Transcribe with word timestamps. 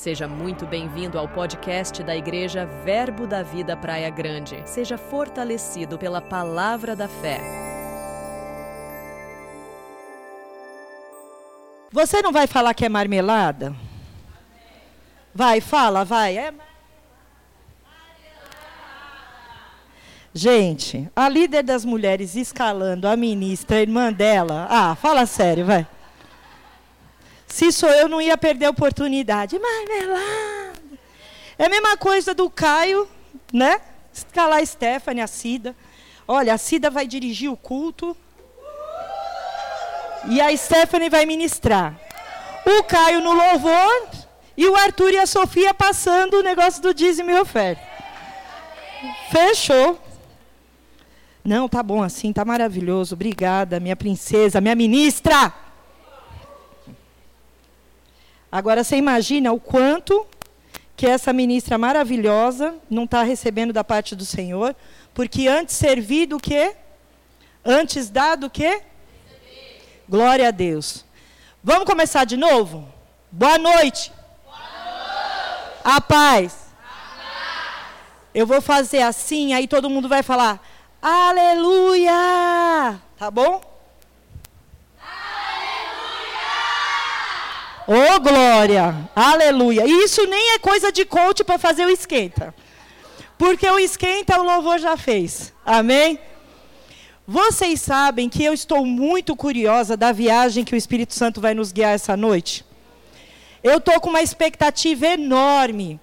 Seja 0.00 0.26
muito 0.26 0.64
bem-vindo 0.64 1.18
ao 1.18 1.28
podcast 1.28 2.02
da 2.02 2.16
Igreja 2.16 2.64
Verbo 2.64 3.26
da 3.26 3.42
Vida 3.42 3.76
Praia 3.76 4.08
Grande. 4.08 4.56
Seja 4.64 4.96
fortalecido 4.96 5.98
pela 5.98 6.22
palavra 6.22 6.96
da 6.96 7.06
fé. 7.06 7.38
Você 11.92 12.22
não 12.22 12.32
vai 12.32 12.46
falar 12.46 12.72
que 12.72 12.86
é 12.86 12.88
marmelada? 12.88 13.76
Vai, 15.34 15.60
fala, 15.60 16.02
vai. 16.02 16.38
É 16.38 16.54
Gente, 20.32 21.10
a 21.14 21.28
líder 21.28 21.62
das 21.62 21.84
mulheres 21.84 22.36
escalando 22.36 23.06
a 23.06 23.14
ministra, 23.18 23.76
a 23.76 23.82
irmã 23.82 24.10
dela. 24.10 24.66
Ah, 24.70 24.94
fala 24.94 25.26
sério, 25.26 25.66
vai. 25.66 25.86
Se 27.50 27.72
sou 27.72 27.90
eu, 27.90 28.08
não 28.08 28.22
ia 28.22 28.38
perder 28.38 28.66
a 28.66 28.70
oportunidade. 28.70 29.58
Marmelada. 29.58 30.80
É 31.58 31.66
a 31.66 31.68
mesma 31.68 31.96
coisa 31.96 32.32
do 32.32 32.48
Caio, 32.48 33.08
né? 33.52 33.80
Escalar 34.14 34.60
a 34.60 34.64
Stephanie, 34.64 35.20
a 35.20 35.26
Cida. 35.26 35.76
Olha, 36.26 36.54
a 36.54 36.58
Cida 36.58 36.88
vai 36.88 37.06
dirigir 37.06 37.50
o 37.50 37.56
culto. 37.56 38.16
E 40.28 40.40
a 40.40 40.56
Stephanie 40.56 41.10
vai 41.10 41.26
ministrar. 41.26 41.98
O 42.64 42.84
Caio 42.84 43.20
no 43.20 43.32
louvor. 43.32 44.08
E 44.56 44.68
o 44.68 44.76
Arthur 44.76 45.10
e 45.12 45.18
a 45.18 45.26
Sofia 45.26 45.74
passando 45.74 46.34
o 46.34 46.42
negócio 46.42 46.80
do 46.80 46.94
dízimo 46.94 47.30
e 47.30 47.40
oferta. 47.40 47.82
Fechou. 49.30 50.00
Não, 51.44 51.68
tá 51.68 51.82
bom 51.82 52.02
assim, 52.02 52.32
tá 52.32 52.44
maravilhoso. 52.44 53.14
Obrigada, 53.14 53.80
minha 53.80 53.96
princesa, 53.96 54.60
minha 54.60 54.74
ministra. 54.74 55.52
Agora 58.50 58.82
você 58.82 58.96
imagina 58.96 59.52
o 59.52 59.60
quanto 59.60 60.26
que 60.96 61.06
essa 61.06 61.32
ministra 61.32 61.78
maravilhosa 61.78 62.74
não 62.90 63.04
está 63.04 63.22
recebendo 63.22 63.72
da 63.72 63.84
parte 63.84 64.16
do 64.16 64.24
Senhor, 64.24 64.74
porque 65.14 65.48
antes 65.48 65.76
servir 65.76 66.26
do 66.26 66.38
que? 66.38 66.74
Antes 67.64 68.10
dar 68.10 68.36
do 68.36 68.50
que? 68.50 68.82
Glória 70.08 70.48
a 70.48 70.50
Deus. 70.50 71.04
Vamos 71.62 71.84
começar 71.84 72.24
de 72.24 72.36
novo? 72.36 72.88
Boa 73.30 73.56
noite. 73.58 74.12
Boa 74.44 74.56
noite. 74.56 75.80
A 75.84 76.00
paz. 76.00 76.52
A 76.82 76.88
paz. 77.18 77.86
Eu 78.34 78.46
vou 78.46 78.60
fazer 78.60 79.02
assim, 79.02 79.54
aí 79.54 79.68
todo 79.68 79.88
mundo 79.88 80.08
vai 80.08 80.22
falar: 80.22 80.60
Aleluia! 81.00 82.10
Tá 83.16 83.30
bom? 83.30 83.69
Oh, 87.92 88.20
glória! 88.20 89.10
Aleluia! 89.14 89.84
Isso 89.86 90.24
nem 90.26 90.54
é 90.54 90.58
coisa 90.58 90.92
de 90.92 91.04
coach 91.04 91.42
para 91.44 91.58
fazer 91.58 91.84
o 91.86 91.90
esquenta. 91.90 92.54
Porque 93.36 93.68
o 93.68 93.78
esquenta 93.78 94.40
o 94.40 94.44
louvor 94.44 94.78
já 94.78 94.96
fez. 94.96 95.52
Amém? 95.64 96.18
Vocês 97.26 97.80
sabem 97.80 98.28
que 98.28 98.44
eu 98.44 98.52
estou 98.52 98.84
muito 98.84 99.36
curiosa 99.36 99.96
da 99.96 100.12
viagem 100.12 100.64
que 100.64 100.74
o 100.74 100.76
Espírito 100.76 101.14
Santo 101.14 101.40
vai 101.40 101.54
nos 101.54 101.72
guiar 101.72 101.94
essa 101.94 102.16
noite. 102.16 102.64
Eu 103.62 103.78
estou 103.78 104.00
com 104.00 104.10
uma 104.10 104.22
expectativa 104.22 105.06
enorme. 105.06 106.00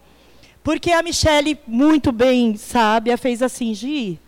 Porque 0.63 0.91
a 0.91 1.01
Michelle, 1.01 1.59
muito 1.65 2.11
bem 2.11 2.57
sábia, 2.57 3.17
fez 3.17 3.41
assim, 3.41 3.73
Gi. 3.73 4.19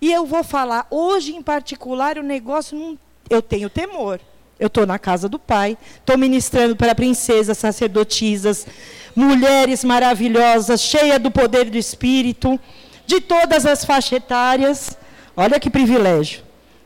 E 0.00 0.12
eu 0.12 0.26
vou 0.26 0.44
falar, 0.44 0.86
hoje 0.90 1.34
em 1.34 1.42
particular, 1.42 2.18
o 2.18 2.22
negócio, 2.22 2.78
não, 2.78 2.98
eu 3.28 3.40
tenho 3.40 3.70
temor. 3.70 4.20
Eu 4.64 4.68
estou 4.68 4.86
na 4.86 4.98
casa 4.98 5.28
do 5.28 5.38
Pai, 5.38 5.76
estou 6.00 6.16
ministrando 6.16 6.74
para 6.74 6.94
princesas, 6.94 7.58
sacerdotisas, 7.58 8.66
mulheres 9.14 9.84
maravilhosas, 9.84 10.80
cheias 10.80 11.20
do 11.20 11.30
poder 11.30 11.68
do 11.68 11.76
Espírito, 11.76 12.58
de 13.06 13.20
todas 13.20 13.66
as 13.66 13.84
faixas 13.84 14.12
etárias. 14.12 14.96
Olha 15.36 15.60
que 15.60 15.68
privilégio, 15.68 16.42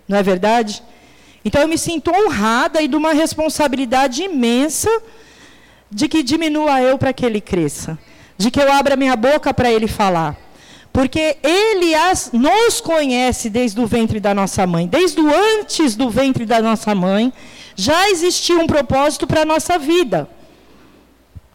não 0.08 0.19
é 0.19 0.25
verdade? 0.25 0.83
Então 1.45 1.63
eu 1.63 1.69
me 1.69 1.79
sinto 1.79 2.11
honrada 2.11 2.83
e 2.83 2.89
de 2.89 2.97
uma 2.97 3.13
responsabilidade 3.13 4.25
imensa 4.25 4.91
de 5.89 6.08
que 6.08 6.25
diminua 6.25 6.83
eu 6.83 6.98
para 6.98 7.13
que 7.13 7.25
ele 7.25 7.41
cresça, 7.41 7.97
de 8.36 8.51
que 8.51 8.61
eu 8.61 8.73
abra 8.73 8.97
minha 8.97 9.14
boca 9.14 9.55
para 9.55 9.70
ele 9.70 9.86
falar. 9.86 10.36
Porque 10.92 11.36
ele 11.45 11.95
as, 11.95 12.33
nos 12.33 12.81
conhece 12.81 13.48
desde 13.48 13.81
o 13.81 13.86
ventre 13.86 14.19
da 14.19 14.35
nossa 14.35 14.67
mãe, 14.67 14.89
desde 14.89 15.20
o 15.20 15.33
antes 15.33 15.95
do 15.95 16.11
ventre 16.11 16.45
da 16.45 16.61
nossa 16.61 16.92
mãe, 16.92 17.33
já 17.80 18.11
existia 18.11 18.58
um 18.58 18.66
propósito 18.66 19.24
para 19.24 19.42
a 19.42 19.44
nossa 19.44 19.78
vida. 19.78 20.28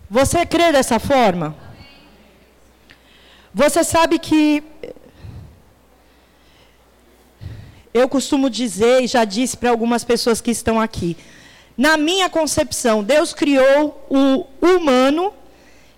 Você 0.09 0.45
crê 0.45 0.71
dessa 0.71 0.97
forma? 0.97 1.53
Você 3.53 3.83
sabe 3.83 4.17
que 4.17 4.63
eu 7.93 8.07
costumo 8.07 8.49
dizer, 8.49 9.03
e 9.03 9.07
já 9.07 9.25
disse 9.25 9.57
para 9.57 9.69
algumas 9.69 10.05
pessoas 10.05 10.39
que 10.39 10.49
estão 10.49 10.79
aqui, 10.79 11.17
na 11.77 11.97
minha 11.97 12.29
concepção, 12.29 13.03
Deus 13.03 13.33
criou 13.33 14.07
o 14.09 14.47
humano 14.65 15.33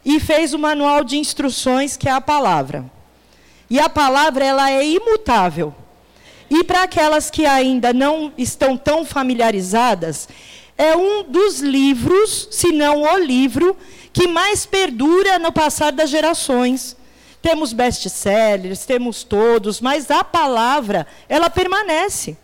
e 0.04 0.20
fez 0.20 0.56
o 0.56 0.60
manual 0.60 1.04
de 1.04 1.18
instruções, 1.20 1.96
que 1.96 2.10
é 2.10 2.12
a 2.12 2.20
palavra. 2.20 2.84
E 3.70 3.80
a 3.80 3.88
palavra 3.88 4.44
ela 4.44 4.72
é 4.72 4.84
imutável. 4.84 5.76
E 6.50 6.64
para 6.64 6.84
aquelas 6.84 7.30
que 7.30 7.46
ainda 7.46 7.94
não 7.94 8.32
estão 8.38 8.78
tão 8.78 9.04
familiarizadas, 9.04 10.28
é 10.78 10.96
um 10.96 11.24
dos 11.24 11.60
livros, 11.60 12.48
se 12.52 12.72
não 12.72 13.04
o 13.04 13.18
livro, 13.18 13.76
que 14.12 14.28
mais 14.28 14.66
perdura 14.66 15.40
no 15.40 15.52
passar 15.52 15.92
das 15.92 16.10
gerações. 16.10 16.96
Temos 17.42 17.74
best-sellers, 17.74 18.86
temos 18.86 19.24
todos, 19.24 19.80
mas 19.80 20.10
a 20.10 20.24
palavra, 20.24 21.06
ela 21.30 21.50
permanece 21.50 22.38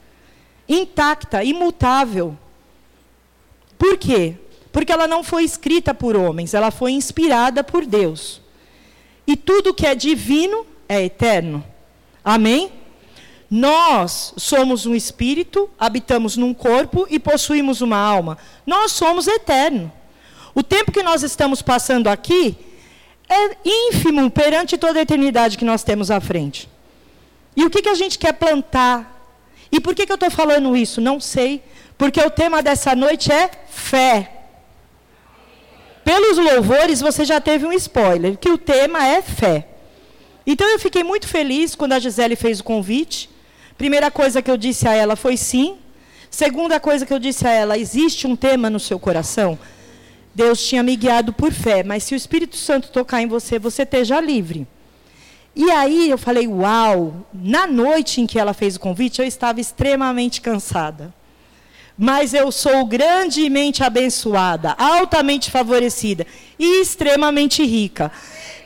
intacta, 0.68 1.44
imutável. 1.44 2.38
Por 3.78 3.98
quê? 3.98 4.36
Porque 4.72 4.92
ela 4.92 5.08
não 5.08 5.24
foi 5.24 5.44
escrita 5.44 5.94
por 5.94 6.16
homens, 6.16 6.54
ela 6.54 6.72
foi 6.72 6.92
inspirada 6.92 7.64
por 7.64 7.86
Deus. 7.86 8.42
E 9.28 9.36
tudo 9.36 9.74
que 9.74 9.86
é 9.86 9.94
divino 9.94 10.66
é 10.88 11.04
eterno. 11.04 11.64
Amém? 12.24 12.72
Nós 13.54 14.34
somos 14.38 14.86
um 14.86 14.96
espírito, 14.96 15.70
habitamos 15.78 16.38
num 16.38 16.54
corpo 16.54 17.06
e 17.10 17.20
possuímos 17.20 17.82
uma 17.82 17.98
alma. 17.98 18.38
Nós 18.66 18.94
somos 18.94 19.28
eterno. 19.28 19.92
O 20.56 20.64
tempo 20.64 20.90
que 20.90 21.04
nós 21.04 21.22
estamos 21.22 21.62
passando 21.62 22.08
aqui 22.08 22.56
é 23.28 23.58
ínfimo 23.66 24.32
perante 24.32 24.78
toda 24.78 25.00
a 25.00 25.02
eternidade 25.02 25.58
que 25.58 25.66
nós 25.66 25.84
temos 25.84 26.10
à 26.10 26.22
frente. 26.22 26.70
E 27.54 27.66
o 27.66 27.70
que, 27.70 27.82
que 27.82 27.90
a 27.90 27.94
gente 27.94 28.18
quer 28.18 28.32
plantar? 28.32 29.22
E 29.70 29.82
por 29.82 29.94
que, 29.94 30.06
que 30.06 30.12
eu 30.14 30.16
estou 30.16 30.32
falando 30.32 30.76
isso? 30.78 31.02
Não 31.02 31.20
sei. 31.20 31.62
Porque 31.98 32.22
o 32.22 32.30
tema 32.30 32.64
dessa 32.64 32.96
noite 32.96 33.34
é 33.34 33.52
fé. 33.70 34.32
Pelos 36.06 36.38
louvores, 36.38 37.02
você 37.02 37.26
já 37.26 37.42
teve 37.42 37.66
um 37.66 37.74
spoiler, 37.74 38.38
que 38.38 38.50
o 38.50 38.58
tema 38.58 39.06
é 39.06 39.22
fé. 39.22 39.68
Então 40.48 40.68
eu 40.70 40.80
fiquei 40.80 41.04
muito 41.04 41.28
feliz 41.28 41.76
quando 41.76 41.94
a 41.94 42.00
Gisele 42.00 42.38
fez 42.38 42.62
o 42.62 42.64
convite. 42.64 43.30
Primeira 43.82 44.12
coisa 44.12 44.44
que 44.44 44.52
eu 44.52 44.58
disse 44.58 44.88
a 44.88 44.94
ela 44.94 45.16
foi 45.16 45.36
sim. 45.36 45.76
Segunda 46.30 46.80
coisa 46.80 47.04
que 47.04 47.12
eu 47.12 47.18
disse 47.18 47.48
a 47.48 47.50
ela, 47.50 47.80
existe 47.80 48.28
um 48.28 48.36
tema 48.36 48.70
no 48.70 48.80
seu 48.80 49.00
coração? 49.00 49.58
Deus 50.36 50.64
tinha 50.64 50.84
me 50.84 50.96
guiado 50.96 51.34
por 51.34 51.52
fé, 51.52 51.82
mas 51.82 52.04
se 52.04 52.14
o 52.14 52.16
Espírito 52.16 52.56
Santo 52.56 52.92
tocar 52.92 53.24
em 53.24 53.26
você, 53.26 53.58
você 53.58 53.82
esteja 53.82 54.22
livre. 54.22 54.68
E 55.56 55.72
aí 55.72 56.12
eu 56.12 56.18
falei, 56.20 56.48
uau! 56.48 57.26
Na 57.34 57.66
noite 57.66 58.22
em 58.22 58.28
que 58.28 58.38
ela 58.38 58.54
fez 58.54 58.76
o 58.76 58.80
convite, 58.80 59.20
eu 59.20 59.26
estava 59.26 59.60
extremamente 59.60 60.42
cansada. 60.42 61.12
Mas 61.98 62.36
eu 62.36 62.52
sou 62.52 62.86
grandemente 62.86 63.84
abençoada, 63.84 64.76
altamente 64.78 65.50
favorecida 65.50 66.28
e 66.60 66.84
extremamente 66.84 67.66
rica. 67.66 68.12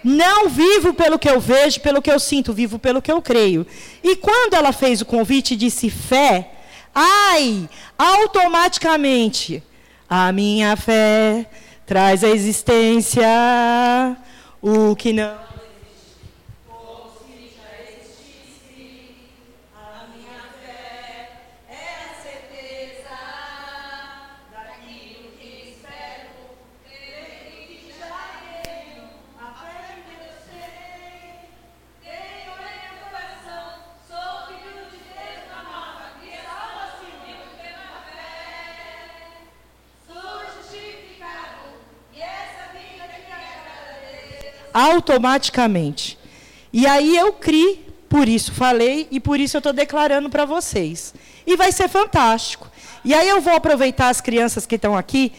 Não 0.07 0.47
vivo 0.47 0.93
pelo 0.93 1.17
que 1.17 1.27
eu 1.27 1.39
vejo, 1.39 1.79
pelo 1.79 1.99
que 1.99 2.11
eu 2.11 2.19
sinto, 2.19 2.53
vivo 2.53 2.77
pelo 2.77 3.01
que 3.01 3.11
eu 3.11 3.23
creio. 3.23 3.65
E 4.03 4.15
quando 4.15 4.53
ela 4.53 4.71
fez 4.71 5.01
o 5.01 5.05
convite 5.05 5.55
e 5.55 5.57
disse 5.57 5.89
fé, 5.89 6.51
ai, 6.93 7.67
automaticamente, 7.97 9.63
a 10.07 10.31
minha 10.31 10.77
fé 10.77 11.49
traz 11.87 12.23
à 12.23 12.29
existência 12.29 13.25
o 14.61 14.95
que 14.95 15.11
não 15.11 15.44
automaticamente. 44.75 46.19
E 46.73 46.85
aí 46.85 47.15
eu 47.15 47.31
criei, 47.31 47.87
por 48.09 48.27
isso 48.27 48.51
falei 48.51 49.07
e 49.09 49.21
por 49.21 49.39
isso 49.39 49.55
eu 49.55 49.59
estou 49.59 49.71
declarando 49.71 50.29
para 50.29 50.43
vocês. 50.43 51.13
E 51.47 51.55
vai 51.55 51.71
ser 51.71 51.87
fantástico. 51.87 52.69
E 53.03 53.13
aí 53.13 53.29
eu 53.29 53.39
vou 53.39 53.53
aproveitar 53.53 54.09
as 54.09 54.19
crianças 54.19 54.65
que 54.65 54.75
estão 54.75 54.97
aqui, 54.97 55.31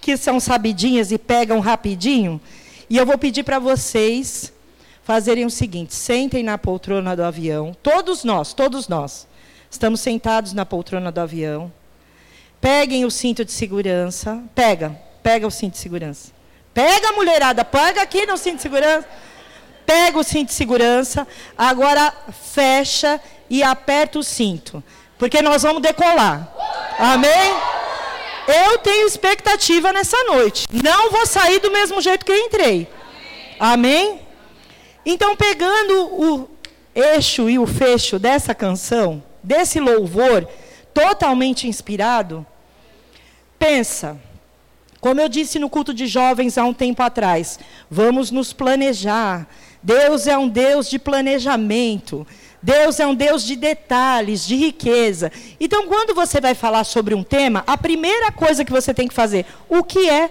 que 0.00 0.16
são 0.16 0.38
sabidinhas 0.38 1.10
e 1.10 1.18
pegam 1.18 1.58
rapidinho, 1.58 2.40
e 2.88 2.96
eu 2.96 3.04
vou 3.04 3.18
pedir 3.18 3.42
para 3.42 3.58
vocês 3.58 4.52
fazerem 5.02 5.44
o 5.44 5.50
seguinte: 5.50 5.92
sentem 5.92 6.44
na 6.44 6.56
poltrona 6.56 7.16
do 7.16 7.24
avião, 7.24 7.76
todos 7.82 8.22
nós, 8.22 8.52
todos 8.52 8.86
nós, 8.86 9.26
estamos 9.68 10.00
sentados 10.00 10.52
na 10.52 10.64
poltrona 10.64 11.10
do 11.10 11.20
avião. 11.20 11.72
Peguem 12.60 13.04
o 13.04 13.10
cinto 13.10 13.44
de 13.44 13.52
segurança, 13.52 14.42
pega, 14.54 14.96
pega 15.22 15.46
o 15.46 15.50
cinto 15.50 15.72
de 15.72 15.78
segurança. 15.78 16.35
Pega 16.76 17.08
a 17.08 17.12
mulherada, 17.12 17.64
pega 17.64 18.02
aqui 18.02 18.26
no 18.26 18.36
cinto 18.36 18.56
de 18.56 18.62
segurança. 18.62 19.08
Pega 19.86 20.18
o 20.18 20.22
cinto 20.22 20.48
de 20.48 20.52
segurança, 20.52 21.26
agora 21.56 22.12
fecha 22.52 23.18
e 23.48 23.62
aperta 23.62 24.18
o 24.18 24.22
cinto, 24.22 24.84
porque 25.16 25.40
nós 25.40 25.62
vamos 25.62 25.80
decolar. 25.80 26.52
Amém? 26.98 27.54
Eu 28.46 28.76
tenho 28.76 29.06
expectativa 29.06 29.90
nessa 29.90 30.22
noite. 30.24 30.66
Não 30.70 31.10
vou 31.10 31.24
sair 31.24 31.60
do 31.60 31.70
mesmo 31.70 31.98
jeito 32.02 32.26
que 32.26 32.36
entrei. 32.36 32.86
Amém? 33.58 34.20
Então, 35.06 35.34
pegando 35.34 35.94
o 36.12 36.50
eixo 36.94 37.48
e 37.48 37.58
o 37.58 37.66
fecho 37.66 38.18
dessa 38.18 38.54
canção, 38.54 39.22
desse 39.42 39.80
louvor 39.80 40.46
totalmente 40.92 41.66
inspirado, 41.66 42.44
pensa, 43.58 44.20
como 45.00 45.20
eu 45.20 45.28
disse 45.28 45.58
no 45.58 45.70
culto 45.70 45.92
de 45.92 46.06
jovens 46.06 46.56
há 46.56 46.64
um 46.64 46.72
tempo 46.72 47.02
atrás, 47.02 47.58
vamos 47.90 48.30
nos 48.30 48.52
planejar. 48.52 49.46
Deus 49.82 50.26
é 50.26 50.36
um 50.36 50.48
Deus 50.48 50.88
de 50.88 50.98
planejamento. 50.98 52.26
Deus 52.62 52.98
é 52.98 53.06
um 53.06 53.14
Deus 53.14 53.44
de 53.44 53.54
detalhes, 53.54 54.44
de 54.46 54.56
riqueza. 54.56 55.30
Então, 55.60 55.86
quando 55.86 56.14
você 56.14 56.40
vai 56.40 56.54
falar 56.54 56.84
sobre 56.84 57.14
um 57.14 57.22
tema, 57.22 57.62
a 57.66 57.76
primeira 57.76 58.32
coisa 58.32 58.64
que 58.64 58.72
você 58.72 58.92
tem 58.92 59.06
que 59.06 59.14
fazer, 59.14 59.46
o 59.68 59.84
que 59.84 60.08
é? 60.08 60.30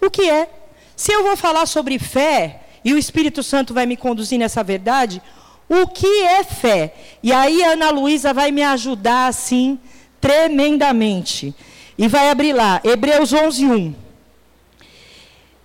O 0.00 0.10
que 0.10 0.28
é? 0.28 0.50
Se 0.96 1.12
eu 1.12 1.22
vou 1.22 1.36
falar 1.36 1.66
sobre 1.66 1.98
fé, 1.98 2.62
e 2.84 2.92
o 2.92 2.98
Espírito 2.98 3.42
Santo 3.42 3.74
vai 3.74 3.86
me 3.86 3.96
conduzir 3.96 4.38
nessa 4.38 4.62
verdade, 4.62 5.22
o 5.68 5.86
que 5.86 6.22
é 6.24 6.42
fé? 6.42 6.94
E 7.22 7.32
aí 7.32 7.62
a 7.62 7.72
Ana 7.72 7.90
Luísa 7.90 8.34
vai 8.34 8.50
me 8.50 8.62
ajudar 8.62 9.28
assim 9.28 9.78
tremendamente. 10.20 11.54
E 12.00 12.08
vai 12.08 12.30
abrir 12.30 12.54
lá, 12.54 12.80
Hebreus 12.82 13.30
11, 13.30 13.66
1. 13.66 13.94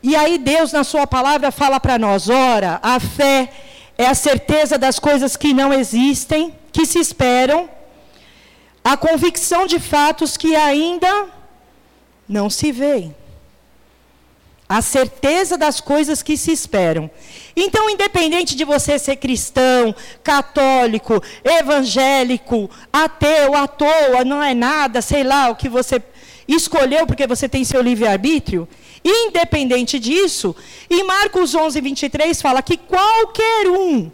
E 0.03 0.17
aí 0.17 0.37
Deus, 0.37 0.73
na 0.73 0.83
sua 0.83 1.07
palavra, 1.07 1.49
fala 1.49 1.79
para 1.79 1.97
nós: 1.97 2.27
ora, 2.27 2.77
a 2.83 2.99
fé 2.99 3.49
é 3.97 4.05
a 4.05 4.13
certeza 4.13 4.77
das 4.77 4.99
coisas 4.99 5.37
que 5.37 5.53
não 5.53 5.71
existem, 5.71 6.53
que 6.73 6.85
se 6.85 6.99
esperam, 6.99 7.69
a 8.83 8.97
convicção 8.97 9.65
de 9.65 9.79
fatos 9.79 10.35
que 10.35 10.57
ainda 10.57 11.27
não 12.27 12.49
se 12.49 12.69
veem. 12.69 13.15
A 14.67 14.81
certeza 14.81 15.57
das 15.57 15.79
coisas 15.79 16.21
que 16.21 16.35
se 16.35 16.51
esperam. 16.51 17.09
Então, 17.55 17.89
independente 17.89 18.57
de 18.57 18.65
você 18.65 18.99
ser 18.99 19.15
cristão, 19.15 19.95
católico, 20.21 21.23
evangélico, 21.45 22.69
ateu, 22.91 23.55
à 23.55 23.67
toa, 23.69 24.25
não 24.25 24.43
é 24.43 24.53
nada, 24.53 25.01
sei 25.01 25.23
lá, 25.23 25.49
o 25.49 25.55
que 25.55 25.69
você 25.69 26.01
escolheu 26.47 27.07
porque 27.07 27.25
você 27.25 27.49
tem 27.49 27.63
seu 27.63 27.81
livre-arbítrio, 27.81 28.67
independente 29.03 29.99
disso, 29.99 30.55
em 30.89 31.03
Marcos 31.03 31.55
11, 31.55 31.79
23 31.81 32.41
fala 32.41 32.61
que 32.61 32.77
qualquer 32.77 33.67
um, 33.67 34.11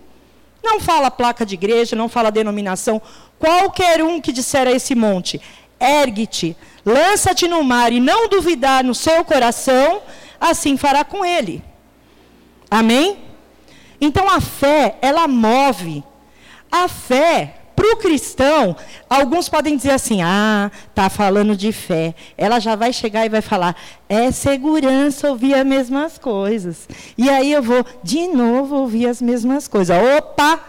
não 0.63 0.79
fala 0.79 1.11
placa 1.11 1.45
de 1.45 1.55
igreja, 1.55 1.95
não 1.95 2.09
fala 2.09 2.31
denominação, 2.31 3.01
qualquer 3.39 4.03
um 4.03 4.21
que 4.21 4.31
disser 4.31 4.67
a 4.67 4.71
esse 4.71 4.95
monte, 4.95 5.41
ergue-te, 5.79 6.55
lança-te 6.85 7.47
no 7.47 7.63
mar 7.63 7.91
e 7.91 7.99
não 7.99 8.27
duvidar 8.27 8.83
no 8.83 8.93
seu 8.93 9.25
coração, 9.25 10.01
assim 10.39 10.77
fará 10.77 11.03
com 11.03 11.25
ele. 11.25 11.63
Amém? 12.69 13.19
Então 13.99 14.29
a 14.29 14.41
fé, 14.41 14.97
ela 15.01 15.27
move. 15.27 16.03
A 16.71 16.87
fé, 16.87 17.60
para 17.81 17.93
o 17.93 17.97
cristão, 17.97 18.75
alguns 19.09 19.49
podem 19.49 19.75
dizer 19.75 19.89
assim: 19.89 20.21
ah, 20.21 20.69
está 20.89 21.09
falando 21.09 21.55
de 21.55 21.71
fé. 21.71 22.13
Ela 22.37 22.59
já 22.59 22.75
vai 22.75 22.93
chegar 22.93 23.25
e 23.25 23.29
vai 23.29 23.41
falar: 23.41 23.75
é 24.07 24.31
segurança 24.31 25.27
ouvir 25.27 25.55
as 25.55 25.65
mesmas 25.65 26.19
coisas. 26.19 26.87
E 27.17 27.27
aí 27.27 27.51
eu 27.51 27.63
vou 27.63 27.83
de 28.03 28.27
novo 28.27 28.75
ouvir 28.75 29.07
as 29.07 29.19
mesmas 29.19 29.67
coisas. 29.67 29.97
Opa! 30.15 30.59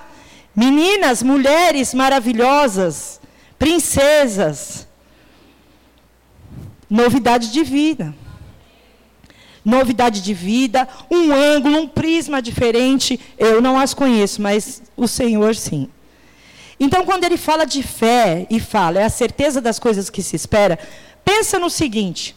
Meninas, 0.56 1.23
mulheres 1.23 1.93
maravilhosas, 1.93 3.20
princesas, 3.58 4.88
novidade 6.88 7.53
de 7.53 7.62
vida 7.62 8.15
novidade 9.65 10.20
de 10.23 10.35
vida, 10.35 10.88
um 11.08 11.32
ângulo, 11.32 11.79
um 11.79 11.87
prisma 11.87 12.43
diferente. 12.43 13.20
Eu 13.38 13.61
não 13.61 13.79
as 13.79 13.94
conheço, 13.94 14.43
mas 14.43 14.82
o 14.97 15.06
Senhor 15.06 15.55
sim. 15.55 15.88
Então, 16.84 17.05
quando 17.05 17.23
ele 17.23 17.37
fala 17.37 17.64
de 17.64 17.81
fé 17.81 18.44
e 18.50 18.58
fala, 18.58 18.99
é 18.99 19.05
a 19.05 19.08
certeza 19.08 19.61
das 19.61 19.79
coisas 19.79 20.11
que 20.11 20.20
se 20.20 20.34
espera, 20.34 20.76
pensa 21.25 21.56
no 21.56 21.70
seguinte: 21.70 22.34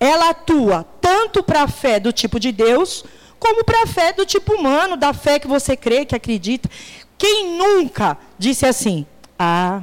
ela 0.00 0.30
atua 0.30 0.84
tanto 1.00 1.44
para 1.44 1.62
a 1.62 1.68
fé 1.68 2.00
do 2.00 2.12
tipo 2.12 2.40
de 2.40 2.50
Deus, 2.50 3.04
como 3.38 3.62
para 3.62 3.84
a 3.84 3.86
fé 3.86 4.12
do 4.12 4.26
tipo 4.26 4.54
humano, 4.54 4.96
da 4.96 5.14
fé 5.14 5.38
que 5.38 5.46
você 5.46 5.76
crê, 5.76 6.04
que 6.04 6.16
acredita. 6.16 6.68
Quem 7.16 7.56
nunca 7.56 8.18
disse 8.36 8.66
assim: 8.66 9.06
ah, 9.38 9.82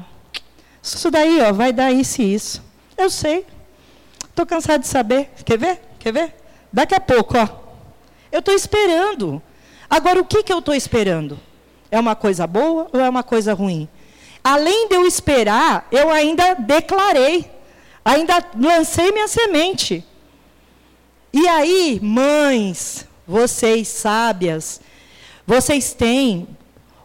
isso 0.83 1.09
daí 1.09 1.39
ó, 1.39 1.53
vai 1.53 1.71
dar 1.71 1.93
isso 1.93 2.21
e 2.21 2.33
isso. 2.33 2.61
Eu 2.97 3.09
sei. 3.09 3.45
Estou 4.27 4.45
cansado 4.45 4.81
de 4.81 4.87
saber. 4.87 5.29
Quer 5.45 5.57
ver? 5.57 5.81
Quer 5.99 6.11
ver? 6.11 6.35
Daqui 6.73 6.95
a 6.95 6.99
pouco, 6.99 7.37
ó. 7.37 7.47
Eu 8.29 8.39
estou 8.39 8.53
esperando. 8.53 9.41
Agora, 9.89 10.19
o 10.19 10.25
que, 10.25 10.43
que 10.43 10.51
eu 10.51 10.59
estou 10.59 10.75
esperando? 10.75 11.39
É 11.89 11.97
uma 11.97 12.13
coisa 12.13 12.45
boa 12.45 12.89
ou 12.91 12.99
é 12.99 13.09
uma 13.09 13.23
coisa 13.23 13.53
ruim? 13.53 13.87
Além 14.43 14.87
de 14.87 14.95
eu 14.95 15.05
esperar, 15.05 15.87
eu 15.91 16.09
ainda 16.09 16.55
declarei, 16.55 17.49
ainda 18.03 18.43
lancei 18.57 19.11
minha 19.11 19.27
semente. 19.27 20.03
E 21.31 21.47
aí, 21.47 21.99
mães, 22.01 23.07
vocês 23.27 23.87
sábias, 23.87 24.81
vocês 25.45 25.93
têm 25.93 26.47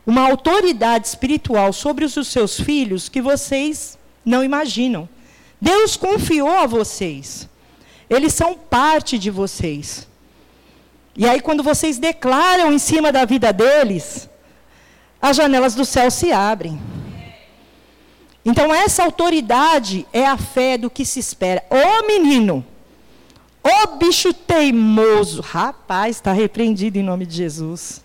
uma 0.07 0.23
autoridade 0.23 1.07
espiritual 1.07 1.73
sobre 1.73 2.05
os 2.05 2.15
seus 2.27 2.59
filhos 2.59 3.09
que 3.09 3.21
vocês 3.21 3.99
não 4.25 4.43
imaginam. 4.43 5.09
Deus 5.61 5.97
confiou 5.97 6.49
a 6.49 6.67
vocês. 6.67 7.49
Eles 8.09 8.33
são 8.33 8.55
parte 8.55 9.19
de 9.19 9.31
vocês. 9.31 10.07
E 11.17 11.27
aí, 11.27 11.41
quando 11.41 11.63
vocês 11.63 11.99
declaram 11.99 12.73
em 12.73 12.79
cima 12.79 13.11
da 13.11 13.25
vida 13.25 13.53
deles, 13.53 14.29
as 15.21 15.37
janelas 15.37 15.75
do 15.75 15.85
céu 15.85 16.11
se 16.11 16.31
abrem. 16.31 16.79
Então, 18.47 18.73
essa 18.73 19.03
autoridade 19.03 20.07
é 20.13 20.25
a 20.25 20.37
fé 20.37 20.79
do 20.79 20.89
que 20.89 21.05
se 21.05 21.19
espera. 21.19 21.65
Ô 21.69 22.07
menino, 22.07 22.65
ô 23.61 23.97
bicho 23.97 24.33
teimoso, 24.33 25.43
rapaz, 25.43 26.15
está 26.15 26.33
repreendido 26.33 26.97
em 26.97 27.03
nome 27.03 27.27
de 27.27 27.35
Jesus. 27.35 28.05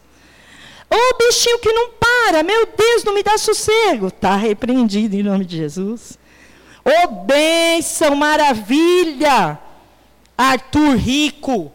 Ô 0.90 1.18
bichinho 1.20 1.60
que 1.60 1.72
não 1.72 1.92
para, 1.92 2.42
meu 2.42 2.66
Deus, 2.66 3.04
não 3.04 3.14
me 3.14 3.22
dá 3.22 3.38
sossego, 3.38 4.08
está 4.08 4.36
repreendido 4.36 5.16
em 5.16 5.22
nome 5.22 5.46
de 5.46 5.58
Jesus. 5.58 6.18
Ô 6.84 7.08
bênção, 7.24 8.16
maravilha, 8.16 9.60
Arthur 10.36 10.96
rico, 10.96 11.72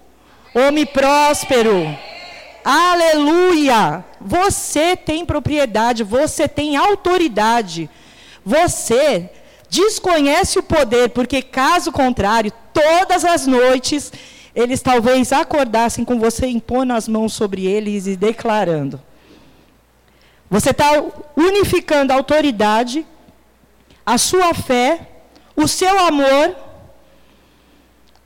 homem 0.52 0.85
próspero. 0.85 1.96
Aleluia! 2.64 4.04
Você 4.20 4.96
tem 4.96 5.25
propriedade, 5.25 6.02
você 6.02 6.49
tem 6.49 6.76
autoridade. 6.76 7.88
Você 8.47 9.29
desconhece 9.69 10.57
o 10.57 10.62
poder, 10.62 11.09
porque 11.11 11.43
caso 11.43 11.91
contrário, 11.91 12.53
todas 12.73 13.25
as 13.25 13.45
noites 13.45 14.12
eles 14.55 14.81
talvez 14.81 15.33
acordassem 15.33 16.05
com 16.05 16.19
você 16.19 16.47
impondo 16.47 16.93
as 16.93 17.09
mãos 17.09 17.33
sobre 17.33 17.67
eles 17.67 18.07
e 18.07 18.17
declarando. 18.17 19.03
Você 20.49 20.71
está 20.71 20.93
unificando 21.37 22.12
a 22.12 22.17
autoridade, 22.17 23.05
a 24.05 24.17
sua 24.17 24.55
fé, 24.55 25.09
o 25.57 25.67
seu 25.67 25.99
amor 25.99 26.57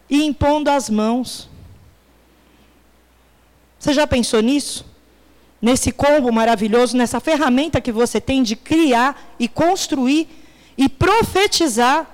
e 0.09 0.23
impondo 0.23 0.71
as 0.71 0.91
mãos. 0.91 1.49
Você 3.79 3.95
já 3.95 4.07
pensou 4.07 4.43
nisso? 4.43 4.85
Nesse 5.61 5.93
combo 5.93 6.33
maravilhoso, 6.33 6.97
nessa 6.97 7.21
ferramenta 7.21 7.81
que 7.81 7.93
você 7.93 8.21
tem 8.21 8.43
de 8.43 8.57
criar 8.57 9.35
e 9.39 9.47
construir 9.47 10.29
e 10.77 10.89
profetizar 10.89 12.09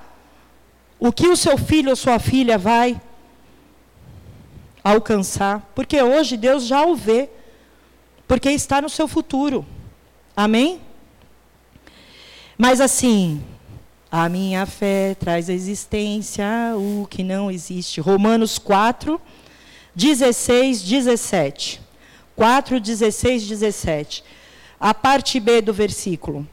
o 0.99 1.12
que 1.12 1.29
o 1.29 1.37
seu 1.37 1.57
filho 1.57 1.91
ou 1.91 1.97
sua 1.97 2.19
filha 2.19 2.59
vai 2.59 3.00
alcançar, 4.83 5.71
porque 5.75 6.00
hoje 6.00 6.37
Deus 6.37 6.65
já 6.65 6.85
o 6.85 6.97
vê, 6.97 7.29
porque 8.26 8.50
está 8.50 8.81
no 8.81 8.88
seu 8.88 9.07
futuro. 9.07 9.65
Amém? 10.37 10.81
Mas 12.59 12.81
assim, 12.81 13.43
a 14.11 14.29
minha 14.29 14.65
fé 14.65 15.15
traz 15.15 15.50
à 15.50 15.53
existência 15.53 16.47
o 16.76 17.07
que 17.09 17.23
não 17.23 17.50
existe. 17.50 18.00
Romanos 18.00 18.59
4, 18.59 19.21
16, 19.95 20.83
17. 20.83 21.86
4, 22.37 22.78
16, 22.78 23.49
17. 23.49 24.23
A 24.78 24.93
parte 24.93 25.40
B 25.40 25.62
do 25.62 25.73
versículo. 25.73 26.47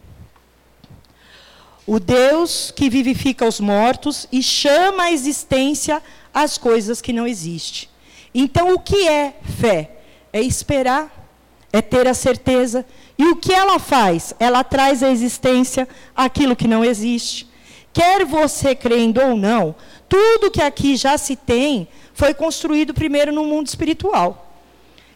O 1.86 2.00
Deus 2.00 2.72
que 2.72 2.90
vivifica 2.90 3.46
os 3.46 3.60
mortos 3.60 4.26
e 4.32 4.42
chama 4.42 5.04
à 5.04 5.12
existência 5.12 6.02
as 6.34 6.58
coisas 6.58 7.02
que 7.02 7.12
não 7.12 7.28
existem. 7.28 7.90
Então, 8.34 8.74
o 8.74 8.80
que 8.80 9.08
é 9.08 9.36
fé? 9.60 9.92
É 10.32 10.42
esperar, 10.42 11.28
é 11.72 11.82
ter 11.82 12.08
a 12.08 12.14
certeza. 12.14 12.86
E 13.18 13.26
o 13.26 13.36
que 13.36 13.54
ela 13.54 13.78
faz? 13.78 14.34
Ela 14.40 14.64
traz 14.64 15.04
à 15.04 15.10
existência 15.10 15.88
aquilo 16.16 16.56
que 16.56 16.68
não 16.68 16.84
existe. 16.84 17.48
Quer 17.92 18.26
você 18.26 18.74
crendo 18.74 19.22
ou 19.22 19.36
não, 19.36 19.76
tudo 20.08 20.50
que 20.50 20.62
aqui 20.62 20.96
já 20.96 21.18
se 21.18 21.36
tem 21.36 21.88
foi 22.14 22.34
construído 22.34 22.94
primeiro 22.94 23.32
no 23.32 23.44
mundo 23.44 23.68
espiritual. 23.68 24.53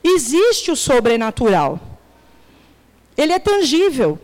Existe 0.04 0.72
o 0.72 0.76
sobrenatural. 0.76 1.80
Ele 3.18 3.34
é 3.34 3.40
tangível. 3.40 4.20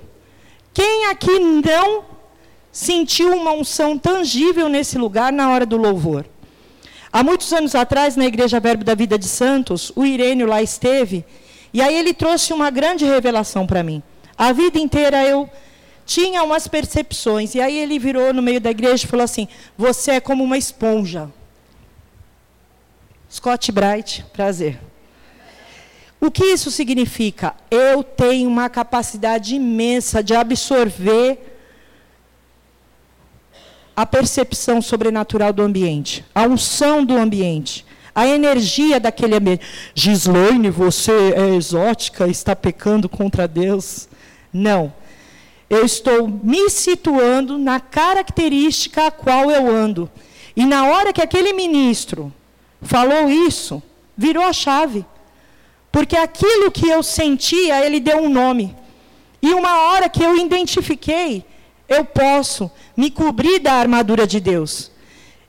Quem 0.73 1.05
aqui 1.07 1.39
não 1.39 2.05
sentiu 2.71 3.35
uma 3.35 3.51
unção 3.51 3.97
tangível 3.97 4.67
nesse 4.69 4.97
lugar 4.97 5.31
na 5.31 5.49
hora 5.49 5.65
do 5.65 5.77
louvor? 5.77 6.25
Há 7.11 7.23
muitos 7.23 7.53
anos 7.53 7.75
atrás, 7.75 8.15
na 8.15 8.25
Igreja 8.25 8.59
Verbo 8.59 8.83
da 8.83 8.95
Vida 8.95 9.19
de 9.19 9.27
Santos, 9.27 9.91
o 9.95 10.03
Irênio 10.03 10.47
lá 10.47 10.63
esteve, 10.63 11.23
e 11.71 11.81
aí 11.81 11.95
ele 11.95 12.13
trouxe 12.13 12.51
uma 12.53 12.71
grande 12.71 13.05
revelação 13.05 13.67
para 13.67 13.83
mim. 13.83 14.01
A 14.35 14.51
vida 14.51 14.79
inteira 14.79 15.23
eu 15.23 15.47
tinha 16.05 16.43
umas 16.43 16.67
percepções, 16.67 17.53
e 17.53 17.61
aí 17.61 17.77
ele 17.77 17.99
virou 17.99 18.33
no 18.33 18.41
meio 18.41 18.59
da 18.59 18.71
igreja 18.71 19.05
e 19.05 19.07
falou 19.07 19.23
assim: 19.23 19.47
Você 19.77 20.13
é 20.13 20.19
como 20.19 20.43
uma 20.43 20.57
esponja. 20.57 21.29
Scott 23.29 23.71
Bright, 23.71 24.25
prazer. 24.33 24.79
O 26.23 26.31
que 26.31 26.45
isso 26.45 26.71
significa? 26.71 27.53
Eu 27.69 28.01
tenho 28.01 28.49
uma 28.49 28.69
capacidade 28.69 29.55
imensa 29.55 30.23
de 30.23 30.33
absorver 30.33 31.37
a 33.93 34.05
percepção 34.05 34.81
sobrenatural 34.81 35.51
do 35.51 35.61
ambiente, 35.61 36.23
a 36.33 36.43
unção 36.43 37.03
do 37.03 37.17
ambiente, 37.17 37.85
a 38.15 38.25
energia 38.25 39.01
daquele 39.01 39.35
ambiente. 39.35 39.65
Gislaine, 39.93 40.69
você 40.69 41.11
é 41.11 41.55
exótica, 41.55 42.25
está 42.25 42.55
pecando 42.55 43.09
contra 43.09 43.45
Deus. 43.45 44.07
Não. 44.53 44.93
Eu 45.69 45.83
estou 45.83 46.29
me 46.29 46.69
situando 46.69 47.57
na 47.57 47.81
característica 47.81 49.07
a 49.07 49.11
qual 49.11 49.51
eu 49.51 49.69
ando. 49.69 50.09
E 50.55 50.65
na 50.65 50.85
hora 50.85 51.11
que 51.11 51.21
aquele 51.21 51.51
ministro 51.51 52.31
falou 52.81 53.29
isso, 53.29 53.83
virou 54.15 54.45
a 54.45 54.53
chave. 54.53 55.05
Porque 55.93 56.17
aquilo 56.17 56.71
que 56.71 56.89
eu 56.89 57.03
sentia, 57.03 57.85
ele 57.85 57.99
deu 57.99 58.17
um 58.17 58.27
nome. 58.27 58.75
E 59.39 59.53
uma 59.53 59.89
hora 59.89 60.09
que 60.09 60.23
eu 60.23 60.35
identifiquei, 60.35 61.45
eu 61.87 62.03
posso 62.03 62.71
me 62.97 63.11
cobrir 63.11 63.59
da 63.59 63.73
armadura 63.73 64.25
de 64.25 64.39
Deus. 64.39 64.91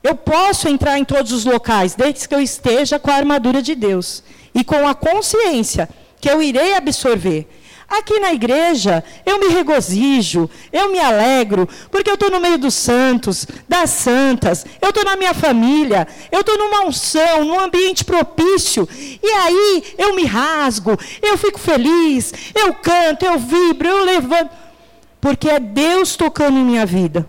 Eu 0.03 0.13
posso 0.13 0.69
entrar 0.69 0.99
em 0.99 1.03
todos 1.03 1.31
os 1.31 1.45
locais, 1.45 1.95
desde 1.95 2.29
que 2.29 2.35
eu 2.35 2.39
esteja 2.39 2.99
com 2.99 3.09
a 3.09 3.15
armadura 3.15 3.59
de 3.59 3.73
Deus 3.73 4.23
e 4.53 4.63
com 4.63 4.87
a 4.87 4.93
consciência 4.93 5.89
que 6.21 6.29
eu 6.29 6.43
irei 6.43 6.75
absorver. 6.75 7.47
Aqui 7.87 8.19
na 8.19 8.33
igreja, 8.33 9.03
eu 9.25 9.39
me 9.39 9.47
regozijo, 9.47 10.49
eu 10.73 10.91
me 10.91 10.99
alegro, 10.99 11.69
porque 11.91 12.09
eu 12.09 12.15
estou 12.15 12.31
no 12.31 12.39
meio 12.39 12.57
dos 12.57 12.73
santos, 12.73 13.45
das 13.69 13.91
santas, 13.91 14.65
eu 14.81 14.89
estou 14.89 15.05
na 15.05 15.15
minha 15.15 15.33
família, 15.33 16.07
eu 16.31 16.41
estou 16.41 16.57
numa 16.57 16.85
unção, 16.85 17.45
num 17.45 17.59
ambiente 17.59 18.03
propício, 18.03 18.89
e 19.21 19.27
aí 19.27 19.83
eu 19.97 20.15
me 20.15 20.25
rasgo, 20.25 20.97
eu 21.21 21.37
fico 21.37 21.59
feliz, 21.59 22.33
eu 22.55 22.73
canto, 22.73 23.23
eu 23.23 23.37
vibro, 23.37 23.87
eu 23.87 24.03
levanto 24.03 24.65
porque 25.25 25.49
é 25.49 25.59
Deus 25.59 26.15
tocando 26.15 26.59
em 26.59 26.63
minha 26.63 26.85
vida. 26.85 27.27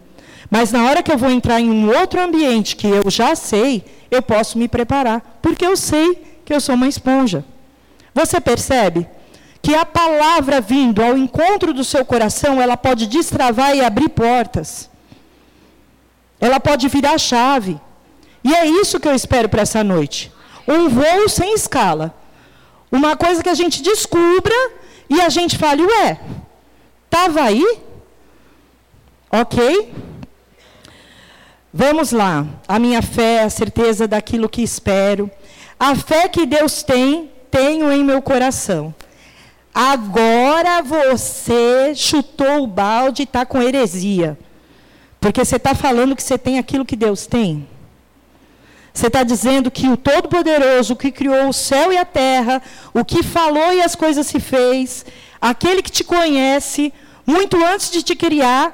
Mas 0.50 0.70
na 0.70 0.84
hora 0.84 1.02
que 1.02 1.10
eu 1.10 1.16
vou 1.16 1.30
entrar 1.30 1.60
em 1.60 1.70
um 1.70 1.88
outro 1.98 2.20
ambiente 2.20 2.76
que 2.76 2.86
eu 2.86 3.10
já 3.10 3.34
sei, 3.34 3.82
eu 4.10 4.20
posso 4.20 4.58
me 4.58 4.68
preparar, 4.68 5.38
porque 5.40 5.64
eu 5.64 5.76
sei 5.78 6.22
que 6.44 6.52
eu 6.52 6.60
sou 6.60 6.74
uma 6.74 6.88
esponja. 6.88 7.42
Você 8.14 8.38
percebe 8.38 9.06
que 9.66 9.74
a 9.74 9.84
palavra 9.84 10.60
vindo 10.60 11.02
ao 11.02 11.18
encontro 11.18 11.74
do 11.74 11.82
seu 11.82 12.04
coração, 12.04 12.62
ela 12.62 12.76
pode 12.76 13.04
destravar 13.08 13.74
e 13.74 13.80
abrir 13.80 14.10
portas. 14.10 14.88
Ela 16.40 16.60
pode 16.60 16.86
virar 16.86 17.18
chave. 17.18 17.76
E 18.44 18.54
é 18.54 18.64
isso 18.64 19.00
que 19.00 19.08
eu 19.08 19.14
espero 19.20 19.48
para 19.48 19.62
essa 19.62 19.82
noite. 19.82 20.32
Um 20.68 20.88
voo 20.88 21.28
sem 21.28 21.52
escala. 21.52 22.14
Uma 22.92 23.16
coisa 23.16 23.42
que 23.42 23.48
a 23.48 23.54
gente 23.54 23.82
descubra 23.82 24.54
e 25.10 25.20
a 25.20 25.28
gente 25.28 25.58
fale, 25.58 25.82
ué, 25.82 26.20
estava 27.06 27.42
aí? 27.42 27.80
Ok? 29.32 29.92
Vamos 31.74 32.12
lá. 32.12 32.46
A 32.68 32.78
minha 32.78 33.02
fé, 33.02 33.42
a 33.42 33.50
certeza 33.50 34.06
daquilo 34.06 34.48
que 34.48 34.62
espero. 34.62 35.28
A 35.76 35.96
fé 35.96 36.28
que 36.28 36.46
Deus 36.46 36.84
tem, 36.84 37.32
tenho 37.50 37.90
em 37.90 38.04
meu 38.04 38.22
coração. 38.22 38.94
Agora 39.78 40.80
você 40.80 41.94
chutou 41.94 42.62
o 42.62 42.66
balde 42.66 43.20
e 43.20 43.24
está 43.24 43.44
com 43.44 43.60
heresia. 43.60 44.38
Porque 45.20 45.44
você 45.44 45.56
está 45.56 45.74
falando 45.74 46.16
que 46.16 46.22
você 46.22 46.38
tem 46.38 46.58
aquilo 46.58 46.82
que 46.82 46.96
Deus 46.96 47.26
tem. 47.26 47.68
Você 48.90 49.08
está 49.08 49.22
dizendo 49.22 49.70
que 49.70 49.86
o 49.86 49.94
Todo-Poderoso, 49.94 50.96
que 50.96 51.12
criou 51.12 51.50
o 51.50 51.52
céu 51.52 51.92
e 51.92 51.98
a 51.98 52.06
terra, 52.06 52.62
o 52.94 53.04
que 53.04 53.22
falou 53.22 53.70
e 53.74 53.82
as 53.82 53.94
coisas 53.94 54.26
se 54.26 54.40
fez, 54.40 55.04
aquele 55.38 55.82
que 55.82 55.92
te 55.92 56.02
conhece, 56.02 56.90
muito 57.26 57.62
antes 57.62 57.90
de 57.90 58.02
te 58.02 58.16
criar, 58.16 58.72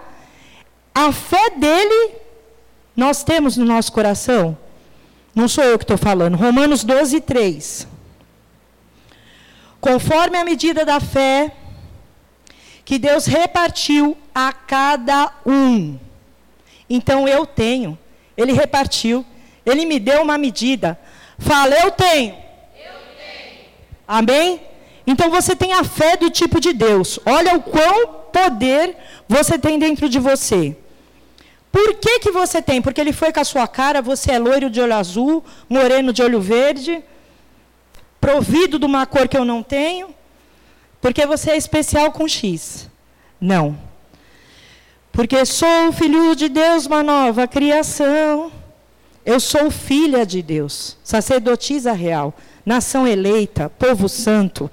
a 0.95 1.11
fé 1.11 1.51
dele 1.51 2.15
nós 2.95 3.25
temos 3.25 3.57
no 3.57 3.65
nosso 3.65 3.91
coração. 3.91 4.57
Não 5.35 5.49
sou 5.49 5.65
eu 5.65 5.77
que 5.77 5.85
estou 5.85 5.99
falando. 5.99 6.37
Romanos 6.37 6.85
12, 6.85 7.21
3. 7.23 7.89
Conforme 9.83 10.39
a 10.39 10.45
medida 10.45 10.85
da 10.85 11.01
fé 11.01 11.51
que 12.85 13.01
Deus 13.01 13.27
repartiu 13.27 14.17
a 14.33 14.53
cada 14.53 15.33
um. 15.45 15.99
Então 16.89 17.27
eu 17.27 17.45
tenho. 17.45 17.99
Ele 18.37 18.53
repartiu. 18.53 19.27
Ele 19.67 19.85
me 19.85 19.99
deu 19.99 20.23
uma 20.23 20.39
medida. 20.39 20.97
Fala, 21.37 21.75
eu 21.75 21.91
tenho. 21.91 22.33
Eu 22.33 22.93
tenho. 23.19 23.59
Amém? 24.07 24.61
Então 25.05 25.29
você 25.31 25.57
tem 25.57 25.73
a 25.73 25.83
fé 25.83 26.17
do 26.17 26.31
tipo 26.31 26.61
de 26.61 26.73
Deus. 26.73 27.19
Olha 27.27 27.57
o 27.57 27.63
quão 27.63 28.07
poder 28.33 28.97
você 29.29 29.59
tem 29.59 29.81
dentro 29.81 30.09
de 30.09 30.21
você. 30.21 30.77
Por 31.73 31.95
que, 31.95 32.21
que 32.21 32.31
você 32.31 32.63
tem? 32.63 32.81
Porque 32.81 33.01
ele 33.01 33.13
foi 33.13 33.33
com 33.33 33.41
a 33.41 33.45
sua 33.45 33.67
cara, 33.67 34.01
você 34.01 34.31
é 34.31 34.39
loiro 34.39 34.71
de 34.71 34.81
olho 34.81 34.95
azul, 34.95 35.45
moreno 35.69 36.13
de 36.13 36.23
olho 36.23 36.41
verde, 36.41 37.03
provido 38.23 38.79
de 38.79 38.87
uma 38.87 39.05
cor 39.05 39.27
que 39.27 39.37
eu 39.37 39.45
não 39.45 39.65
tenho, 39.65 40.15
porque 41.01 41.27
você 41.27 41.51
é 41.51 41.57
especial 41.57 42.13
com 42.13 42.29
X. 42.29 42.89
Não. 43.41 43.77
Porque 45.11 45.45
sou 45.45 45.93
filho 45.93 46.37
de 46.37 46.49
Deus, 46.49 46.87
uma 46.87 47.03
nova 47.03 47.49
criação. 47.49 48.53
Eu 49.27 49.41
sou 49.41 49.73
filha 49.73 50.25
de 50.25 50.41
Deus, 50.41 50.97
sacerdotisa 51.03 51.93
real, 51.93 52.33
nação 52.65 53.09
eleita, 53.09 53.69
povo 53.69 54.09
santo. 54.09 54.71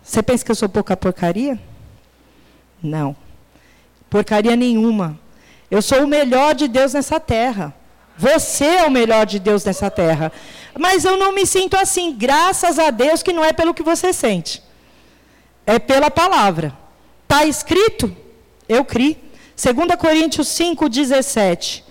Você 0.00 0.22
pensa 0.22 0.44
que 0.44 0.52
eu 0.52 0.54
sou 0.54 0.68
pouca 0.68 0.96
porcaria? 0.96 1.58
Não. 2.80 3.16
Porcaria 4.08 4.54
nenhuma. 4.54 5.18
Eu 5.68 5.82
sou 5.82 6.04
o 6.04 6.06
melhor 6.06 6.54
de 6.54 6.68
Deus 6.68 6.94
nessa 6.94 7.18
terra. 7.18 7.74
Você 8.16 8.64
é 8.64 8.86
o 8.86 8.90
melhor 8.90 9.26
de 9.26 9.38
Deus 9.38 9.64
nessa 9.64 9.90
terra. 9.90 10.32
Mas 10.78 11.04
eu 11.04 11.16
não 11.16 11.32
me 11.32 11.46
sinto 11.46 11.76
assim, 11.76 12.12
graças 12.12 12.78
a 12.78 12.90
Deus 12.90 13.22
que 13.22 13.32
não 13.32 13.44
é 13.44 13.52
pelo 13.52 13.74
que 13.74 13.82
você 13.82 14.12
sente. 14.12 14.62
É 15.66 15.78
pela 15.78 16.10
palavra. 16.10 16.76
Está 17.24 17.44
escrito? 17.44 18.14
Eu 18.68 18.84
criei. 18.84 19.22
2 19.56 19.96
Coríntios 19.98 20.48
5, 20.48 20.88
17. 20.88 21.84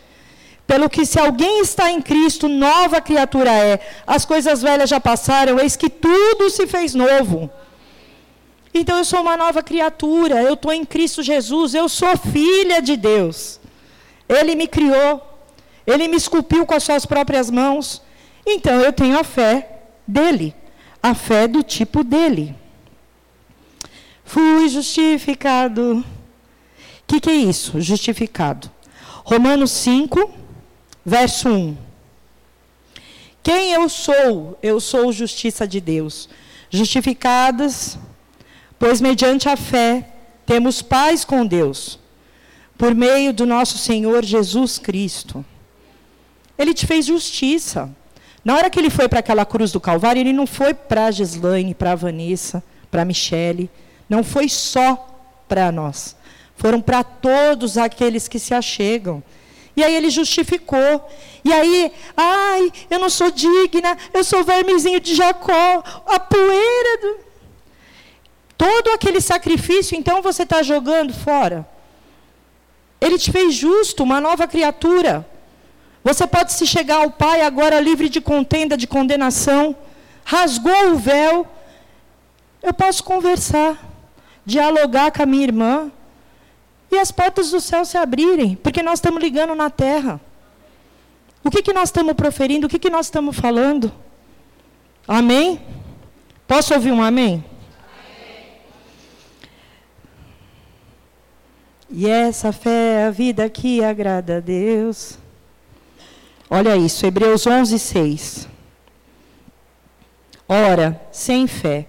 Pelo 0.65 0.89
que 0.89 1.05
se 1.05 1.19
alguém 1.19 1.61
está 1.61 1.91
em 1.91 2.01
Cristo, 2.01 2.47
nova 2.47 3.01
criatura 3.01 3.51
é. 3.51 3.79
As 4.07 4.25
coisas 4.25 4.61
velhas 4.61 4.89
já 4.89 4.99
passaram, 4.99 5.59
eis 5.59 5.75
que 5.75 5.89
tudo 5.89 6.49
se 6.49 6.65
fez 6.67 6.93
novo. 6.93 7.49
Então 8.73 8.97
eu 8.97 9.05
sou 9.05 9.21
uma 9.21 9.37
nova 9.37 9.61
criatura, 9.61 10.41
eu 10.41 10.55
estou 10.55 10.73
em 10.73 10.83
Cristo 10.83 11.21
Jesus, 11.21 11.73
eu 11.73 11.87
sou 11.87 12.17
filha 12.17 12.81
de 12.81 12.97
Deus. 12.97 13.59
Ele 14.27 14.55
me 14.55 14.67
criou, 14.67 15.21
ele 15.85 16.07
me 16.07 16.17
esculpiu 16.17 16.65
com 16.65 16.73
as 16.73 16.83
suas 16.83 17.05
próprias 17.05 17.49
mãos. 17.49 18.01
Então 18.45 18.79
eu 18.81 18.91
tenho 18.91 19.17
a 19.17 19.23
fé 19.23 19.81
dele, 20.07 20.55
a 21.01 21.13
fé 21.13 21.47
do 21.47 21.63
tipo 21.63 22.03
dele. 22.03 22.55
Fui 24.23 24.67
justificado. 24.69 25.99
O 25.99 26.05
que, 27.07 27.19
que 27.19 27.29
é 27.29 27.35
isso? 27.35 27.79
Justificado. 27.79 28.71
Romanos 29.25 29.71
5, 29.71 30.31
verso 31.05 31.49
1. 31.49 31.77
Quem 33.41 33.73
eu 33.73 33.89
sou? 33.89 34.57
Eu 34.63 34.79
sou 34.79 35.11
justiça 35.11 35.67
de 35.67 35.81
Deus. 35.81 36.29
Justificadas, 36.69 37.97
pois 38.79 39.01
mediante 39.01 39.47
a 39.47 39.57
fé 39.57 40.09
temos 40.45 40.81
paz 40.81 41.23
com 41.23 41.45
Deus, 41.45 41.99
por 42.77 42.95
meio 42.95 43.31
do 43.31 43.45
nosso 43.45 43.77
Senhor 43.77 44.23
Jesus 44.23 44.79
Cristo. 44.79 45.45
Ele 46.57 46.74
te 46.74 46.86
fez 46.86 47.05
justiça. 47.05 47.89
Na 48.43 48.55
hora 48.55 48.69
que 48.69 48.79
ele 48.79 48.89
foi 48.89 49.07
para 49.07 49.19
aquela 49.19 49.45
cruz 49.45 49.72
do 49.72 49.79
Calvário, 49.79 50.19
ele 50.19 50.33
não 50.33 50.45
foi 50.45 50.74
para 50.74 51.05
a 51.05 51.12
Gislaine, 51.12 51.74
para 51.74 51.93
a 51.93 51.95
Vanessa, 51.95 52.63
para 52.91 53.03
a 53.03 53.05
Michele. 53.05 53.69
Não 54.10 54.24
foi 54.24 54.50
só 54.50 55.07
para 55.48 55.72
nós. 55.72 56.15
Foram 56.55 56.81
para 56.81 57.03
todos 57.03 57.77
aqueles 57.77 58.27
que 58.27 58.38
se 58.38 58.53
achegam. 58.53 59.24
E 59.75 59.83
aí 59.83 59.95
ele 59.95 60.10
justificou. 60.10 61.10
E 61.43 61.51
aí, 61.51 61.91
ai, 62.15 62.72
eu 62.89 63.00
não 63.00 63.10
sou 63.10 63.31
digna, 63.31 63.98
eu 64.13 64.24
sou 64.24 64.43
vermezinho 64.43 65.00
de 65.00 65.15
Jacó, 65.15 65.83
a 66.05 66.19
poeira 66.19 67.01
do. 67.01 67.33
Todo 68.57 68.91
aquele 68.91 69.19
sacrifício, 69.19 69.98
então 69.98 70.22
você 70.22 70.43
está 70.43 70.62
jogando 70.62 71.13
fora. 71.13 71.67
Ele 73.01 73.17
te 73.17 73.31
fez 73.31 73.55
justo, 73.55 74.03
uma 74.03 74.22
nova 74.22 74.48
criatura. 74.48 75.27
Você 76.03 76.27
pode 76.27 76.51
se 76.51 76.67
chegar 76.67 76.98
ao 76.98 77.12
Pai 77.12 77.41
agora 77.41 77.79
livre 77.79 78.10
de 78.10 78.19
contenda, 78.19 78.75
de 78.75 78.86
condenação. 78.86 79.75
Rasgou 80.25 80.91
o 80.91 80.98
véu. 80.98 81.48
Eu 82.62 82.74
posso 82.74 83.03
conversar, 83.03 83.77
dialogar 84.45 85.12
com 85.12 85.24
a 85.24 85.25
minha 85.25 85.43
irmã 85.43 85.91
e 86.91 86.98
as 86.98 87.12
portas 87.12 87.51
do 87.51 87.60
céu 87.60 87.86
se 87.86 87.98
abrirem, 87.98 88.55
porque 88.55 88.83
nós 88.83 89.00
estamos 89.00 89.22
ligando 89.22 89.55
na 89.55 89.69
terra. 89.69 90.19
O 91.43 91.50
que, 91.50 91.62
que 91.62 91.74
nós 91.74 91.89
estamos 91.89 92.13
proferindo? 92.13 92.67
O 92.67 92.69
que, 92.69 92.79
que 92.79 92.89
nós 92.89 93.07
estamos 93.07 93.36
falando? 93.36 93.91
Amém? 95.07 95.60
Posso 96.48 96.74
ouvir 96.74 96.91
um 96.91 97.01
amém? 97.01 97.43
amém? 98.19 98.51
E 101.89 102.07
essa 102.07 102.53
fé 102.53 103.01
é 103.01 103.05
a 103.05 103.12
vida 103.12 103.50
que 103.50 103.83
agrada 103.83 104.38
a 104.38 104.39
Deus. 104.39 105.17
Olha 106.55 106.77
isso, 106.77 107.03
Hebreus 107.03 107.48
11, 107.48 107.79
6. 107.79 108.48
Ora, 110.48 111.01
sem 111.12 111.48
fé 111.48 111.88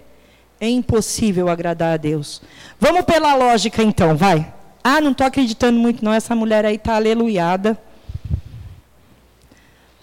é 0.59 0.67
impossível 0.67 1.51
agradar 1.51 1.93
a 1.93 1.97
Deus. 1.99 2.41
Vamos 2.81 3.03
pela 3.03 3.35
lógica 3.35 3.83
então, 3.83 4.17
vai. 4.17 4.51
Ah, 4.83 5.03
não 5.03 5.11
estou 5.11 5.27
acreditando 5.27 5.79
muito, 5.79 6.03
não. 6.03 6.15
Essa 6.15 6.35
mulher 6.35 6.65
aí 6.65 6.77
está 6.77 6.97
aleluiada. 6.97 7.79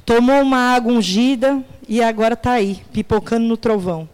Tomou 0.06 0.40
uma 0.44 0.76
água 0.76 0.94
ungida 0.94 1.64
e 1.90 2.04
agora 2.04 2.36
está 2.36 2.52
aí, 2.52 2.84
pipocando 2.94 3.48
no 3.48 3.58
trovão. 3.58 4.08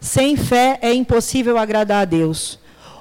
Sem 0.00 0.36
fé 0.36 0.80
é 0.82 0.92
impossível 0.92 1.58
agradar 1.58 2.02
a 2.02 2.04
Deus. 2.04 2.58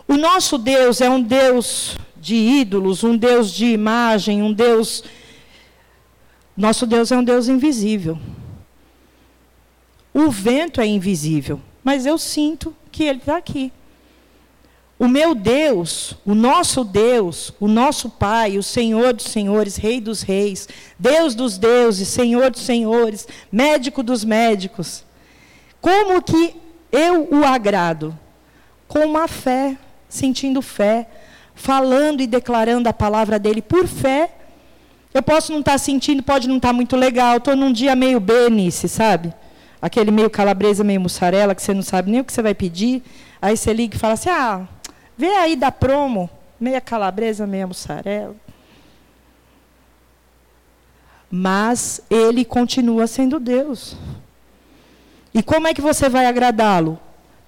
O 0.08 0.18
nosso 0.18 0.60
Deus 0.60 1.01
é 1.01 1.10
um 1.10 1.20
Deus 1.20 1.98
de 2.15 2.36
ídolos, 2.36 3.03
um 3.03 3.18
Deus 3.18 3.51
de 3.51 3.65
imagem, 3.65 4.44
um 4.44 4.53
Deus. 4.53 5.03
Nosso 6.55 6.86
Deus 6.86 7.12
é 7.12 7.17
um 7.17 7.24
Deus 7.24 7.48
invisível. 7.48 8.19
O 10.13 10.29
vento 10.29 10.79
é 10.79 10.86
invisível, 10.86 11.60
mas 11.83 12.05
eu 12.05 12.17
sinto 12.17 12.75
que 12.91 13.03
ele 13.03 13.19
está 13.19 13.38
aqui. 13.38 13.71
O 14.99 15.08
meu 15.08 15.34
Deus, 15.34 16.15
o 16.23 16.36
nosso 16.36 16.84
Deus, 16.84 17.51
o 17.60 17.67
nosso 17.67 18.10
Pai, 18.10 18.58
o 18.58 18.63
Senhor 18.63 19.12
dos 19.13 19.25
Senhores, 19.25 19.75
Rei 19.75 19.99
dos 19.99 20.21
Reis, 20.21 20.69
Deus 20.97 21.34
dos 21.34 21.58
deuses, 21.58 22.08
Senhor 22.08 22.51
dos 22.51 22.62
Senhores, 22.62 23.28
médico 23.51 24.04
dos 24.04 24.23
médicos. 24.23 25.04
Como 25.82 26.21
que 26.21 26.56
eu 26.91 27.28
o 27.32 27.43
agrado? 27.43 28.17
Com 28.88 28.99
uma 28.99 29.28
fé, 29.28 29.75
sentindo 30.08 30.62
fé, 30.62 31.10
falando 31.56 32.21
e 32.21 32.28
declarando 32.28 32.88
a 32.88 32.93
palavra 32.93 33.39
dele 33.39 33.62
por 33.62 33.88
fé. 33.88 34.32
Eu 35.13 35.21
posso 35.21 35.52
não 35.52 35.60
estar 35.60 35.78
sentindo, 35.78 36.23
pode 36.23 36.47
não 36.47 36.58
estar 36.58 36.73
muito 36.73 36.95
legal, 36.95 37.38
estou 37.38 37.56
num 37.56 37.71
dia 37.71 37.95
meio 37.95 38.19
benice, 38.19 38.89
sabe? 38.89 39.34
Aquele 39.82 40.12
meio 40.12 40.30
calabresa, 40.30 40.84
meio 40.84 41.02
mussarela, 41.02 41.54
que 41.54 41.62
você 41.62 41.73
não 41.73 41.84
sabe 41.84 42.10
nem 42.10 42.21
o 42.21 42.23
que 42.23 42.34
você 42.34 42.41
vai 42.41 42.56
pedir. 42.56 43.04
Aí 43.41 43.56
você 43.56 43.73
liga 43.73 43.95
e 43.95 43.99
fala 43.99 44.13
assim: 44.13 44.30
ah, 44.30 44.67
Vê 45.17 45.28
aí 45.28 45.56
da 45.56 45.71
promo, 45.71 46.30
meia 46.60 46.82
calabresa, 46.82 47.45
meia 47.45 47.67
mussarela. 47.67 48.36
Mas 51.30 52.02
ele 52.10 52.45
continua 52.45 53.08
sendo 53.08 53.39
Deus. 53.39 53.95
E 55.34 55.41
como 55.41 55.67
é 55.67 55.73
que 55.73 55.82
você 55.82 56.10
vai 56.10 56.26
agradá-lo? 56.26 56.99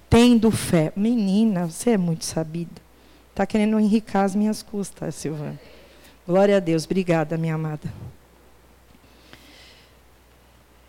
Tendo 0.08 0.50
fé. 0.50 0.92
Menina, 0.96 1.66
você 1.66 1.90
é 1.90 1.98
muito 1.98 2.24
sabida. 2.24 2.80
Está 3.30 3.46
querendo 3.46 3.78
enricar 3.78 4.24
as 4.24 4.34
minhas 4.34 4.62
custas, 4.62 5.14
Silvana. 5.14 5.58
Glória 6.26 6.56
a 6.56 6.60
Deus. 6.60 6.84
Obrigada, 6.84 7.36
minha 7.36 7.54
amada. 7.54 7.92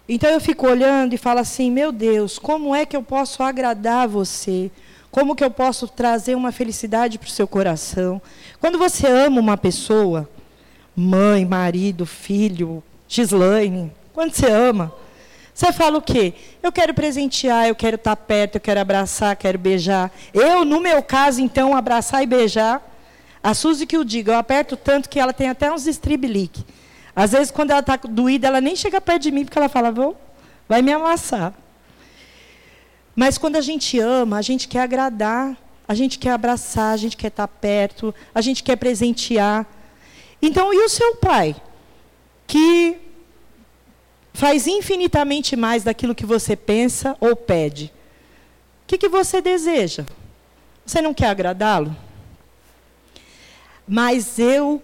Então 0.09 0.29
eu 0.29 0.39
fico 0.39 0.67
olhando 0.67 1.13
e 1.13 1.17
falo 1.17 1.39
assim: 1.39 1.69
meu 1.69 1.91
Deus, 1.91 2.39
como 2.39 2.73
é 2.73 2.85
que 2.85 2.95
eu 2.95 3.03
posso 3.03 3.43
agradar 3.43 4.07
você? 4.07 4.71
Como 5.11 5.35
que 5.35 5.43
eu 5.43 5.51
posso 5.51 5.87
trazer 5.87 6.35
uma 6.35 6.51
felicidade 6.51 7.19
para 7.19 7.27
o 7.27 7.31
seu 7.31 7.47
coração? 7.47 8.21
Quando 8.59 8.77
você 8.77 9.07
ama 9.07 9.39
uma 9.39 9.57
pessoa, 9.57 10.29
mãe, 10.95 11.45
marido, 11.45 12.05
filho, 12.05 12.83
Gislaine, 13.07 13.91
quando 14.13 14.33
você 14.33 14.49
ama, 14.49 14.93
você 15.53 15.71
fala 15.71 15.97
o 15.97 16.01
quê? 16.01 16.33
Eu 16.61 16.71
quero 16.71 16.93
presentear, 16.93 17.67
eu 17.67 17.75
quero 17.75 17.95
estar 17.95 18.15
perto, 18.15 18.55
eu 18.55 18.61
quero 18.61 18.79
abraçar, 18.79 19.35
quero 19.35 19.57
beijar. 19.57 20.11
Eu, 20.33 20.63
no 20.65 20.79
meu 20.79 21.01
caso, 21.01 21.41
então, 21.41 21.75
abraçar 21.75 22.21
e 22.21 22.27
beijar. 22.27 22.81
A 23.47 23.53
Suzy 23.53 23.85
que 23.87 23.97
o 23.97 24.03
diga, 24.03 24.33
eu 24.33 24.37
aperto 24.37 24.75
tanto 24.75 25.07
que 25.07 25.17
ela 25.17 25.31
tem 25.31 25.47
até 25.47 25.71
uns 25.71 25.87
estribilique. 25.87 26.65
Às 27.15 27.31
vezes, 27.31 27.49
quando 27.49 27.71
ela 27.71 27.79
está 27.79 27.95
doída, 27.95 28.45
ela 28.45 28.59
nem 28.59 28.75
chega 28.75 28.99
perto 28.99 29.21
de 29.21 29.31
mim, 29.31 29.45
porque 29.45 29.57
ela 29.57 29.69
fala, 29.69 29.89
Vou, 29.89 30.17
vai 30.67 30.81
me 30.81 30.91
amassar. 30.91 31.53
Mas 33.15 33.37
quando 33.37 33.55
a 33.55 33.61
gente 33.61 33.97
ama, 34.01 34.37
a 34.37 34.41
gente 34.41 34.67
quer 34.67 34.81
agradar, 34.81 35.55
a 35.87 35.93
gente 35.93 36.19
quer 36.19 36.31
abraçar, 36.31 36.93
a 36.93 36.97
gente 36.97 37.15
quer 37.15 37.29
estar 37.29 37.47
perto, 37.47 38.13
a 38.35 38.41
gente 38.41 38.61
quer 38.61 38.75
presentear. 38.75 39.65
Então, 40.41 40.73
e 40.73 40.83
o 40.83 40.89
seu 40.89 41.15
pai? 41.15 41.55
Que 42.45 42.97
faz 44.33 44.67
infinitamente 44.67 45.55
mais 45.55 45.85
daquilo 45.85 46.13
que 46.13 46.25
você 46.25 46.53
pensa 46.57 47.15
ou 47.21 47.33
pede. 47.33 47.93
O 48.83 48.87
que, 48.87 48.97
que 48.97 49.07
você 49.07 49.39
deseja? 49.39 50.05
Você 50.85 51.01
não 51.01 51.13
quer 51.13 51.27
agradá-lo? 51.27 51.95
Mas 53.87 54.37
eu, 54.37 54.81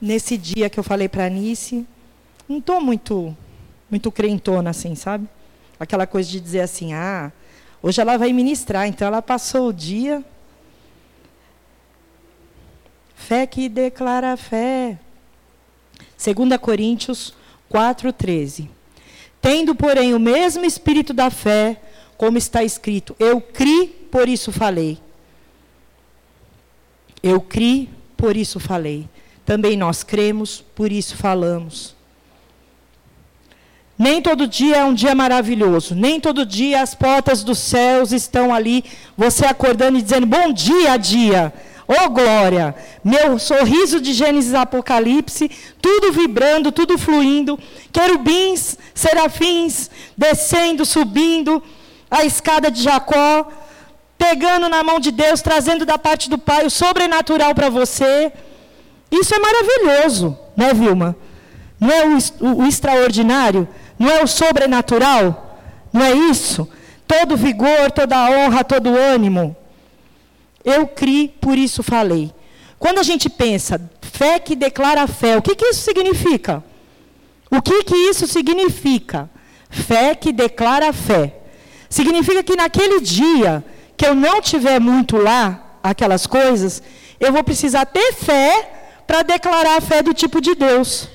nesse 0.00 0.36
dia 0.36 0.70
que 0.70 0.78
eu 0.78 0.84
falei 0.84 1.08
para 1.08 1.24
a 1.24 1.26
Anice, 1.26 1.86
não 2.48 2.58
estou 2.58 2.80
muito, 2.80 3.36
muito 3.90 4.12
crentona 4.12 4.70
assim, 4.70 4.94
sabe? 4.94 5.28
Aquela 5.78 6.06
coisa 6.06 6.30
de 6.30 6.40
dizer 6.40 6.60
assim, 6.60 6.92
ah, 6.92 7.32
Hoje 7.86 8.00
ela 8.00 8.16
vai 8.16 8.32
ministrar, 8.32 8.88
então 8.88 9.06
ela 9.06 9.20
passou 9.20 9.68
o 9.68 9.72
dia. 9.72 10.24
Fé 13.14 13.46
que 13.46 13.68
declara 13.68 14.34
fé. 14.38 14.98
2 16.16 16.56
Coríntios 16.56 17.34
4,13. 17.70 18.70
Tendo, 19.38 19.74
porém, 19.74 20.14
o 20.14 20.18
mesmo 20.18 20.64
espírito 20.64 21.12
da 21.12 21.28
fé, 21.28 21.78
como 22.16 22.38
está 22.38 22.64
escrito, 22.64 23.14
eu 23.18 23.38
criei, 23.38 23.88
por 24.10 24.30
isso 24.30 24.50
falei. 24.50 24.98
Eu 27.22 27.38
criei, 27.38 27.90
por 28.24 28.38
isso 28.38 28.58
falei. 28.58 29.06
Também 29.44 29.76
nós 29.76 30.02
cremos, 30.02 30.64
por 30.74 30.90
isso 30.90 31.14
falamos. 31.14 31.94
Nem 33.98 34.22
todo 34.22 34.46
dia 34.46 34.76
é 34.78 34.84
um 34.84 34.94
dia 34.94 35.14
maravilhoso. 35.14 35.94
Nem 35.94 36.18
todo 36.18 36.46
dia 36.46 36.80
as 36.80 36.94
portas 36.94 37.44
dos 37.44 37.58
céus 37.58 38.12
estão 38.12 38.54
ali, 38.54 38.82
você 39.14 39.44
acordando 39.44 39.98
e 39.98 40.02
dizendo: 40.02 40.26
Bom 40.26 40.54
dia, 40.54 40.96
dia. 40.96 41.52
Oh 41.86 42.08
glória! 42.08 42.74
Meu 43.04 43.38
sorriso 43.38 44.00
de 44.00 44.14
Gênesis 44.14 44.54
Apocalipse, 44.54 45.50
tudo 45.82 46.10
vibrando, 46.10 46.72
tudo 46.72 46.96
fluindo. 46.96 47.58
Querubins, 47.92 48.78
serafins, 48.94 49.90
descendo, 50.16 50.86
subindo 50.86 51.62
a 52.10 52.24
escada 52.24 52.70
de 52.70 52.82
Jacó, 52.82 53.46
pegando 54.18 54.68
na 54.68 54.82
mão 54.82 54.98
de 54.98 55.10
Deus, 55.10 55.42
trazendo 55.42 55.84
da 55.84 55.98
parte 55.98 56.30
do 56.30 56.38
Pai 56.38 56.64
o 56.64 56.70
sobrenatural 56.70 57.54
para 57.54 57.68
você. 57.68 58.32
Isso 59.10 59.34
é 59.34 59.38
maravilhoso, 59.38 60.38
né, 60.56 60.72
Vilma? 60.72 61.16
Não 61.78 61.90
é 61.90 62.06
o, 62.06 62.18
o, 62.40 62.62
o 62.62 62.66
extraordinário? 62.66 63.68
Não 63.98 64.10
é 64.10 64.22
o 64.22 64.26
sobrenatural? 64.26 65.58
Não 65.92 66.02
é 66.02 66.12
isso? 66.12 66.68
Todo 67.06 67.36
vigor, 67.36 67.90
toda 67.92 68.30
honra, 68.30 68.64
todo 68.64 68.96
ânimo. 68.96 69.56
Eu 70.64 70.86
criei, 70.86 71.28
por 71.28 71.58
isso 71.58 71.82
falei. 71.82 72.32
Quando 72.78 72.98
a 72.98 73.02
gente 73.02 73.28
pensa, 73.28 73.80
fé 74.00 74.38
que 74.38 74.56
declara 74.56 75.06
fé, 75.06 75.36
o 75.36 75.42
que, 75.42 75.54
que 75.54 75.66
isso 75.66 75.82
significa? 75.82 76.62
O 77.50 77.62
que, 77.62 77.84
que 77.84 77.94
isso 77.94 78.26
significa? 78.26 79.30
Fé 79.70 80.14
que 80.14 80.32
declara 80.32 80.92
fé. 80.92 81.34
Significa 81.88 82.42
que 82.42 82.56
naquele 82.56 83.00
dia 83.00 83.64
que 83.96 84.06
eu 84.06 84.14
não 84.14 84.40
tiver 84.40 84.80
muito 84.80 85.16
lá, 85.16 85.78
aquelas 85.82 86.26
coisas, 86.26 86.82
eu 87.20 87.32
vou 87.32 87.44
precisar 87.44 87.86
ter 87.86 88.12
fé 88.12 88.70
para 89.06 89.22
declarar 89.22 89.76
a 89.76 89.80
fé 89.80 90.02
do 90.02 90.14
tipo 90.14 90.40
de 90.40 90.54
Deus. 90.54 91.08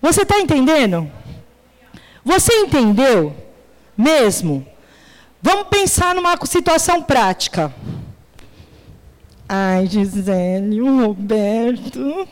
Você 0.00 0.22
está 0.22 0.38
entendendo? 0.38 1.10
Você 2.24 2.52
entendeu 2.52 3.34
mesmo? 3.96 4.66
Vamos 5.40 5.68
pensar 5.68 6.14
numa 6.14 6.36
situação 6.44 7.02
prática. 7.02 7.72
Ai, 9.48 9.86
Gisele, 9.86 10.80
o 10.82 11.06
Roberto, 11.06 12.28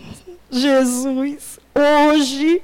Jesus, 0.51 1.59
hoje, 1.75 2.63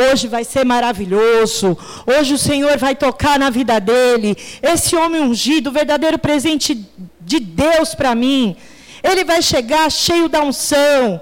hoje 0.00 0.26
vai 0.26 0.44
ser 0.44 0.64
maravilhoso. 0.64 1.76
Hoje 2.06 2.34
o 2.34 2.38
Senhor 2.38 2.78
vai 2.78 2.94
tocar 2.94 3.38
na 3.38 3.50
vida 3.50 3.78
dele. 3.78 4.36
Esse 4.62 4.96
homem 4.96 5.20
ungido, 5.20 5.70
verdadeiro 5.70 6.18
presente 6.18 6.86
de 7.20 7.38
Deus 7.40 7.94
para 7.94 8.14
mim. 8.14 8.56
Ele 9.02 9.24
vai 9.24 9.42
chegar 9.42 9.90
cheio 9.90 10.28
da 10.28 10.42
unção. 10.42 11.20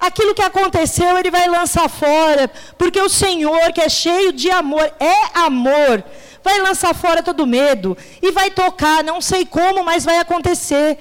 Aquilo 0.00 0.34
que 0.34 0.42
aconteceu, 0.42 1.18
ele 1.18 1.30
vai 1.30 1.48
lançar 1.48 1.88
fora, 1.88 2.48
porque 2.76 3.00
o 3.00 3.08
Senhor, 3.08 3.72
que 3.72 3.80
é 3.80 3.88
cheio 3.88 4.32
de 4.32 4.48
amor, 4.48 4.92
é 5.00 5.38
amor, 5.40 6.04
vai 6.42 6.60
lançar 6.60 6.94
fora 6.94 7.20
todo 7.20 7.44
medo 7.44 7.98
e 8.22 8.30
vai 8.30 8.48
tocar, 8.48 9.02
não 9.02 9.20
sei 9.20 9.44
como, 9.44 9.82
mas 9.82 10.04
vai 10.04 10.18
acontecer. 10.18 10.96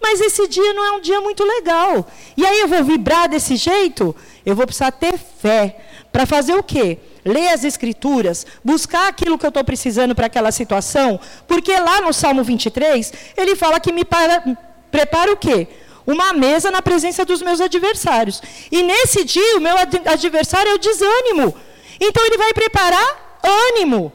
Mas 0.00 0.20
esse 0.20 0.46
dia 0.46 0.72
não 0.74 0.84
é 0.84 0.92
um 0.92 1.00
dia 1.00 1.20
muito 1.20 1.42
legal. 1.44 2.06
E 2.36 2.46
aí 2.46 2.60
eu 2.60 2.68
vou 2.68 2.84
vibrar 2.84 3.28
desse 3.28 3.56
jeito? 3.56 4.14
Eu 4.44 4.54
vou 4.54 4.64
precisar 4.64 4.92
ter 4.92 5.18
fé. 5.18 5.85
Para 6.16 6.24
fazer 6.24 6.54
o 6.54 6.62
quê? 6.62 6.96
Ler 7.26 7.48
as 7.48 7.62
escrituras, 7.62 8.46
buscar 8.64 9.06
aquilo 9.06 9.36
que 9.36 9.44
eu 9.44 9.50
estou 9.50 9.62
precisando 9.62 10.14
para 10.14 10.28
aquela 10.28 10.50
situação, 10.50 11.20
porque 11.46 11.78
lá 11.78 12.00
no 12.00 12.10
Salmo 12.10 12.42
23, 12.42 13.12
ele 13.36 13.54
fala 13.54 13.78
que 13.78 13.92
me 13.92 14.02
para, 14.02 14.42
prepara 14.90 15.30
o 15.30 15.36
quê? 15.36 15.68
Uma 16.06 16.32
mesa 16.32 16.70
na 16.70 16.80
presença 16.80 17.22
dos 17.22 17.42
meus 17.42 17.60
adversários. 17.60 18.40
E 18.72 18.82
nesse 18.82 19.24
dia, 19.24 19.58
o 19.58 19.60
meu 19.60 19.76
adversário 20.06 20.70
é 20.70 20.74
o 20.76 20.78
desânimo. 20.78 21.54
Então 22.00 22.24
ele 22.24 22.38
vai 22.38 22.54
preparar 22.54 23.38
ânimo. 23.68 24.10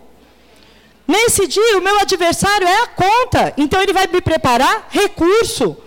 Nesse 1.08 1.46
dia, 1.46 1.78
o 1.78 1.84
meu 1.84 2.00
adversário 2.00 2.68
é 2.68 2.82
a 2.82 2.88
conta. 2.88 3.54
Então, 3.58 3.80
ele 3.80 3.94
vai 3.94 4.08
me 4.08 4.22
preparar 4.22 4.88
recurso. 4.90 5.78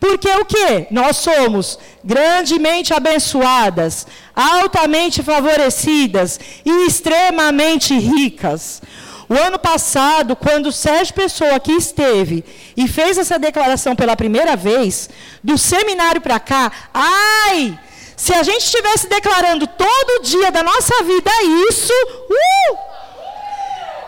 Porque 0.00 0.28
o 0.28 0.46
que? 0.46 0.86
Nós 0.90 1.18
somos 1.18 1.78
grandemente 2.02 2.94
abençoadas, 2.94 4.06
altamente 4.34 5.22
favorecidas 5.22 6.40
e 6.64 6.86
extremamente 6.86 7.96
ricas. 7.98 8.80
O 9.28 9.34
ano 9.34 9.58
passado, 9.58 10.34
quando 10.34 10.66
o 10.66 10.72
Sérgio 10.72 11.14
Pessoa 11.14 11.54
aqui 11.54 11.72
esteve 11.72 12.42
e 12.76 12.88
fez 12.88 13.18
essa 13.18 13.38
declaração 13.38 13.94
pela 13.94 14.16
primeira 14.16 14.56
vez, 14.56 15.08
do 15.44 15.56
seminário 15.56 16.20
para 16.20 16.40
cá, 16.40 16.72
ai, 16.92 17.78
se 18.16 18.34
a 18.34 18.42
gente 18.42 18.64
estivesse 18.64 19.06
declarando 19.06 19.66
todo 19.66 20.22
dia 20.24 20.50
da 20.50 20.62
nossa 20.62 21.04
vida 21.04 21.30
isso, 21.68 21.92
uh, 21.92 22.78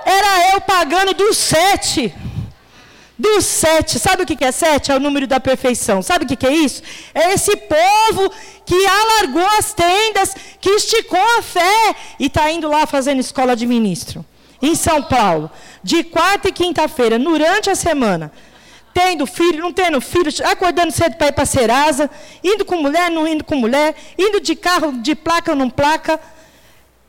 era 0.05 0.55
eu 0.55 0.61
pagando 0.63 1.15
dos 1.15 1.37
sete. 1.37 2.13
Dos 3.23 3.45
sete. 3.45 4.01
Sabe 4.01 4.25
o 4.25 4.27
que 4.27 4.45
é 4.45 4.51
sete? 4.51 4.91
É 4.91 4.97
o 4.97 5.01
número 5.01 5.29
da 5.29 5.39
perfeição. 5.39 6.03
Sabe 6.03 6.25
o 6.25 6.29
que 6.29 6.45
é 6.45 6.53
isso? 6.53 6.83
É 7.15 7.33
esse 7.35 7.55
povo 7.57 8.33
que 8.67 8.75
alargou 8.85 9.47
as 9.59 9.73
tendas, 9.73 10.35
que 10.61 10.71
esticou 10.71 11.21
a 11.39 11.43
fé 11.43 11.95
e 12.19 12.27
está 12.27 12.51
indo 12.51 12.69
lá 12.69 12.85
fazendo 12.85 13.21
escola 13.21 13.55
de 13.55 13.65
ministro. 13.65 14.25
Em 14.61 14.75
São 14.75 15.05
Paulo. 15.05 15.49
De 15.85 16.03
quarta 16.03 16.49
e 16.49 16.53
quinta-feira, 16.53 17.17
durante 17.17 17.71
a 17.71 17.77
semana 17.77 18.33
tendo 18.95 19.25
filho, 19.25 19.63
não 19.63 19.73
tendo 19.73 19.99
filho, 20.03 20.31
acordando 20.45 20.93
cedo 20.93 21.17
para 21.17 21.29
ir 21.29 21.33
para 21.33 21.47
Serasa, 21.47 22.11
indo 22.45 22.63
com 22.63 22.77
mulher, 22.77 23.11
não 23.11 23.27
indo 23.27 23.43
com 23.43 23.57
mulher, 23.57 23.95
indo 24.19 24.39
de 24.39 24.55
carro, 24.55 24.93
de 25.01 25.15
placa 25.15 25.53
ou 25.53 25.57
não 25.57 25.71
placa. 25.71 26.21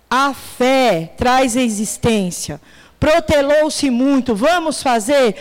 A 0.10 0.34
fé 0.34 1.12
traz 1.18 1.58
existência 1.58 2.62
protelou-se 3.04 3.90
muito, 3.90 4.34
vamos 4.34 4.82
fazer, 4.82 5.36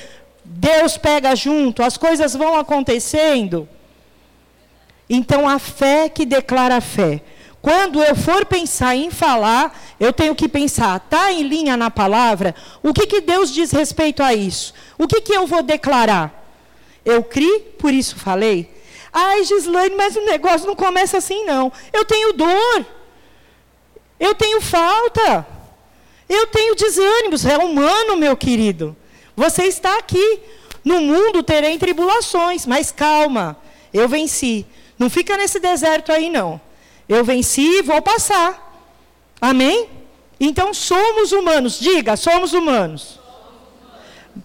Deus 0.44 0.96
pega 0.96 1.35
junto, 1.37 1.83
as 1.83 1.96
coisas 1.96 2.35
vão 2.35 2.57
acontecendo. 2.59 3.68
Então 5.09 5.48
a 5.48 5.59
fé 5.59 6.09
que 6.09 6.24
declara 6.24 6.76
a 6.76 6.81
fé. 6.81 7.22
Quando 7.61 8.02
eu 8.02 8.16
for 8.16 8.44
pensar 8.44 8.96
em 8.96 9.09
falar, 9.09 9.78
eu 10.00 10.12
tenho 10.12 10.35
que 10.35 10.48
pensar, 10.48 10.96
está 10.96 11.31
em 11.33 11.42
linha 11.42 11.76
na 11.76 11.90
palavra? 11.90 12.57
O 12.83 12.92
que, 12.92 13.07
que 13.07 13.20
Deus 13.20 13.52
diz 13.52 13.70
respeito 13.70 14.20
a 14.20 14.35
isso? 14.35 14.74
O 14.98 15.07
que, 15.07 15.20
que 15.20 15.33
eu 15.33 15.46
vou 15.46 15.62
declarar? 15.62 16.42
Eu 17.05 17.22
criei, 17.22 17.61
por 17.78 17.94
isso 17.94 18.16
falei. 18.16 18.68
Ai, 19.12 19.44
Gislaine, 19.44 19.94
mas 19.94 20.16
o 20.16 20.24
negócio 20.24 20.66
não 20.66 20.74
começa 20.74 21.18
assim, 21.18 21.44
não. 21.44 21.70
Eu 21.92 22.05
tenho 22.05 22.33
dor. 22.33 22.87
Eu 24.18 24.35
tenho 24.35 24.61
falta. 24.61 25.46
Eu 26.28 26.46
tenho 26.48 26.74
desânimos, 26.74 27.44
é 27.44 27.59
humano, 27.59 28.16
meu 28.16 28.37
querido. 28.37 28.96
Você 29.37 29.64
está 29.64 29.99
aqui. 29.99 30.40
No 30.85 31.01
mundo 31.01 31.42
terei 31.42 31.79
tribulações, 31.79 32.66
mas 32.66 32.90
calma, 32.90 33.57
eu 33.95 34.09
venci. 34.09 34.66
Não 34.99 35.09
fica 35.09 35.37
nesse 35.37 35.61
deserto 35.61 36.11
aí, 36.11 36.29
não. 36.29 36.61
Eu 37.09 37.25
venci 37.25 37.62
e 37.62 37.83
vou 37.83 38.03
passar. 38.03 38.90
Amém? 39.40 39.88
Então 40.40 40.75
somos 40.75 41.33
humanos. 41.33 41.79
Diga, 41.79 42.16
somos 42.16 42.53
humanos. 42.53 43.21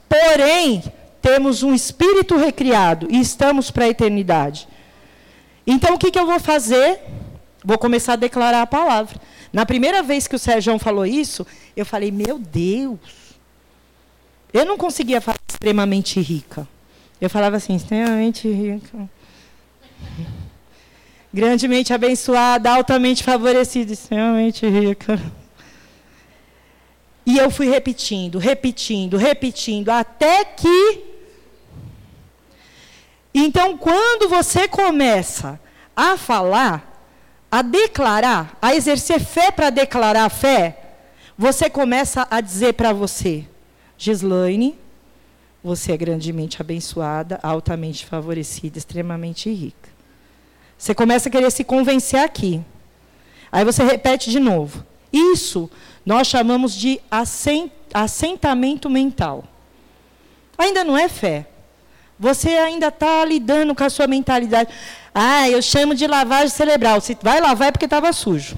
Porém, 0.08 0.84
temos 1.22 1.64
um 1.64 1.74
espírito 1.74 2.38
recriado 2.38 3.08
e 3.10 3.20
estamos 3.20 3.72
para 3.72 3.86
a 3.86 3.90
eternidade. 3.90 4.68
Então 5.66 5.96
o 5.96 5.98
que, 5.98 6.12
que 6.12 6.20
eu 6.20 6.26
vou 6.26 6.40
fazer? 6.40 7.00
Vou 7.64 7.78
começar 7.78 8.14
a 8.14 8.18
declarar 8.18 8.62
a 8.62 8.68
palavra. 8.68 9.20
Na 9.52 9.66
primeira 9.66 10.04
vez 10.04 10.28
que 10.28 10.36
o 10.36 10.40
Sérgio 10.40 10.78
falou 10.78 11.06
isso, 11.06 11.46
eu 11.76 11.86
falei, 11.86 12.12
meu 12.12 12.38
Deus. 12.38 12.98
Eu 14.58 14.66
não 14.66 14.76
conseguia 14.76 15.22
falar 15.22 15.38
extremamente 15.48 16.20
rica. 16.20 16.68
Eu 17.22 17.30
falava 17.30 17.58
assim, 17.58 17.76
extremamente 17.76 18.48
rica. 18.52 19.08
Grandemente 21.32 21.94
abençoada, 21.94 22.72
altamente 22.72 23.24
favorecida, 23.24 23.94
extremamente 23.94 24.68
rica. 24.68 25.22
E 27.24 27.38
eu 27.38 27.52
fui 27.52 27.70
repetindo, 27.70 28.40
repetindo, 28.40 29.16
repetindo, 29.16 29.90
até 29.90 30.44
que. 30.44 31.04
Então, 33.36 33.78
quando 33.78 34.28
você 34.28 34.68
começa 34.68 35.60
a 35.96 36.18
falar, 36.18 37.06
a 37.52 37.62
declarar, 37.62 38.58
a 38.60 38.74
exercer 38.74 39.20
fé 39.20 39.52
para 39.52 39.70
declarar 39.70 40.28
fé, 40.30 40.96
você 41.38 41.70
começa 41.70 42.28
a 42.32 42.42
dizer 42.42 42.74
para 42.74 42.92
você, 42.92 43.46
Gislaine, 43.98 44.78
você 45.64 45.92
é 45.92 45.98
grandemente 45.98 46.62
abençoada, 46.62 47.40
altamente 47.42 48.06
favorecida, 48.06 48.78
extremamente 48.78 49.50
rica. 49.52 49.90
Você 50.78 50.94
começa 50.94 51.28
a 51.28 51.32
querer 51.32 51.52
se 51.52 51.64
convencer 51.64 52.20
aqui. 52.20 52.64
Aí 53.52 53.66
você 53.66 53.84
repete 53.84 54.30
de 54.30 54.40
novo. 54.40 54.86
Isso 55.12 55.70
nós 56.06 56.28
chamamos 56.28 56.74
de 56.74 57.02
assentamento 57.92 58.90
mental. 58.90 59.44
Ainda 60.58 60.84
não 60.84 60.98
é 60.98 61.10
fé. 61.10 61.48
Você 62.20 62.50
ainda 62.50 62.88
está 62.88 63.26
lidando 63.26 63.76
com 63.76 63.84
a 63.84 63.90
sua 63.90 64.08
mentalidade. 64.08 64.70
Ah, 65.14 65.50
eu 65.50 65.62
chamo 65.62 65.94
de 65.94 66.08
lavagem 66.08 66.50
cerebral. 66.50 67.02
Se 67.02 67.18
vai 67.22 67.40
lavar 67.42 67.70
é 67.70 67.72
porque 67.72 67.86
estava 67.86 68.14
sujo. 68.14 68.58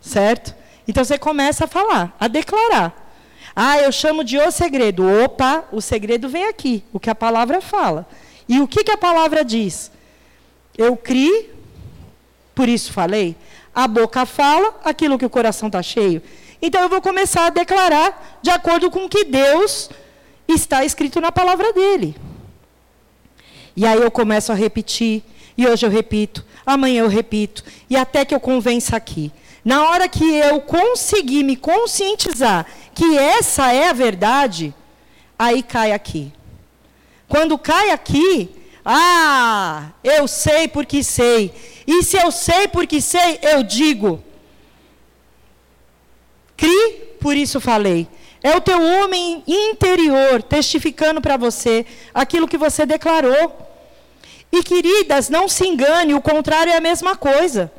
Certo? 0.00 0.54
Então 0.86 1.04
você 1.04 1.18
começa 1.18 1.64
a 1.64 1.68
falar, 1.68 2.14
a 2.18 2.28
declarar. 2.28 3.03
Ah, 3.54 3.78
eu 3.78 3.92
chamo 3.92 4.24
de 4.24 4.36
o 4.38 4.50
segredo. 4.50 5.04
Opa, 5.24 5.64
o 5.70 5.80
segredo 5.80 6.28
vem 6.28 6.46
aqui, 6.46 6.82
o 6.92 6.98
que 6.98 7.08
a 7.08 7.14
palavra 7.14 7.60
fala. 7.60 8.06
E 8.48 8.60
o 8.60 8.66
que, 8.66 8.82
que 8.82 8.90
a 8.90 8.96
palavra 8.96 9.44
diz? 9.44 9.90
Eu 10.76 10.96
criei, 10.96 11.52
por 12.54 12.68
isso 12.68 12.92
falei. 12.92 13.36
A 13.74 13.86
boca 13.86 14.26
fala 14.26 14.80
aquilo 14.84 15.18
que 15.18 15.26
o 15.26 15.30
coração 15.30 15.68
está 15.68 15.82
cheio. 15.82 16.22
Então 16.60 16.80
eu 16.82 16.88
vou 16.88 17.00
começar 17.00 17.46
a 17.46 17.50
declarar 17.50 18.38
de 18.42 18.50
acordo 18.50 18.90
com 18.90 19.04
o 19.04 19.08
que 19.08 19.24
Deus 19.24 19.90
está 20.48 20.84
escrito 20.84 21.20
na 21.20 21.30
palavra 21.30 21.72
dele. 21.72 22.16
E 23.76 23.86
aí 23.86 24.00
eu 24.00 24.10
começo 24.10 24.52
a 24.52 24.54
repetir, 24.54 25.22
e 25.56 25.66
hoje 25.66 25.84
eu 25.84 25.90
repito, 25.90 26.44
amanhã 26.64 27.02
eu 27.02 27.08
repito, 27.08 27.64
e 27.90 27.96
até 27.96 28.24
que 28.24 28.34
eu 28.34 28.40
convença 28.40 28.96
aqui. 28.96 29.32
Na 29.64 29.88
hora 29.88 30.08
que 30.08 30.36
eu 30.36 30.60
conseguir 30.60 31.42
me 31.42 31.56
conscientizar 31.56 32.66
que 32.94 33.16
essa 33.16 33.72
é 33.72 33.88
a 33.88 33.92
verdade, 33.92 34.74
aí 35.38 35.62
cai 35.62 35.92
aqui. 35.92 36.32
Quando 37.26 37.56
cai 37.56 37.90
aqui, 37.90 38.50
ah, 38.84 39.88
eu 40.04 40.28
sei 40.28 40.68
porque 40.68 41.02
sei. 41.02 41.54
E 41.86 42.02
se 42.02 42.16
eu 42.16 42.30
sei 42.30 42.68
porque 42.68 43.00
sei, 43.00 43.38
eu 43.42 43.62
digo. 43.62 44.22
Cri, 46.56 47.16
por 47.18 47.34
isso 47.34 47.60
falei. 47.60 48.06
É 48.42 48.54
o 48.54 48.60
teu 48.60 48.80
homem 48.80 49.42
interior 49.46 50.42
testificando 50.42 51.20
para 51.22 51.38
você 51.38 51.86
aquilo 52.12 52.46
que 52.46 52.58
você 52.58 52.84
declarou. 52.84 53.64
E 54.52 54.62
queridas, 54.62 55.30
não 55.30 55.48
se 55.48 55.66
engane, 55.66 56.12
o 56.12 56.20
contrário 56.20 56.70
é 56.70 56.76
a 56.76 56.80
mesma 56.80 57.16
coisa. 57.16 57.72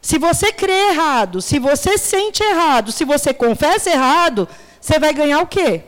Se 0.00 0.18
você 0.18 0.52
crê 0.52 0.90
errado, 0.90 1.42
se 1.42 1.58
você 1.58 1.98
sente 1.98 2.42
errado, 2.42 2.92
se 2.92 3.04
você 3.04 3.34
confessa 3.34 3.90
errado, 3.90 4.48
você 4.80 4.98
vai 4.98 5.12
ganhar 5.12 5.40
o 5.40 5.46
quê? 5.46 5.82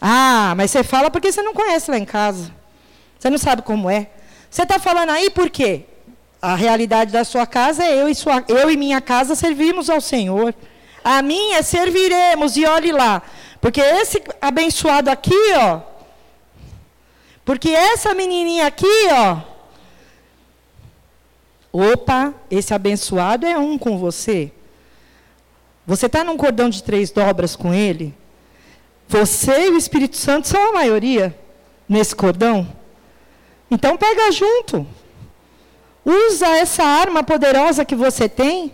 Ah, 0.00 0.54
mas 0.56 0.70
você 0.70 0.84
fala 0.84 1.10
porque 1.10 1.32
você 1.32 1.42
não 1.42 1.54
conhece 1.54 1.90
lá 1.90 1.98
em 1.98 2.04
casa. 2.04 2.52
Você 3.18 3.28
não 3.30 3.38
sabe 3.38 3.62
como 3.62 3.90
é. 3.90 4.08
Você 4.50 4.62
está 4.62 4.78
falando 4.78 5.10
aí 5.10 5.30
por 5.30 5.50
quê? 5.50 5.84
A 6.40 6.54
realidade 6.54 7.10
da 7.10 7.24
sua 7.24 7.46
casa 7.46 7.82
é 7.84 8.00
eu 8.00 8.08
e, 8.08 8.14
sua, 8.14 8.44
eu 8.46 8.70
e 8.70 8.76
minha 8.76 9.00
casa 9.00 9.34
servimos 9.34 9.90
ao 9.90 10.00
Senhor. 10.00 10.54
A 11.02 11.22
minha 11.22 11.62
serviremos, 11.62 12.56
e 12.56 12.64
olhe 12.64 12.92
lá. 12.92 13.22
Porque 13.60 13.80
esse 13.80 14.22
abençoado 14.40 15.10
aqui, 15.10 15.34
ó, 15.56 15.80
porque 17.46 17.70
essa 17.70 18.12
menininha 18.12 18.66
aqui, 18.66 18.86
ó. 19.12 19.55
Opa, 21.78 22.32
esse 22.50 22.72
abençoado 22.72 23.44
é 23.44 23.58
um 23.58 23.76
com 23.76 23.98
você. 23.98 24.50
Você 25.86 26.06
está 26.06 26.24
num 26.24 26.38
cordão 26.38 26.70
de 26.70 26.82
três 26.82 27.10
dobras 27.10 27.54
com 27.54 27.74
ele? 27.74 28.14
Você 29.06 29.66
e 29.66 29.68
o 29.68 29.76
Espírito 29.76 30.16
Santo 30.16 30.48
são 30.48 30.70
a 30.70 30.72
maioria 30.72 31.38
nesse 31.86 32.16
cordão? 32.16 32.66
Então 33.70 33.94
pega 33.98 34.32
junto. 34.32 34.86
Usa 36.02 36.46
essa 36.46 36.82
arma 36.82 37.22
poderosa 37.22 37.84
que 37.84 37.94
você 37.94 38.26
tem. 38.26 38.72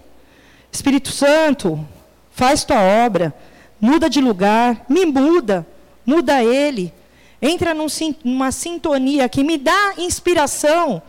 Espírito 0.70 1.10
Santo, 1.10 1.84
faz 2.30 2.62
tua 2.62 2.80
obra. 3.04 3.34
Muda 3.80 4.08
de 4.08 4.20
lugar, 4.20 4.86
me 4.88 5.04
muda. 5.04 5.66
Muda 6.06 6.40
ele 6.44 6.94
entra 7.42 7.74
num, 7.74 7.88
numa 8.22 8.52
sintonia 8.52 9.28
que 9.28 9.42
me 9.42 9.58
dá 9.58 9.94
inspiração. 9.98 11.02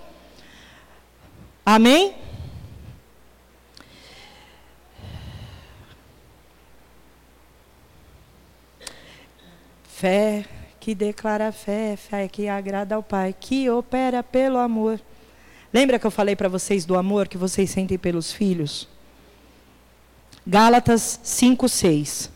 Amém? 1.65 2.13
Fé 9.85 10.45
que 10.79 10.93
declara 10.93 11.53
fé, 11.53 11.95
fé 11.95 12.27
que 12.27 12.49
agrada 12.49 12.95
ao 12.95 13.01
Pai, 13.01 13.33
que 13.39 13.69
opera 13.69 14.21
pelo 14.21 14.57
amor. 14.57 14.99
Lembra 15.71 15.97
que 15.97 16.05
eu 16.05 16.11
falei 16.11 16.35
para 16.35 16.49
vocês 16.49 16.83
do 16.83 16.97
amor 16.97 17.29
que 17.29 17.37
vocês 17.37 17.69
sentem 17.69 17.97
pelos 17.97 18.33
filhos? 18.33 18.89
Gálatas 20.45 21.21
5:6. 21.23 22.29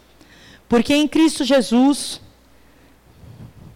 Porque 0.69 0.93
em 0.93 1.09
Cristo 1.09 1.43
Jesus 1.43 2.21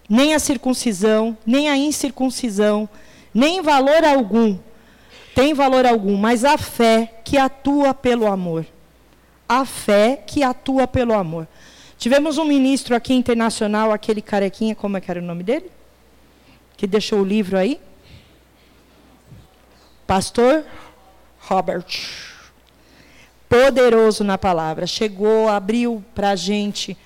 nem 0.08 0.34
a 0.34 0.38
circuncisão, 0.38 1.36
nem 1.44 1.68
a 1.68 1.76
incircuncisão, 1.76 2.88
nem 3.32 3.60
valor 3.60 4.04
algum, 4.04 4.58
tem 5.34 5.54
valor 5.54 5.86
algum, 5.86 6.16
mas 6.16 6.44
a 6.44 6.58
fé 6.58 7.20
que 7.24 7.38
atua 7.38 7.94
pelo 7.94 8.26
amor. 8.26 8.66
A 9.48 9.64
fé 9.64 10.22
que 10.26 10.42
atua 10.42 10.86
pelo 10.86 11.14
amor. 11.14 11.48
Tivemos 11.96 12.36
um 12.36 12.44
ministro 12.44 12.96
aqui 12.96 13.14
internacional, 13.14 13.92
aquele 13.92 14.20
carequinha, 14.20 14.74
como 14.74 14.96
é 14.96 15.00
que 15.00 15.10
era 15.10 15.20
o 15.20 15.24
nome 15.24 15.42
dele? 15.42 15.70
Que 16.76 16.86
deixou 16.86 17.20
o 17.20 17.24
livro 17.24 17.56
aí? 17.56 17.80
Pastor 20.06 20.64
Robert. 21.38 21.86
Poderoso 23.48 24.24
na 24.24 24.36
palavra. 24.36 24.86
Chegou, 24.86 25.48
abriu 25.48 26.04
para 26.14 26.30
a 26.30 26.36
gente 26.36 26.96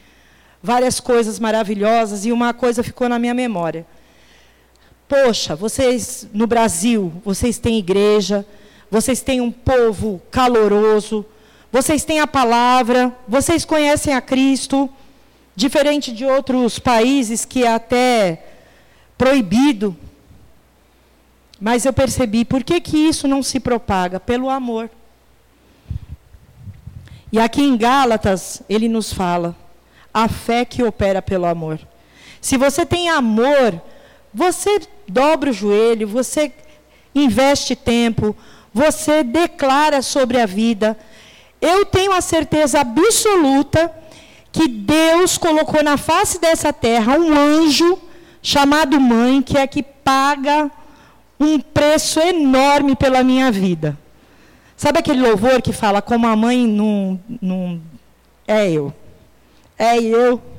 várias 0.63 0.99
coisas 0.99 1.39
maravilhosas 1.39 2.25
e 2.25 2.33
uma 2.33 2.53
coisa 2.53 2.83
ficou 2.83 3.09
na 3.09 3.19
minha 3.19 3.35
memória. 3.35 3.87
Poxa, 5.09 5.55
vocês 5.55 6.27
no 6.33 6.49
Brasil, 6.49 7.13
vocês 7.25 7.59
têm 7.59 7.79
igreja, 7.79 8.45
vocês 8.91 9.21
têm 9.21 9.41
um 9.41 9.53
povo 9.53 10.21
caloroso, 10.33 11.25
vocês 11.71 12.05
têm 12.05 12.19
a 12.19 12.27
palavra, 12.27 13.15
vocês 13.29 13.65
conhecem 13.65 14.15
a 14.15 14.21
Cristo, 14.21 14.91
diferente 15.55 16.13
de 16.13 16.25
outros 16.25 16.81
países 16.81 17.45
que 17.45 17.63
é 17.63 17.73
até 17.73 18.45
proibido. 19.17 19.97
Mas 21.61 21.85
eu 21.85 21.93
percebi 21.93 22.45
por 22.45 22.65
que, 22.65 22.81
que 22.81 22.97
isso 22.97 23.29
não 23.29 23.45
se 23.45 23.61
propaga? 23.61 24.19
Pelo 24.19 24.51
amor. 24.51 24.91
E 27.31 27.39
aqui 27.39 27.63
em 27.63 27.77
Gálatas, 27.77 28.63
ele 28.69 28.89
nos 28.89 29.13
fala 29.13 29.55
a 30.13 30.29
fé 30.29 30.65
que 30.65 30.83
opera 30.83 31.23
pelo 31.23 31.47
amor. 31.47 31.79
Se 32.41 32.57
você 32.57 32.85
tem 32.85 33.09
amor, 33.09 33.81
você 34.37 34.79
dobra 35.09 35.49
o 35.49 35.53
joelho, 35.53 36.07
você 36.07 36.53
investe 37.15 37.75
tempo, 37.75 38.37
você 38.71 39.25
declara 39.25 40.03
sobre 40.03 40.39
a 40.39 40.45
vida. 40.45 40.95
Eu 41.59 41.87
tenho 41.87 42.13
a 42.13 42.21
certeza 42.21 42.81
absoluta 42.81 43.91
que 44.53 44.69
Deus 44.69 45.39
colocou 45.39 45.83
na 45.83 45.97
face 45.97 46.39
dessa 46.39 46.71
terra 46.71 47.17
um 47.17 47.33
anjo 47.35 47.99
chamado 48.43 49.01
mãe, 49.01 49.41
que 49.41 49.57
é 49.57 49.67
que 49.67 49.83
paga 49.83 50.71
um 51.41 51.59
preço 51.59 52.21
enorme 52.21 52.95
pela 52.95 53.25
minha 53.25 53.51
vida. 53.51 53.97
Sabe 54.77 54.99
aquele 54.99 55.23
louvor 55.27 55.63
que 55.63 55.73
fala 55.73 56.03
como 56.03 56.27
a 56.27 56.37
mãe 56.37 56.67
não, 56.67 57.19
não 57.41 57.81
é 58.47 58.71
eu? 58.71 58.93
É 59.79 59.99
eu. 59.99 60.56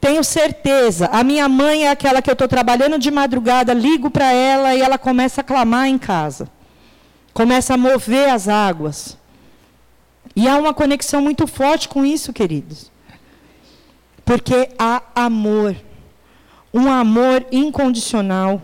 Tenho 0.00 0.24
certeza. 0.24 1.06
A 1.12 1.22
minha 1.22 1.48
mãe 1.48 1.84
é 1.86 1.90
aquela 1.90 2.22
que 2.22 2.30
eu 2.30 2.32
estou 2.32 2.48
trabalhando 2.48 2.98
de 2.98 3.10
madrugada, 3.10 3.74
ligo 3.74 4.10
para 4.10 4.32
ela 4.32 4.74
e 4.74 4.80
ela 4.80 4.96
começa 4.96 5.42
a 5.42 5.44
clamar 5.44 5.86
em 5.88 5.98
casa. 5.98 6.48
Começa 7.34 7.74
a 7.74 7.76
mover 7.76 8.30
as 8.30 8.48
águas. 8.48 9.18
E 10.34 10.48
há 10.48 10.56
uma 10.56 10.72
conexão 10.72 11.20
muito 11.20 11.46
forte 11.46 11.88
com 11.88 12.04
isso, 12.04 12.32
queridos. 12.32 12.90
Porque 14.24 14.70
há 14.78 15.02
amor. 15.14 15.76
Um 16.72 16.90
amor 16.90 17.44
incondicional. 17.52 18.62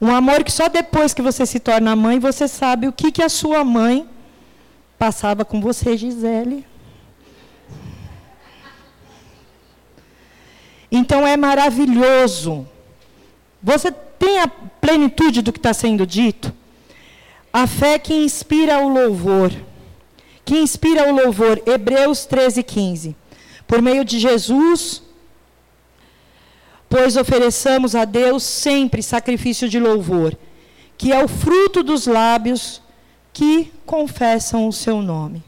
Um 0.00 0.14
amor 0.14 0.44
que 0.44 0.52
só 0.52 0.68
depois 0.68 1.12
que 1.12 1.22
você 1.22 1.44
se 1.44 1.60
torna 1.60 1.94
mãe, 1.94 2.18
você 2.18 2.48
sabe 2.48 2.88
o 2.88 2.92
que, 2.92 3.12
que 3.12 3.22
a 3.22 3.28
sua 3.28 3.64
mãe 3.64 4.08
passava 4.98 5.44
com 5.44 5.60
você, 5.60 5.96
Gisele. 5.96 6.64
Então 10.96 11.26
é 11.26 11.36
maravilhoso. 11.36 12.68
Você 13.60 13.90
tem 13.90 14.38
a 14.38 14.46
plenitude 14.46 15.42
do 15.42 15.52
que 15.52 15.58
está 15.58 15.74
sendo 15.74 16.06
dito? 16.06 16.54
A 17.52 17.66
fé 17.66 17.98
que 17.98 18.14
inspira 18.14 18.78
o 18.78 18.88
louvor. 18.88 19.50
Que 20.44 20.56
inspira 20.56 21.12
o 21.12 21.16
louvor. 21.16 21.60
Hebreus 21.66 22.26
13, 22.26 22.62
15. 22.62 23.16
Por 23.66 23.82
meio 23.82 24.04
de 24.04 24.20
Jesus, 24.20 25.02
pois 26.88 27.16
ofereçamos 27.16 27.96
a 27.96 28.04
Deus 28.04 28.44
sempre 28.44 29.02
sacrifício 29.02 29.68
de 29.68 29.80
louvor, 29.80 30.38
que 30.96 31.12
é 31.12 31.24
o 31.24 31.26
fruto 31.26 31.82
dos 31.82 32.06
lábios 32.06 32.80
que 33.32 33.72
confessam 33.84 34.68
o 34.68 34.72
seu 34.72 35.02
nome. 35.02 35.42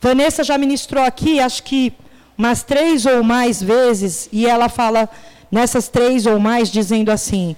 Vanessa 0.00 0.42
já 0.42 0.58
ministrou 0.58 1.04
aqui, 1.04 1.38
acho 1.38 1.62
que 1.62 1.92
mas 2.38 2.62
três 2.62 3.04
ou 3.04 3.24
mais 3.24 3.60
vezes, 3.60 4.28
e 4.30 4.46
ela 4.46 4.68
fala 4.68 5.10
nessas 5.50 5.88
três 5.88 6.24
ou 6.24 6.38
mais, 6.38 6.70
dizendo 6.70 7.10
assim: 7.10 7.56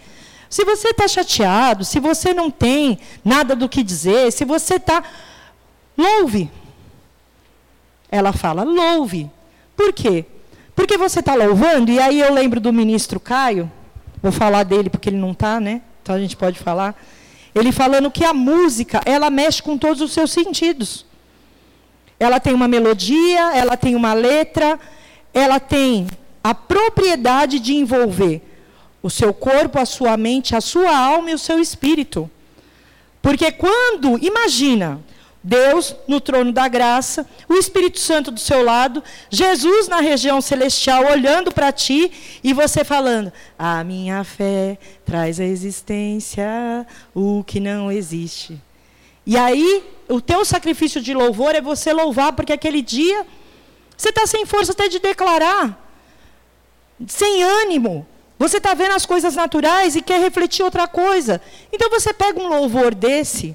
se 0.48 0.64
você 0.64 0.88
está 0.88 1.06
chateado, 1.06 1.84
se 1.84 2.00
você 2.00 2.32
não 2.32 2.50
tem 2.50 2.98
nada 3.22 3.54
do 3.54 3.68
que 3.68 3.82
dizer, 3.82 4.32
se 4.32 4.42
você 4.46 4.76
está. 4.76 5.04
Louve. 5.98 6.50
Ela 8.10 8.32
fala, 8.32 8.64
louve. 8.64 9.30
Por 9.76 9.92
quê? 9.92 10.24
Porque 10.74 10.96
você 10.96 11.20
está 11.20 11.34
louvando, 11.34 11.90
e 11.92 12.00
aí 12.00 12.18
eu 12.18 12.32
lembro 12.32 12.58
do 12.58 12.72
ministro 12.72 13.20
Caio, 13.20 13.70
vou 14.22 14.32
falar 14.32 14.64
dele 14.64 14.88
porque 14.88 15.10
ele 15.10 15.18
não 15.18 15.32
está, 15.32 15.60
né? 15.60 15.82
Então 16.02 16.14
a 16.14 16.18
gente 16.18 16.36
pode 16.36 16.58
falar. 16.58 16.96
Ele 17.54 17.70
falando 17.70 18.10
que 18.10 18.24
a 18.24 18.32
música, 18.32 19.02
ela 19.04 19.28
mexe 19.28 19.62
com 19.62 19.76
todos 19.76 20.00
os 20.00 20.12
seus 20.12 20.32
sentidos. 20.32 21.04
Ela 22.20 22.38
tem 22.38 22.54
uma 22.54 22.68
melodia, 22.68 23.56
ela 23.56 23.76
tem 23.76 23.96
uma 23.96 24.12
letra, 24.12 24.78
ela 25.34 25.58
tem 25.58 26.06
a 26.44 26.54
propriedade 26.54 27.58
de 27.58 27.74
envolver 27.74 28.42
o 29.02 29.10
seu 29.10 29.32
corpo, 29.32 29.80
a 29.80 29.86
sua 29.86 30.16
mente, 30.16 30.54
a 30.54 30.60
sua 30.60 30.96
alma 30.96 31.30
e 31.30 31.34
o 31.34 31.38
seu 31.38 31.58
espírito. 31.58 32.30
Porque 33.22 33.50
quando, 33.50 34.18
imagina, 34.22 35.00
Deus 35.42 35.96
no 36.06 36.20
trono 36.20 36.52
da 36.52 36.68
graça, 36.68 37.26
o 37.48 37.54
Espírito 37.54 37.98
Santo 37.98 38.30
do 38.30 38.38
seu 38.38 38.62
lado, 38.62 39.02
Jesus 39.30 39.88
na 39.88 40.00
região 40.00 40.40
celestial 40.40 41.10
olhando 41.10 41.50
para 41.50 41.72
ti 41.72 42.12
e 42.44 42.52
você 42.52 42.84
falando: 42.84 43.32
A 43.58 43.82
minha 43.82 44.22
fé 44.22 44.78
traz 45.04 45.40
à 45.40 45.44
existência 45.44 46.86
o 47.14 47.42
que 47.44 47.58
não 47.58 47.90
existe. 47.90 48.60
E 49.26 49.36
aí, 49.36 49.82
o 50.10 50.20
teu 50.20 50.44
sacrifício 50.44 51.00
de 51.00 51.14
louvor 51.14 51.54
é 51.54 51.60
você 51.60 51.92
louvar, 51.92 52.32
porque 52.32 52.52
aquele 52.52 52.82
dia 52.82 53.26
você 53.96 54.08
está 54.08 54.26
sem 54.26 54.44
força 54.44 54.72
até 54.72 54.88
de 54.88 54.98
declarar, 54.98 55.78
sem 57.06 57.42
ânimo. 57.42 58.06
Você 58.38 58.56
está 58.56 58.72
vendo 58.72 58.92
as 58.92 59.04
coisas 59.04 59.36
naturais 59.36 59.94
e 59.94 60.00
quer 60.00 60.18
refletir 60.18 60.62
outra 60.62 60.88
coisa. 60.88 61.40
Então 61.70 61.90
você 61.90 62.12
pega 62.12 62.40
um 62.40 62.48
louvor 62.48 62.94
desse 62.94 63.54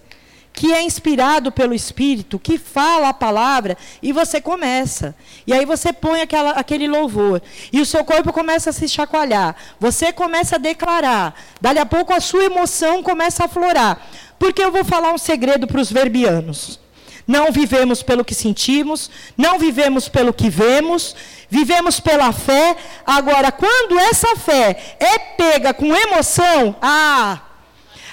que 0.55 0.71
é 0.71 0.81
inspirado 0.81 1.51
pelo 1.51 1.73
Espírito, 1.73 2.39
que 2.39 2.57
fala 2.57 3.09
a 3.09 3.13
palavra, 3.13 3.77
e 4.01 4.13
você 4.13 4.39
começa. 4.39 5.13
E 5.45 5.53
aí 5.53 5.65
você 5.65 5.91
põe 5.91 6.21
aquela, 6.21 6.51
aquele 6.51 6.87
louvor. 6.87 7.41
E 7.73 7.81
o 7.81 7.85
seu 7.85 8.03
corpo 8.05 8.31
começa 8.31 8.69
a 8.69 8.73
se 8.73 8.87
chacoalhar. 8.87 9.55
Você 9.79 10.13
começa 10.13 10.55
a 10.55 10.59
declarar. 10.59 11.35
Dali 11.59 11.79
a 11.79 11.85
pouco 11.85 12.13
a 12.13 12.21
sua 12.21 12.45
emoção 12.45 13.03
começa 13.03 13.43
a 13.43 13.45
aflorar. 13.47 14.01
Porque 14.39 14.63
eu 14.63 14.71
vou 14.71 14.85
falar 14.85 15.13
um 15.13 15.17
segredo 15.17 15.67
para 15.67 15.81
os 15.81 15.91
verbianos. 15.91 16.79
Não 17.27 17.51
vivemos 17.51 18.03
pelo 18.03 18.23
que 18.23 18.35
sentimos, 18.35 19.09
não 19.35 19.57
vivemos 19.57 20.07
pelo 20.07 20.31
que 20.31 20.47
vemos, 20.47 21.15
vivemos 21.49 21.99
pela 21.99 22.31
fé. 22.31 22.77
Agora, 23.05 23.51
quando 23.51 23.99
essa 23.99 24.35
fé 24.35 24.95
é 24.99 25.17
pega 25.17 25.73
com 25.73 25.95
emoção, 25.95 26.75
ah, 26.81 27.41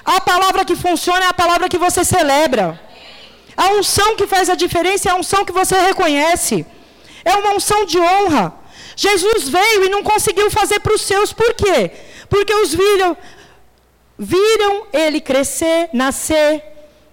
a 0.04 0.20
palavra 0.20 0.64
que 0.64 0.76
funciona 0.76 1.24
é 1.24 1.28
a 1.28 1.34
palavra 1.34 1.68
que 1.68 1.78
você 1.78 2.04
celebra. 2.04 2.80
A 3.56 3.68
unção 3.72 4.16
que 4.16 4.26
faz 4.26 4.48
a 4.48 4.54
diferença 4.54 5.08
é 5.08 5.12
a 5.12 5.16
unção 5.16 5.44
que 5.44 5.52
você 5.52 5.78
reconhece. 5.78 6.66
É 7.24 7.34
uma 7.36 7.50
unção 7.50 7.84
de 7.84 7.98
honra. 7.98 8.54
Jesus 8.96 9.48
veio 9.48 9.84
e 9.84 9.88
não 9.88 10.02
conseguiu 10.02 10.50
fazer 10.50 10.80
para 10.80 10.94
os 10.94 11.02
seus, 11.02 11.32
por 11.32 11.54
quê? 11.54 11.90
Porque 12.28 12.54
os 12.54 12.74
viram, 12.74 13.16
viram 14.18 14.86
ele 14.92 15.20
crescer, 15.20 15.88
nascer, 15.92 16.62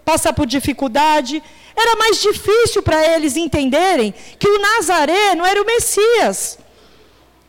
passar 0.04 0.34
por 0.34 0.46
dificuldade. 0.46 1.42
Era 1.76 1.96
mais 1.96 2.22
difícil 2.22 2.82
para 2.82 3.06
eles 3.16 3.38
entenderem 3.38 4.14
que 4.38 4.48
o 4.48 4.60
Nazaré 4.60 5.36
não 5.36 5.46
era 5.46 5.62
o 5.62 5.66
Messias. 5.66 6.58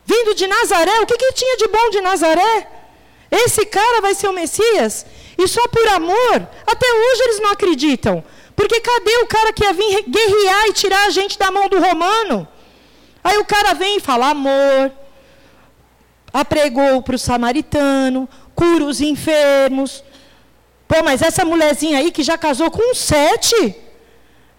Vindo 0.05 0.33
de 0.35 0.47
Nazaré, 0.47 0.99
o 1.01 1.05
que, 1.05 1.17
que 1.17 1.33
tinha 1.33 1.57
de 1.57 1.67
bom 1.67 1.89
de 1.89 2.01
Nazaré? 2.01 2.67
Esse 3.29 3.65
cara 3.65 4.01
vai 4.01 4.13
ser 4.13 4.27
o 4.27 4.33
Messias? 4.33 5.05
E 5.43 5.47
só 5.47 5.67
por 5.69 5.87
amor, 5.87 6.47
até 6.67 6.85
hoje 6.85 7.21
eles 7.23 7.39
não 7.39 7.51
acreditam. 7.51 8.23
Porque 8.55 8.79
cadê 8.79 9.17
o 9.23 9.27
cara 9.27 9.51
que 9.51 9.63
ia 9.63 9.73
vir 9.73 10.03
guerrear 10.07 10.67
e 10.67 10.73
tirar 10.73 11.07
a 11.07 11.09
gente 11.09 11.39
da 11.39 11.49
mão 11.49 11.67
do 11.67 11.79
romano? 11.79 12.47
Aí 13.23 13.37
o 13.39 13.45
cara 13.45 13.73
vem 13.73 13.97
e 13.97 13.99
fala 13.99 14.29
amor, 14.29 14.91
apregou 16.31 17.01
para 17.01 17.15
o 17.15 17.19
samaritano, 17.19 18.29
cura 18.53 18.83
os 18.83 19.01
enfermos. 19.01 20.03
Pô, 20.87 21.03
mas 21.03 21.23
essa 21.23 21.43
mulherzinha 21.43 21.97
aí 21.97 22.11
que 22.11 22.21
já 22.21 22.37
casou 22.37 22.69
com 22.69 22.93
sete, 22.93 23.75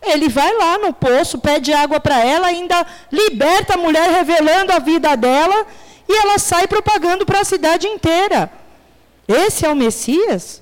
ele 0.03 0.29
vai 0.29 0.53
lá 0.57 0.79
no 0.79 0.93
poço, 0.93 1.39
pede 1.39 1.73
água 1.73 2.01
para 2.01 2.19
ela, 2.25 2.49
ainda 2.49 2.85
liberta 3.11 3.75
a 3.75 3.77
mulher, 3.79 4.11
revelando 4.11 4.73
a 4.73 4.81
vida 4.81 5.17
dela, 5.17 5.65
e 6.09 6.13
ela 6.13 6.39
sai 6.39 6.67
propagando 6.67 7.25
para 7.25 7.41
a 7.41 7.45
cidade 7.45 7.87
inteira. 7.87 8.51
Esse 9.29 9.65
é 9.65 9.69
o 9.69 9.77
Messias? 9.77 10.62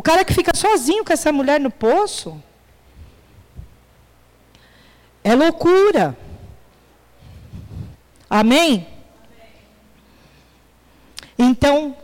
O 0.00 0.02
cara 0.02 0.24
que 0.24 0.32
fica 0.32 0.56
sozinho 0.56 1.04
com 1.04 1.12
essa 1.12 1.30
mulher 1.30 1.60
no 1.60 1.70
poço. 1.70 2.42
É 5.22 5.34
loucura. 5.34 6.16
Amém? 8.30 8.86
Então, 11.38 11.94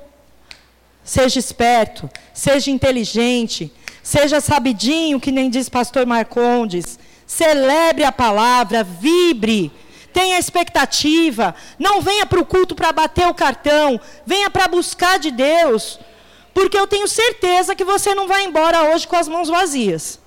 seja 1.02 1.38
esperto, 1.38 2.10
seja 2.34 2.70
inteligente, 2.70 3.72
seja 4.02 4.42
sabidinho, 4.42 5.18
que 5.18 5.32
nem 5.32 5.48
diz 5.48 5.70
pastor 5.70 6.04
Marcondes. 6.04 6.98
Celebre 7.26 8.04
a 8.04 8.12
palavra, 8.12 8.84
vibre, 8.84 9.72
tenha 10.12 10.38
expectativa. 10.38 11.54
Não 11.78 12.02
venha 12.02 12.26
para 12.26 12.40
o 12.40 12.44
culto 12.44 12.74
para 12.74 12.92
bater 12.92 13.26
o 13.26 13.32
cartão, 13.32 13.98
venha 14.26 14.50
para 14.50 14.68
buscar 14.68 15.18
de 15.18 15.30
Deus. 15.30 15.98
Porque 16.56 16.78
eu 16.78 16.86
tenho 16.86 17.06
certeza 17.06 17.76
que 17.76 17.84
você 17.84 18.14
não 18.14 18.26
vai 18.26 18.42
embora 18.44 18.84
hoje 18.84 19.06
com 19.06 19.14
as 19.14 19.28
mãos 19.28 19.46
vazias. 19.46 20.18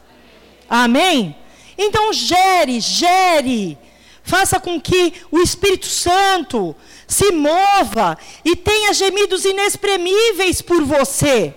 Amém? 0.69 1.35
Então 1.75 2.13
gere, 2.13 2.79
gere. 2.79 3.75
Faça 4.21 4.59
com 4.59 4.79
que 4.79 5.11
o 5.31 5.39
Espírito 5.39 5.87
Santo 5.87 6.75
se 7.07 7.31
mova 7.31 8.15
e 8.45 8.55
tenha 8.55 8.93
gemidos 8.93 9.43
inexprimíveis 9.43 10.61
por 10.61 10.83
você. 10.83 11.51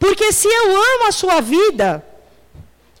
Porque 0.00 0.32
se 0.32 0.48
eu 0.48 0.70
amo 0.76 1.06
a 1.06 1.12
sua 1.12 1.40
vida, 1.40 2.04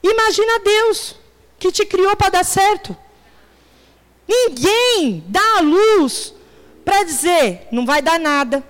imagina 0.04 0.60
Deus 0.60 1.16
que 1.58 1.72
te 1.72 1.84
criou 1.84 2.14
para 2.14 2.28
dar 2.28 2.44
certo. 2.44 2.96
Ninguém 4.28 5.24
dá 5.26 5.58
a 5.58 5.62
luz 5.62 6.32
para 6.84 7.02
dizer, 7.02 7.66
não 7.72 7.84
vai 7.84 8.00
dar 8.00 8.20
nada. 8.20 8.62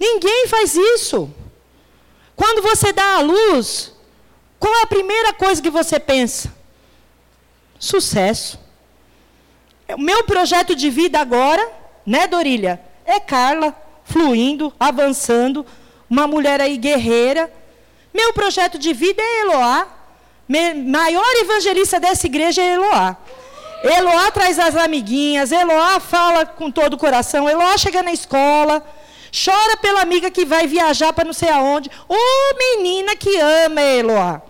Ninguém 0.00 0.48
faz 0.48 0.74
isso. 0.74 1.30
Quando 2.34 2.62
você 2.62 2.90
dá 2.90 3.16
a 3.16 3.20
luz, 3.20 3.92
qual 4.58 4.74
é 4.76 4.82
a 4.82 4.86
primeira 4.86 5.34
coisa 5.34 5.60
que 5.60 5.68
você 5.68 6.00
pensa? 6.00 6.50
Sucesso. 7.78 8.58
O 9.90 10.00
meu 10.00 10.24
projeto 10.24 10.74
de 10.74 10.88
vida 10.88 11.20
agora, 11.20 11.70
né, 12.06 12.26
Dorilha? 12.26 12.80
É 13.04 13.20
Carla, 13.20 13.76
fluindo, 14.04 14.72
avançando, 14.80 15.66
uma 16.08 16.26
mulher 16.26 16.60
aí 16.62 16.78
guerreira. 16.78 17.52
Meu 18.14 18.32
projeto 18.32 18.78
de 18.78 18.94
vida 18.94 19.22
é 19.22 19.40
Eloá. 19.42 19.86
Maior 20.86 21.30
evangelista 21.42 22.00
dessa 22.00 22.26
igreja 22.26 22.62
é 22.62 22.74
Eloá. 22.74 23.16
Eloá 23.82 24.30
traz 24.30 24.58
as 24.58 24.76
amiguinhas, 24.76 25.52
Eloá 25.52 26.00
fala 26.00 26.44
com 26.46 26.70
todo 26.70 26.94
o 26.94 26.98
coração, 26.98 27.48
Eloá 27.48 27.76
chega 27.76 28.02
na 28.02 28.12
escola. 28.12 28.82
Chora 29.32 29.76
pela 29.76 30.02
amiga 30.02 30.30
que 30.30 30.44
vai 30.44 30.66
viajar 30.66 31.12
para 31.12 31.24
não 31.24 31.32
sei 31.32 31.48
aonde. 31.50 31.90
Ô 32.08 32.14
oh, 32.14 32.56
menina 32.58 33.14
que 33.14 33.38
ama 33.38 33.80
Eloá. 33.80 34.42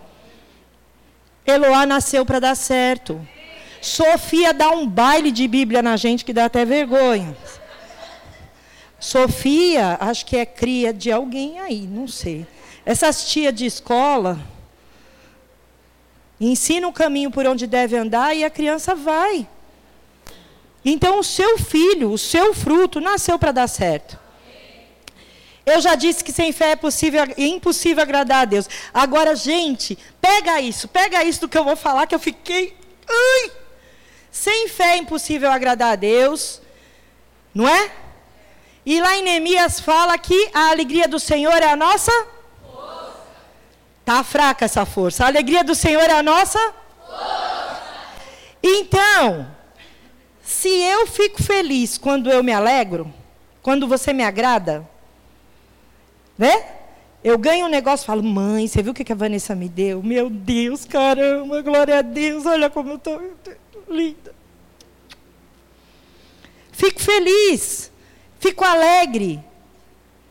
Eloá 1.46 1.84
nasceu 1.86 2.24
para 2.24 2.40
dar 2.40 2.54
certo. 2.54 3.26
Sofia 3.80 4.52
dá 4.52 4.70
um 4.70 4.86
baile 4.86 5.30
de 5.30 5.48
Bíblia 5.48 5.82
na 5.82 5.96
gente 5.96 6.24
que 6.24 6.32
dá 6.32 6.46
até 6.46 6.64
vergonha. 6.64 7.36
Sofia, 8.98 9.96
acho 9.98 10.26
que 10.26 10.36
é 10.36 10.44
cria 10.44 10.92
de 10.92 11.10
alguém 11.10 11.58
aí, 11.58 11.86
não 11.86 12.06
sei. 12.06 12.46
Essas 12.84 13.26
tias 13.30 13.54
de 13.54 13.64
escola 13.64 14.38
ensina 16.38 16.86
o 16.86 16.92
caminho 16.92 17.30
por 17.30 17.46
onde 17.46 17.66
deve 17.66 17.96
andar 17.96 18.36
e 18.36 18.44
a 18.44 18.50
criança 18.50 18.94
vai. 18.94 19.48
Então 20.84 21.18
o 21.18 21.24
seu 21.24 21.58
filho, 21.58 22.10
o 22.10 22.18
seu 22.18 22.52
fruto, 22.52 23.00
nasceu 23.00 23.38
para 23.38 23.52
dar 23.52 23.68
certo. 23.68 24.19
Eu 25.70 25.80
já 25.80 25.94
disse 25.94 26.22
que 26.22 26.32
sem 26.32 26.52
fé 26.52 26.72
é, 26.72 26.76
possível, 26.76 27.22
é 27.22 27.34
impossível 27.36 28.02
agradar 28.02 28.42
a 28.42 28.44
Deus. 28.44 28.68
Agora, 28.92 29.34
gente, 29.34 29.98
pega 30.20 30.60
isso, 30.60 30.88
pega 30.88 31.24
isso 31.24 31.42
do 31.42 31.48
que 31.48 31.58
eu 31.58 31.64
vou 31.64 31.76
falar, 31.76 32.06
que 32.06 32.14
eu 32.14 32.18
fiquei. 32.18 32.76
Ai! 33.08 33.52
Sem 34.30 34.68
fé 34.68 34.94
é 34.94 34.98
impossível 34.98 35.50
agradar 35.50 35.92
a 35.92 35.96
Deus, 35.96 36.60
não 37.54 37.68
é? 37.68 37.90
E 38.86 39.00
lá 39.00 39.16
em 39.16 39.22
Neemias 39.22 39.80
fala 39.80 40.16
que 40.16 40.50
a 40.54 40.70
alegria 40.70 41.06
do 41.08 41.18
Senhor 41.18 41.62
é 41.62 41.70
a 41.70 41.76
nossa 41.76 42.12
força. 42.62 43.16
Tá 44.04 44.24
fraca 44.24 44.64
essa 44.64 44.86
força. 44.86 45.24
A 45.24 45.28
alegria 45.28 45.62
do 45.64 45.74
Senhor 45.74 46.02
é 46.02 46.12
a 46.12 46.22
nossa 46.22 46.58
força. 46.58 47.82
Então, 48.62 49.54
se 50.42 50.68
eu 50.68 51.06
fico 51.06 51.42
feliz 51.42 51.98
quando 51.98 52.30
eu 52.30 52.42
me 52.42 52.52
alegro, 52.52 53.12
quando 53.62 53.86
você 53.86 54.12
me 54.12 54.24
agrada, 54.24 54.88
né? 56.40 56.64
Eu 57.22 57.36
ganho 57.36 57.66
um 57.66 57.68
negócio 57.68 58.06
falo, 58.06 58.22
mãe, 58.22 58.66
você 58.66 58.82
viu 58.82 58.92
o 58.92 58.94
que 58.94 59.12
a 59.12 59.14
Vanessa 59.14 59.54
me 59.54 59.68
deu? 59.68 60.02
Meu 60.02 60.30
Deus, 60.30 60.86
caramba, 60.86 61.60
glória 61.60 61.98
a 61.98 62.02
Deus, 62.02 62.46
olha 62.46 62.70
como 62.70 62.92
eu 62.92 62.96
estou 62.96 63.20
linda. 63.86 64.34
Fico 66.72 66.98
feliz, 66.98 67.92
fico 68.38 68.64
alegre. 68.64 69.38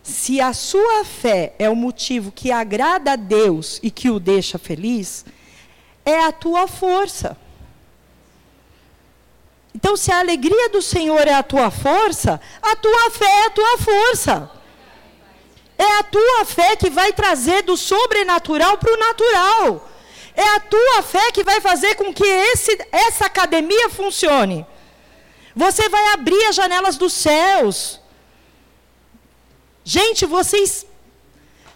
Se 0.01 0.41
a 0.41 0.51
sua 0.51 1.05
fé 1.05 1.53
é 1.59 1.69
o 1.69 1.75
motivo 1.75 2.31
que 2.31 2.51
agrada 2.51 3.11
a 3.11 3.15
Deus 3.15 3.79
e 3.83 3.91
que 3.91 4.09
o 4.09 4.19
deixa 4.19 4.57
feliz, 4.57 5.23
é 6.03 6.25
a 6.25 6.31
tua 6.31 6.67
força. 6.67 7.37
Então, 9.75 9.95
se 9.95 10.11
a 10.11 10.17
alegria 10.17 10.69
do 10.69 10.81
Senhor 10.81 11.27
é 11.27 11.35
a 11.35 11.43
tua 11.43 11.69
força, 11.69 12.41
a 12.59 12.75
tua 12.75 13.11
fé 13.11 13.25
é 13.25 13.45
a 13.45 13.49
tua 13.51 13.77
força. 13.77 14.58
É 15.79 15.99
a 15.99 16.03
tua 16.03 16.43
fé 16.43 16.75
que 16.75 16.89
vai 16.89 17.13
trazer 17.13 17.63
do 17.63 17.77
sobrenatural 17.77 18.77
para 18.77 18.93
o 18.93 18.97
natural. 18.97 19.89
É 20.35 20.43
a 20.55 20.59
tua 20.59 21.01
fé 21.01 21.31
que 21.31 21.41
vai 21.41 21.61
fazer 21.61 21.95
com 21.95 22.13
que 22.13 22.25
esse, 22.25 22.77
essa 22.91 23.25
academia 23.27 23.89
funcione. 23.89 24.65
Você 25.55 25.87
vai 25.87 26.11
abrir 26.11 26.43
as 26.47 26.55
janelas 26.55 26.97
dos 26.97 27.13
céus. 27.13 28.01
Gente, 29.85 30.25
vocês 30.25 30.85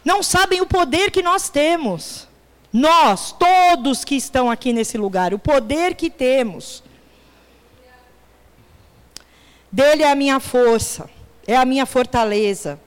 não 0.04 0.22
sabem 0.22 0.60
o 0.60 0.66
poder 0.66 1.10
que 1.10 1.24
nós 1.24 1.48
temos. 1.48 2.28
Nós, 2.74 3.32
todos 3.32 4.04
que 4.04 4.16
estão 4.16 4.52
aqui 4.52 4.74
nesse 4.74 4.98
lugar, 4.98 5.34
o 5.34 5.40
poder 5.40 5.96
que 5.96 6.10
temos. 6.10 6.84
Dele 9.72 10.04
é 10.04 10.12
a 10.12 10.16
minha 10.16 10.42
força, 10.42 11.10
é 11.48 11.56
a 11.56 11.64
minha 11.64 11.86
fortaleza. 11.86 12.80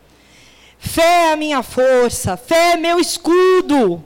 Fé 0.87 1.03
é 1.03 1.32
a 1.32 1.37
minha 1.37 1.62
força, 1.62 2.37
fé 2.37 2.72
é 2.72 2.76
meu 2.76 2.99
escudo. 2.99 4.03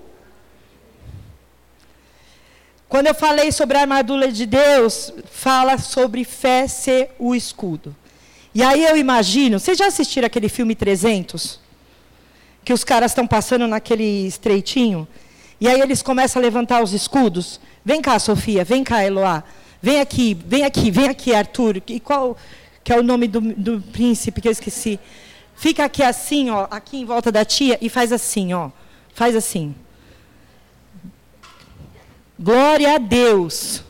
Quando 2.89 3.07
eu 3.07 3.15
falei 3.15 3.53
sobre 3.53 3.77
a 3.77 3.83
armadura 3.83 4.33
de 4.33 4.47
Deus, 4.47 5.13
fala 5.31 5.79
sobre 5.79 6.25
fé 6.25 6.67
ser 6.67 7.11
o 7.19 7.35
escudo. 7.35 7.95
E 8.53 8.63
aí 8.63 8.85
eu 8.85 8.97
imagino, 8.97 9.61
vocês 9.61 9.79
já 9.79 9.87
assistiram 9.87 10.27
aquele 10.27 10.49
filme 10.49 10.75
300? 10.75 11.61
Que 12.65 12.73
os 12.73 12.83
caras 12.83 13.13
estão 13.13 13.27
passando 13.27 13.69
naquele 13.69 14.27
estreitinho, 14.27 15.07
e 15.61 15.69
aí 15.69 15.81
eles 15.81 16.03
começam 16.03 16.41
a 16.41 16.43
levantar 16.43 16.83
os 16.83 16.93
escudos. 16.93 17.61
Vem 17.85 18.01
cá, 18.01 18.19
Sofia, 18.19 18.65
vem 18.65 18.83
cá, 18.83 19.05
Eloá. 19.05 19.45
Vem 19.81 20.01
aqui, 20.01 20.37
vem 20.47 20.65
aqui, 20.65 20.91
vem 20.91 21.09
aqui, 21.09 21.35
Arthur. 21.35 21.83
E 21.87 22.01
qual 22.01 22.37
que 22.83 22.93
é 22.93 22.99
o 22.99 23.03
nome 23.03 23.29
do, 23.29 23.41
do 23.41 23.81
príncipe 23.93 24.41
que 24.41 24.49
eu 24.49 24.53
esqueci? 24.53 24.99
Fica 25.61 25.85
aqui 25.85 26.03
assim, 26.03 26.49
ó, 26.49 26.67
aqui 26.71 26.97
em 26.97 27.05
volta 27.05 27.31
da 27.31 27.45
tia 27.45 27.77
e 27.83 27.91
faz 27.91 28.13
assim, 28.13 28.55
ó. 28.55 28.71
Faz 29.13 29.37
assim. 29.37 29.75
Glória 32.39 32.95
a 32.95 32.97
Deus. 32.97 33.83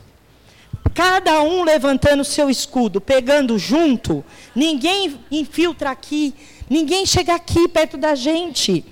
Cada 0.93 1.41
um 1.43 1.63
levantando 1.63 2.23
o 2.23 2.25
seu 2.25 2.51
escudo, 2.51 3.01
pegando 3.01 3.57
junto. 3.57 4.25
Ninguém 4.53 5.21
infiltra 5.31 5.93
aqui, 5.93 6.35
ninguém 6.69 7.07
chega 7.07 7.37
aqui 7.37 7.69
perto 7.69 7.97
da 7.97 8.17
gente. 8.17 8.85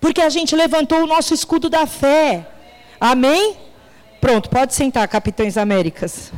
Porque 0.00 0.20
a 0.20 0.28
gente 0.28 0.54
levantou 0.54 1.02
o 1.02 1.06
nosso 1.08 1.34
escudo 1.34 1.68
da 1.68 1.84
fé. 1.84 2.48
Amém? 3.00 3.56
Pronto, 4.20 4.48
pode 4.48 4.72
sentar, 4.72 5.08
Capitães 5.08 5.56
Américas. 5.56 6.30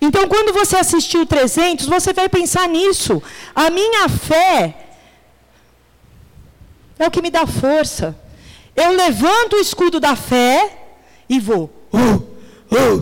Então, 0.00 0.28
quando 0.28 0.52
você 0.52 0.76
assistiu 0.76 1.24
300, 1.24 1.86
você 1.86 2.12
vai 2.12 2.28
pensar 2.28 2.68
nisso. 2.68 3.22
A 3.54 3.70
minha 3.70 4.08
fé 4.08 4.74
é 6.98 7.06
o 7.06 7.10
que 7.10 7.22
me 7.22 7.30
dá 7.30 7.46
força. 7.46 8.16
Eu 8.74 8.92
levanto 8.92 9.56
o 9.56 9.60
escudo 9.60 9.98
da 9.98 10.14
fé 10.14 10.70
e 11.28 11.40
vou. 11.40 11.70
Uh, 11.92 12.22
uh, 12.70 12.98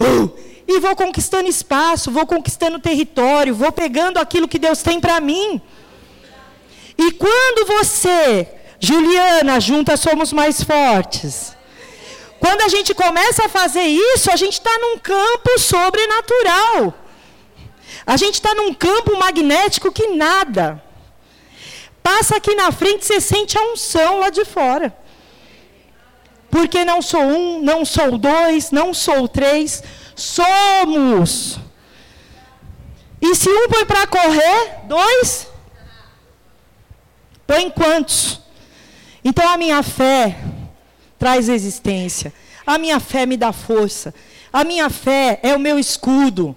uh, 0.00 0.38
e 0.68 0.80
vou 0.80 0.94
conquistando 0.94 1.48
espaço, 1.48 2.10
vou 2.10 2.26
conquistando 2.26 2.78
território, 2.78 3.54
vou 3.54 3.72
pegando 3.72 4.18
aquilo 4.18 4.48
que 4.48 4.58
Deus 4.58 4.82
tem 4.82 5.00
para 5.00 5.20
mim. 5.20 5.60
E 6.98 7.12
quando 7.12 7.66
você, 7.66 8.48
Juliana, 8.80 9.60
junta 9.60 9.96
somos 9.96 10.32
mais 10.32 10.62
fortes. 10.62 11.55
Quando 12.46 12.62
a 12.62 12.68
gente 12.68 12.94
começa 12.94 13.46
a 13.46 13.48
fazer 13.48 13.82
isso, 13.82 14.30
a 14.30 14.36
gente 14.36 14.52
está 14.52 14.70
num 14.78 14.96
campo 14.98 15.58
sobrenatural. 15.58 16.94
A 18.06 18.16
gente 18.16 18.34
está 18.34 18.54
num 18.54 18.72
campo 18.72 19.18
magnético 19.18 19.90
que 19.90 20.06
nada. 20.14 20.80
Passa 22.04 22.36
aqui 22.36 22.54
na 22.54 22.70
frente, 22.70 23.04
você 23.04 23.20
sente 23.20 23.58
a 23.58 23.62
unção 23.72 24.20
lá 24.20 24.30
de 24.30 24.44
fora. 24.44 24.96
Porque 26.48 26.84
não 26.84 27.02
sou 27.02 27.20
um, 27.20 27.60
não 27.62 27.84
sou 27.84 28.16
dois, 28.16 28.70
não 28.70 28.94
sou 28.94 29.26
três, 29.26 29.82
somos. 30.14 31.58
E 33.20 33.34
se 33.34 33.50
um 33.50 33.68
põe 33.68 33.84
para 33.84 34.06
correr, 34.06 34.82
dois, 34.84 35.48
põe 37.44 37.68
quantos? 37.70 38.38
Então 39.24 39.48
a 39.48 39.56
minha 39.56 39.82
fé 39.82 40.38
traz 41.26 41.48
existência. 41.48 42.32
A 42.64 42.78
minha 42.78 43.00
fé 43.00 43.26
me 43.26 43.36
dá 43.36 43.52
força. 43.52 44.14
A 44.52 44.62
minha 44.62 44.88
fé 44.88 45.40
é 45.42 45.56
o 45.56 45.58
meu 45.58 45.76
escudo 45.76 46.54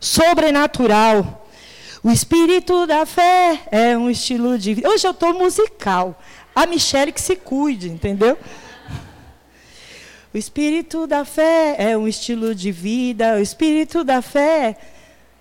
sobrenatural. 0.00 1.46
O 2.02 2.10
espírito 2.10 2.86
da 2.86 3.04
fé 3.04 3.60
é 3.70 3.94
um 3.94 4.08
estilo 4.08 4.58
de 4.58 4.72
vida. 4.72 4.88
Hoje 4.88 5.06
eu 5.06 5.10
estou 5.10 5.34
musical. 5.34 6.18
A 6.54 6.64
Michelle 6.64 7.12
que 7.12 7.20
se 7.20 7.36
cuide, 7.36 7.90
entendeu? 7.90 8.38
O 10.32 10.38
espírito 10.38 11.06
da 11.06 11.26
fé 11.26 11.76
é 11.78 11.94
um 11.94 12.08
estilo 12.08 12.54
de 12.54 12.72
vida. 12.72 13.34
O 13.34 13.42
espírito 13.42 14.02
da 14.02 14.22
fé 14.22 14.78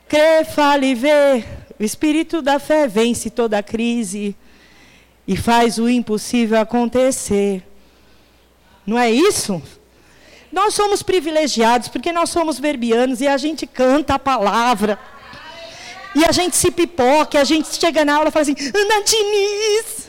crê, 0.06 0.44
fala 0.44 0.84
e 0.84 0.94
vê. 0.94 1.46
O 1.80 1.84
espírito 1.86 2.42
da 2.42 2.60
fé 2.60 2.90
vence 2.90 3.30
toda 3.30 3.64
crise 3.64 4.36
e 5.26 5.38
faz 5.38 5.78
o 5.78 5.88
impossível 5.88 6.60
acontecer. 6.60 7.64
Não 8.86 8.98
é 8.98 9.10
isso? 9.10 9.62
Nós 10.52 10.74
somos 10.74 11.02
privilegiados 11.02 11.88
porque 11.88 12.12
nós 12.12 12.30
somos 12.30 12.60
verbianos 12.60 13.20
e 13.22 13.28
a 13.28 13.38
gente 13.38 13.66
canta 13.66 14.16
a 14.16 14.20
palavra. 14.20 15.00
E 16.14 16.24
a 16.24 16.32
gente 16.32 16.56
se 16.56 16.72
pipoca, 16.72 17.40
a 17.40 17.44
gente 17.44 17.68
chega 17.76 18.06
na 18.06 18.16
aula 18.16 18.30
e 18.30 18.32
fala 18.32 18.44
assim: 18.44 18.56
Ana 18.74 19.04
Diniz, 19.04 20.06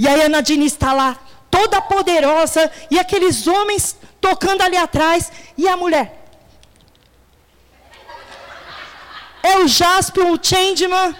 E 0.00 0.08
aí 0.08 0.22
a 0.22 0.30
Nadine 0.30 0.64
está 0.64 0.94
lá, 0.94 1.18
toda 1.50 1.82
poderosa, 1.82 2.72
e 2.90 2.98
aqueles 2.98 3.46
homens 3.46 3.94
tocando 4.18 4.62
ali 4.62 4.74
atrás, 4.74 5.30
e 5.58 5.68
a 5.68 5.76
mulher. 5.76 6.26
É 9.42 9.58
o 9.58 9.68
Jasper, 9.68 10.26
o 10.26 10.42
Changeman, 10.42 11.14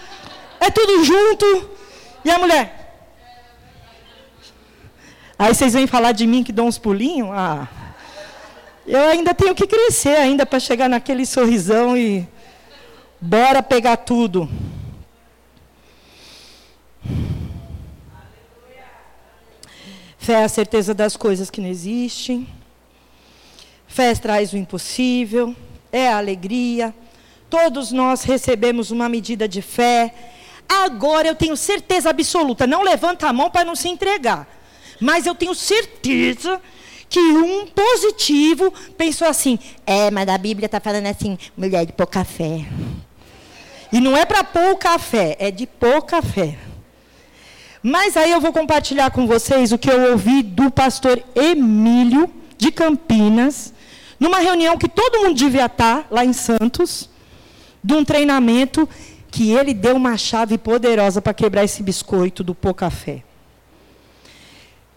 é 0.59 0.71
tudo 0.71 1.05
junto, 1.05 1.71
e 2.25 2.31
a 2.31 2.39
mulher. 2.39 2.80
Aí 5.41 5.55
vocês 5.55 5.73
vêm 5.73 5.87
falar 5.87 6.13
de 6.13 6.27
mim 6.27 6.45
que 6.45 6.53
dou 6.53 6.67
uns 6.67 6.77
pulinhos? 6.77 7.31
Ah, 7.33 7.67
eu 8.87 9.09
ainda 9.09 9.33
tenho 9.33 9.55
que 9.55 9.67
crescer 9.67 10.15
ainda 10.17 10.45
para 10.45 10.61
chegar 10.61 10.87
naquele 10.87 11.25
sorrisão 11.25 11.97
e 11.97 12.29
bora 13.19 13.63
pegar 13.63 13.97
tudo. 13.97 14.47
Fé 20.19 20.35
é 20.35 20.45
a 20.45 20.49
certeza 20.51 20.93
das 20.93 21.17
coisas 21.17 21.49
que 21.49 21.63
não 21.63 21.71
existem. 21.71 22.47
Fé 23.89 24.15
traz 24.15 24.53
o 24.53 24.59
impossível, 24.59 25.57
é 25.91 26.11
a 26.11 26.19
alegria. 26.19 26.95
Todos 27.49 27.93
nós 27.93 28.25
recebemos 28.25 28.91
uma 28.91 29.09
medida 29.09 29.49
de 29.49 29.63
fé. 29.63 30.15
Agora 30.69 31.27
eu 31.27 31.35
tenho 31.35 31.57
certeza 31.57 32.11
absoluta, 32.11 32.67
não 32.67 32.83
levanta 32.83 33.27
a 33.27 33.33
mão 33.33 33.49
para 33.49 33.65
não 33.65 33.75
se 33.75 33.89
entregar. 33.89 34.60
Mas 35.01 35.27
eu 35.27 35.35
tenho 35.35 35.55
certeza 35.55 36.61
que 37.09 37.19
um 37.19 37.67
positivo 37.67 38.73
pensou 38.97 39.27
assim: 39.27 39.59
é, 39.87 40.11
mas 40.11 40.29
a 40.29 40.39
Bíblia 40.39 40.67
está 40.67 40.79
falando 40.79 41.07
assim, 41.07 41.39
mulher 41.57 41.87
de 41.87 41.93
pouca 41.93 42.25
fé. 42.25 42.67
E 43.93 44.01
não 44.01 44.17
é 44.17 44.25
para 44.25 44.45
pouca 44.45 44.97
fé, 44.99 45.37
é 45.41 45.51
de 45.51 45.67
pouca 45.67 46.23
fé. 46.23 46.57
Mas 47.83 48.17
aí 48.17 48.31
eu 48.31 48.41
vou 48.41 48.53
compartilhar 48.53 49.11
com 49.11 49.27
vocês 49.27 49.73
o 49.73 49.79
que 49.79 49.91
eu 49.91 50.13
ouvi 50.13 50.43
do 50.43 50.71
pastor 50.71 51.21
Emílio 51.35 52.31
de 52.57 52.71
Campinas, 52.71 53.73
numa 54.19 54.39
reunião 54.39 54.77
que 54.77 54.89
todo 54.89 55.21
mundo 55.21 55.35
devia 55.35 55.65
estar 55.65 56.07
lá 56.11 56.25
em 56.25 56.33
Santos, 56.33 57.09
de 57.83 57.95
um 57.95 58.05
treinamento 58.05 58.89
que 59.31 59.51
ele 59.51 59.73
deu 59.73 59.97
uma 59.97 60.17
chave 60.19 60.59
poderosa 60.59 61.23
para 61.23 61.33
quebrar 61.33 61.65
esse 61.65 61.83
biscoito 61.83 62.45
do 62.45 62.55
pouca 62.55 62.91
fé. 62.91 63.23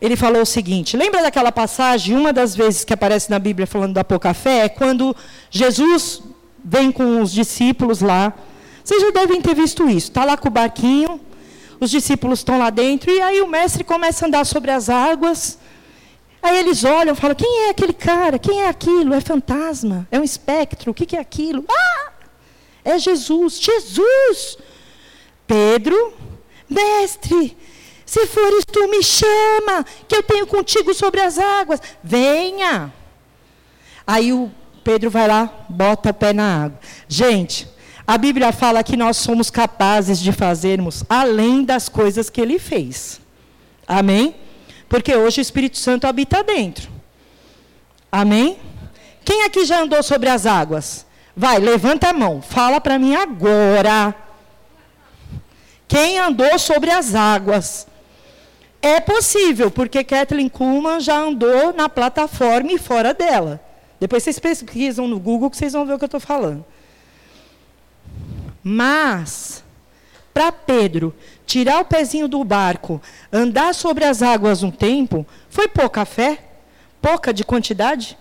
Ele 0.04 0.18
falou 0.18 0.42
o 0.42 0.46
seguinte: 0.46 0.98
lembra 0.98 1.22
daquela 1.22 1.50
passagem, 1.50 2.14
uma 2.14 2.34
das 2.34 2.54
vezes 2.54 2.84
que 2.84 2.94
aparece 2.94 3.30
na 3.30 3.40
Bíblia 3.40 3.66
falando 3.66 3.94
da 3.94 4.04
pouca 4.04 4.34
fé, 4.34 4.66
é 4.66 4.70
quando 4.70 5.16
Jesus 5.50 6.22
vem 6.62 6.92
com 6.92 7.22
os 7.22 7.32
discípulos 7.32 8.02
lá. 8.02 8.34
Vocês 8.84 9.02
já 9.02 9.12
devem 9.12 9.42
ter 9.42 9.56
visto 9.56 9.88
isso. 9.90 10.10
Está 10.10 10.26
lá 10.26 10.36
com 10.36 10.50
o 10.50 10.52
barquinho, 10.52 11.22
os 11.80 11.90
discípulos 11.90 12.40
estão 12.40 12.58
lá 12.58 12.70
dentro, 12.70 13.10
e 13.10 13.22
aí 13.22 13.40
o 13.40 13.48
mestre 13.48 13.86
começa 13.86 14.26
a 14.26 14.28
andar 14.28 14.46
sobre 14.46 14.72
as 14.72 14.90
águas. 14.90 15.58
Aí 16.42 16.60
eles 16.60 16.84
olham 16.84 17.16
falam: 17.16 17.34
quem 17.34 17.68
é 17.68 17.70
aquele 17.70 17.94
cara? 17.94 18.38
Quem 18.38 18.62
é 18.62 18.68
aquilo? 18.68 19.14
É 19.14 19.22
fantasma? 19.22 20.06
É 20.12 20.20
um 20.20 20.24
espectro? 20.24 20.92
O 20.92 20.94
que 20.94 21.16
é 21.16 21.20
aquilo? 21.20 21.64
Ah! 21.70 22.12
É 22.84 23.00
Jesus! 23.00 23.58
Jesus! 23.58 24.58
Pedro, 25.48 26.14
mestre, 26.70 27.56
se 28.06 28.26
fores 28.28 28.66
tu, 28.66 28.88
me 28.88 29.04
chama, 29.04 29.86
que 30.08 30.16
eu 30.16 30.24
tenho 30.24 30.46
contigo 30.48 30.94
sobre 30.94 31.22
as 31.22 31.38
águas. 31.40 31.82
Venha. 32.04 32.94
Aí 34.06 34.34
o 34.34 34.52
Pedro 34.84 35.10
vai 35.10 35.28
lá, 35.28 35.66
bota 35.70 36.10
o 36.10 36.14
pé 36.14 36.34
na 36.34 36.66
água. 36.66 36.80
Gente, 37.08 37.68
A 38.06 38.18
Bíblia 38.18 38.52
fala 38.52 38.84
que 38.84 38.98
nós 38.98 39.16
somos 39.18 39.50
capazes 39.50 40.20
de 40.20 40.32
fazermos 40.34 41.04
além 41.10 41.64
das 41.64 41.88
coisas 41.88 42.30
que 42.30 42.42
ele 42.42 42.60
fez. 42.60 43.22
Amém? 43.88 44.36
Porque 44.90 45.16
hoje 45.16 45.40
o 45.40 45.42
Espírito 45.42 45.78
Santo 45.78 46.06
habita 46.06 46.44
dentro. 46.44 46.92
Amém? 48.12 48.58
Quem 49.24 49.46
aqui 49.46 49.66
já 49.66 49.82
andou 49.82 50.04
sobre 50.04 50.30
as 50.30 50.46
águas? 50.46 51.06
Vai, 51.36 51.60
levanta 51.60 52.10
a 52.10 52.14
mão. 52.14 52.42
Fala 52.42 52.82
para 52.82 53.00
mim 53.00 53.16
agora. 53.16 54.14
Quem 55.88 56.20
andou 56.20 56.60
sobre 56.60 56.92
as 56.92 57.16
águas? 57.16 57.88
É 58.86 59.00
possível, 59.00 59.72
porque 59.72 60.04
Kathleen 60.04 60.50
Kuhlman 60.50 61.00
já 61.00 61.18
andou 61.18 61.72
na 61.72 61.88
plataforma 61.88 62.70
e 62.74 62.78
fora 62.78 63.14
dela. 63.14 63.62
Depois 63.98 64.22
vocês 64.22 64.38
pesquisam 64.38 65.08
no 65.08 65.22
Google 65.22 65.50
que 65.50 65.56
vocês 65.56 65.72
vão 65.72 65.86
ver 65.86 65.94
o 65.94 65.98
que 65.98 66.04
eu 66.04 66.08
estou 66.08 66.20
falando. 66.20 66.66
Mas, 68.62 69.64
para 70.34 70.52
Pedro 70.52 71.16
tirar 71.46 71.80
o 71.80 71.86
pezinho 71.86 72.28
do 72.28 72.44
barco, 72.44 73.02
andar 73.32 73.74
sobre 73.74 74.04
as 74.04 74.22
águas 74.22 74.64
um 74.64 74.72
tempo, 74.72 75.26
foi 75.50 75.70
pouca 75.70 76.04
fé? 76.04 76.44
Pouca 77.02 77.34
de 77.34 77.46
quantidade? 77.46 78.18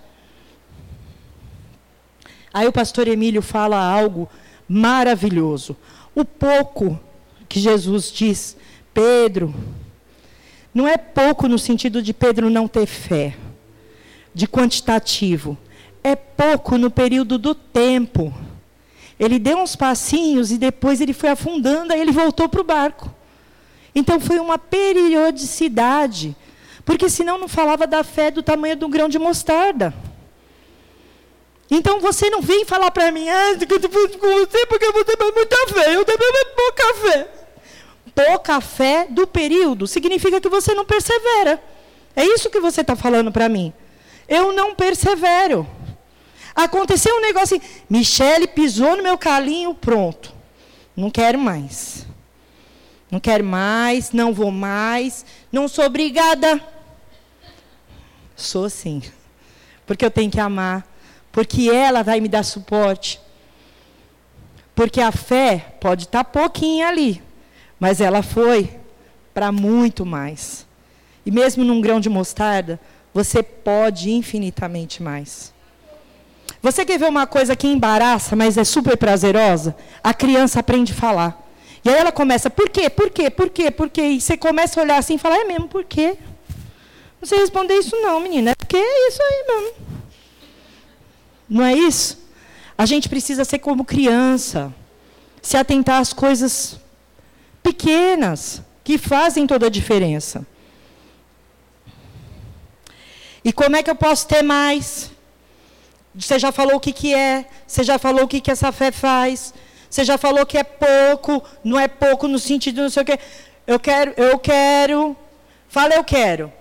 Aí 2.55 2.69
o 2.69 2.73
pastor 2.73 3.09
Emílio 3.09 3.43
fala 3.43 3.85
algo 3.85 4.31
maravilhoso. 4.69 5.77
O 6.15 6.25
pouco 6.25 7.01
que 7.49 7.59
Jesus 7.59 8.13
diz, 8.13 8.57
Pedro, 8.95 9.53
não 10.75 10.89
é 10.89 10.97
pouco 10.97 11.47
no 11.47 11.59
sentido 11.59 12.03
de 12.03 12.15
Pedro 12.15 12.49
não 12.49 12.67
ter 12.67 12.87
fé, 12.87 13.37
de 14.35 14.47
quantitativo. 14.47 15.59
É 16.03 16.17
pouco 16.17 16.79
no 16.79 16.91
período 16.91 17.37
do 17.39 17.55
tempo. 17.55 18.33
Ele 19.21 19.39
deu 19.39 19.59
uns 19.59 19.77
passinhos 19.77 20.51
e 20.51 20.59
depois 20.59 21.01
ele 21.01 21.13
foi 21.13 21.29
afundando, 21.29 21.93
aí 21.93 22.01
ele 22.01 22.11
voltou 22.11 22.49
para 22.49 22.61
o 22.61 22.65
barco. 22.65 23.13
Então 23.95 24.19
foi 24.19 24.39
uma 24.39 24.59
periodicidade, 24.59 26.35
porque 26.85 27.09
senão 27.09 27.37
não 27.37 27.49
falava 27.49 27.87
da 27.87 28.03
fé 28.03 28.31
do 28.31 28.43
tamanho 28.43 28.75
de 28.75 28.85
um 28.85 28.91
grão 28.91 29.09
de 29.09 29.19
mostarda. 29.19 29.95
Então 31.71 32.01
você 32.01 32.31
não 32.31 32.41
vem 32.41 32.65
falar 32.65 32.91
para 32.91 33.13
mim, 33.13 33.29
ah, 33.29 33.51
eu 33.51 33.77
estou 33.77 33.91
com 33.91 34.47
você 34.47 34.67
porque 34.67 34.91
você 34.91 35.17
tem 35.17 35.33
muita 35.33 35.57
fé, 35.69 35.95
eu 35.95 36.05
também 36.05 36.33
tenho 36.33 36.55
pouca 36.57 36.95
fé 36.95 37.42
pouca 38.15 38.61
fé 38.61 39.07
do 39.09 39.27
período, 39.27 39.87
significa 39.87 40.41
que 40.41 40.49
você 40.49 40.75
não 40.75 40.85
persevera. 40.85 41.63
É 42.15 42.25
isso 42.25 42.51
que 42.51 42.61
você 42.61 42.83
está 42.83 42.95
falando 42.95 43.33
para 43.33 43.49
mim. 43.49 43.73
Eu 44.29 44.53
não 44.53 44.75
persevero. 44.75 45.67
Aconteceu 46.55 47.17
um 47.17 47.21
negócio 47.21 47.57
assim, 47.57 47.67
Michele 47.89 48.47
pisou 48.47 48.97
no 48.97 49.03
meu 49.03 49.17
calinho, 49.17 49.75
pronto. 49.75 50.33
Não 50.95 51.11
quero 51.11 51.39
mais. 51.39 52.07
Não 53.11 53.21
quero 53.21 53.45
mais, 53.45 54.13
não 54.13 54.33
vou 54.33 54.51
mais, 54.51 55.25
não 55.51 55.69
sou 55.69 55.85
obrigada. 55.85 56.61
Sou 58.35 58.69
sim. 58.69 59.03
Porque 59.87 60.05
eu 60.05 60.11
tenho 60.11 60.31
que 60.31 60.41
amar, 60.41 60.87
porque 61.31 61.71
ela 61.71 62.03
vai 62.03 62.21
me 62.21 62.29
dar 62.29 62.43
suporte. 62.43 63.21
Porque 64.75 65.01
a 65.01 65.13
fé 65.13 65.77
pode 65.81 66.05
estar 66.05 66.25
tá 66.25 66.31
pouquinho 66.41 66.87
ali, 66.87 67.23
mas 67.83 68.01
ela 68.01 68.23
foi 68.23 68.79
para 69.35 69.51
muito 69.51 70.07
mais. 70.07 70.65
E 71.27 71.33
mesmo 71.33 71.65
num 71.65 71.81
grão 71.81 71.99
de 71.99 72.09
mostarda, 72.09 72.79
você 73.13 73.43
pode 73.43 74.09
infinitamente 74.09 75.03
mais. 75.03 75.53
Você 76.63 76.85
quer 76.85 76.97
ver 76.97 77.09
uma 77.09 77.27
coisa 77.27 77.57
que 77.57 77.67
embaraça, 77.67 78.37
mas 78.37 78.57
é 78.57 78.63
super 78.63 78.97
prazerosa? 78.97 79.75
A 80.01 80.15
criança 80.15 80.61
aprende 80.61 80.93
a 80.93 80.95
falar. 80.95 81.45
E 81.85 81.91
aí 81.91 81.97
ela 81.97 82.13
começa, 82.13 82.49
por 82.49 82.71
quê? 82.71 82.89
Por 82.89 83.11
quê? 83.11 83.29
Por 83.29 83.51
quê? 83.51 83.69
Por 83.69 83.91
quê? 83.91 84.03
E 84.03 84.21
você 84.21 84.37
começa 84.37 84.79
a 84.79 84.85
olhar 84.85 84.99
assim 84.99 85.17
e 85.17 85.19
falar, 85.19 85.39
é 85.39 85.45
mesmo, 85.45 85.67
por 85.67 85.83
quê? 85.83 86.17
Não 87.21 87.27
sei 87.27 87.41
responder 87.41 87.75
isso 87.75 87.97
não, 87.97 88.21
menina. 88.21 88.53
É 88.53 88.55
porque 88.55 88.77
é 88.77 89.09
isso 89.09 89.21
aí 89.21 89.45
mesmo. 89.49 89.75
Não 91.49 91.65
é 91.65 91.75
isso? 91.75 92.17
A 92.79 92.87
gente 92.87 93.09
precisa 93.09 93.45
ser 93.45 93.59
como 93.59 93.85
criança. 93.85 94.73
Se 95.43 95.57
atentar 95.57 96.01
às 96.01 96.13
coisas 96.13 96.81
pequenas 97.63 98.63
que 98.85 98.99
fazem 98.99 99.47
toda 99.47 99.67
a 99.67 99.71
diferença. 99.71 100.47
E 103.45 103.53
como 103.53 103.77
é 103.77 103.83
que 103.83 103.91
eu 103.91 103.97
posso 103.97 104.27
ter 104.27 104.43
mais? 104.43 105.11
Você 106.15 106.39
já 106.39 106.53
falou 106.53 106.77
o 106.77 106.81
que, 106.81 106.93
que 106.93 107.15
é, 107.15 107.47
você 107.67 107.83
já 107.83 107.99
falou 107.99 108.25
o 108.25 108.29
que, 108.29 108.41
que 108.41 108.51
essa 108.51 108.71
fé 108.71 108.93
faz, 108.93 109.55
você 109.89 110.05
já 110.05 110.17
falou 110.17 110.47
que 110.47 110.59
é 110.59 110.65
pouco, 110.65 111.43
não 111.63 111.79
é 111.79 111.89
pouco 111.89 112.29
no 112.29 112.39
sentido 112.39 112.83
não 112.83 112.91
sei 112.91 113.03
o 113.03 113.07
quê. 113.07 113.19
Eu 113.67 113.79
quero, 113.79 114.15
eu 114.17 114.39
quero. 114.39 115.17
Fala, 115.69 115.95
eu 115.95 116.05
quero. 116.05 116.53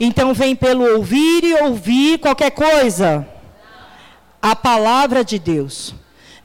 Então 0.00 0.32
vem 0.32 0.54
pelo 0.54 0.84
ouvir 0.96 1.42
e 1.42 1.54
ouvir 1.62 2.18
qualquer 2.18 2.52
coisa. 2.52 3.18
Não. 3.18 4.50
A 4.50 4.54
palavra 4.54 5.24
de 5.24 5.38
Deus. 5.38 5.94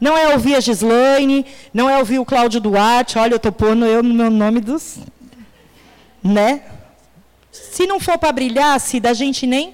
Não 0.04 0.18
é 0.18 0.34
ouvir 0.34 0.56
a 0.56 0.60
Gislaine, 0.60 1.46
não 1.74 1.90
é 1.90 1.98
ouvir 1.98 2.20
o 2.20 2.26
Cláudio 2.26 2.60
Duarte. 2.60 3.18
Olha, 3.18 3.36
eu 3.36 3.38
estou 3.38 3.54
pondo 3.54 3.86
eu 3.86 4.04
no 4.04 4.14
meu 4.14 4.30
nome 4.30 4.60
dos. 4.60 4.98
Né? 6.22 6.62
Se 7.50 7.88
não 7.88 8.02
for 8.02 8.18
para 8.18 8.34
brilhar, 8.34 8.78
se 8.82 9.00
da 9.00 9.14
gente 9.14 9.48
nem, 9.48 9.74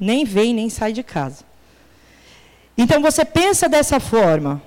nem 0.00 0.24
vem, 0.24 0.52
nem 0.52 0.68
sai 0.68 0.92
de 0.92 1.04
casa. 1.04 1.44
Então 2.76 3.00
você 3.00 3.24
pensa 3.24 3.68
dessa 3.68 4.00
forma. 4.00 4.60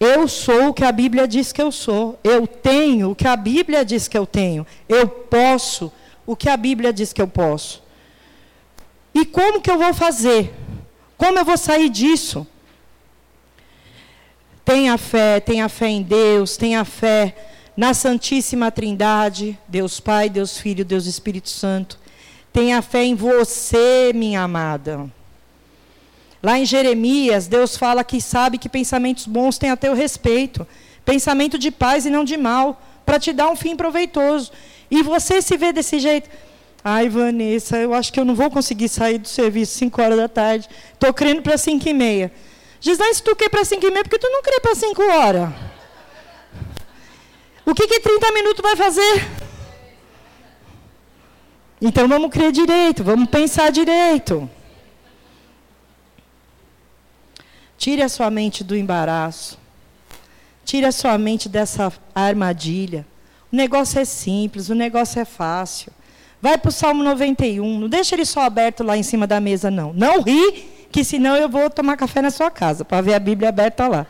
Eu 0.00 0.26
sou 0.28 0.68
o 0.68 0.72
que 0.72 0.82
a 0.82 0.90
Bíblia 0.90 1.28
diz 1.28 1.52
que 1.52 1.60
eu 1.60 1.70
sou. 1.70 2.18
Eu 2.24 2.46
tenho 2.46 3.10
o 3.10 3.14
que 3.14 3.28
a 3.28 3.36
Bíblia 3.36 3.84
diz 3.84 4.08
que 4.08 4.16
eu 4.16 4.24
tenho. 4.24 4.66
Eu 4.88 5.06
posso 5.06 5.92
o 6.24 6.34
que 6.34 6.48
a 6.48 6.56
Bíblia 6.56 6.90
diz 6.90 7.12
que 7.12 7.20
eu 7.20 7.28
posso. 7.28 7.82
E 9.12 9.26
como 9.26 9.60
que 9.60 9.70
eu 9.70 9.76
vou 9.76 9.92
fazer? 9.92 10.54
Como 11.18 11.38
eu 11.38 11.44
vou 11.44 11.58
sair 11.58 11.90
disso? 11.90 12.46
Tenha 14.68 14.98
fé, 14.98 15.40
tenha 15.40 15.66
fé 15.66 15.88
em 15.88 16.02
Deus, 16.02 16.58
tenha 16.58 16.84
fé 16.84 17.34
na 17.74 17.94
Santíssima 17.94 18.70
Trindade, 18.70 19.58
Deus 19.66 19.98
Pai, 19.98 20.28
Deus 20.28 20.58
Filho, 20.58 20.84
Deus 20.84 21.06
Espírito 21.06 21.48
Santo. 21.48 21.98
Tenha 22.52 22.82
fé 22.82 23.02
em 23.02 23.14
você, 23.14 24.12
minha 24.14 24.42
amada. 24.42 25.10
Lá 26.42 26.58
em 26.58 26.66
Jeremias, 26.66 27.46
Deus 27.46 27.78
fala 27.78 28.04
que 28.04 28.20
sabe 28.20 28.58
que 28.58 28.68
pensamentos 28.68 29.24
bons 29.26 29.56
têm 29.56 29.70
a 29.70 29.76
teu 29.76 29.94
respeito, 29.94 30.66
pensamento 31.02 31.56
de 31.56 31.70
paz 31.70 32.04
e 32.04 32.10
não 32.10 32.22
de 32.22 32.36
mal, 32.36 32.78
para 33.06 33.18
te 33.18 33.32
dar 33.32 33.48
um 33.48 33.56
fim 33.56 33.74
proveitoso. 33.74 34.52
E 34.90 35.02
você 35.02 35.40
se 35.40 35.56
vê 35.56 35.72
desse 35.72 35.98
jeito. 35.98 36.28
Ai, 36.84 37.08
Vanessa, 37.08 37.78
eu 37.78 37.94
acho 37.94 38.12
que 38.12 38.20
eu 38.20 38.24
não 38.26 38.34
vou 38.34 38.50
conseguir 38.50 38.90
sair 38.90 39.16
do 39.16 39.28
serviço 39.28 39.78
5 39.78 40.02
horas 40.02 40.18
da 40.18 40.28
tarde. 40.28 40.68
Estou 40.92 41.14
crendo 41.14 41.40
para 41.40 41.56
5 41.56 41.88
e 41.88 41.94
meia. 41.94 42.30
Gislaine, 42.80 43.14
se 43.14 43.22
tu 43.22 43.34
quer 43.34 43.48
para 43.48 43.64
5 43.64 43.84
e 43.84 43.90
meia, 43.90 44.04
porque 44.04 44.18
tu 44.18 44.28
não 44.30 44.42
crê 44.42 44.60
para 44.60 44.74
5 44.74 45.02
horas? 45.02 45.50
O 47.66 47.74
que, 47.74 47.86
que 47.86 48.00
30 48.00 48.32
minutos 48.32 48.62
vai 48.62 48.76
fazer? 48.76 49.28
Então 51.80 52.08
vamos 52.08 52.30
crer 52.30 52.50
direito, 52.50 53.04
vamos 53.04 53.28
pensar 53.28 53.70
direito. 53.70 54.48
Tire 57.76 58.02
a 58.02 58.08
sua 58.08 58.30
mente 58.30 58.64
do 58.64 58.76
embaraço. 58.76 59.58
Tire 60.64 60.86
a 60.86 60.92
sua 60.92 61.16
mente 61.16 61.48
dessa 61.48 61.92
armadilha. 62.14 63.06
O 63.52 63.56
negócio 63.56 64.00
é 64.00 64.04
simples, 64.04 64.68
o 64.68 64.74
negócio 64.74 65.20
é 65.20 65.24
fácil. 65.24 65.92
Vai 66.40 66.58
para 66.58 66.68
o 66.68 66.72
Salmo 66.72 67.02
91. 67.02 67.78
Não 67.78 67.88
deixa 67.88 68.14
ele 68.14 68.24
só 68.24 68.40
aberto 68.40 68.82
lá 68.82 68.96
em 68.96 69.02
cima 69.02 69.26
da 69.26 69.40
mesa, 69.40 69.70
não. 69.70 69.92
Não 69.92 70.22
ri 70.22 70.68
que 70.90 71.04
senão 71.04 71.36
eu 71.36 71.48
vou 71.48 71.68
tomar 71.68 71.96
café 71.96 72.22
na 72.22 72.30
sua 72.30 72.50
casa, 72.50 72.84
para 72.84 73.00
ver 73.00 73.14
a 73.14 73.18
Bíblia 73.18 73.48
aberta 73.48 73.86
lá. 73.86 74.06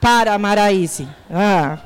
Para, 0.00 0.38
Maraíse. 0.38 1.08
Ah. 1.30 1.78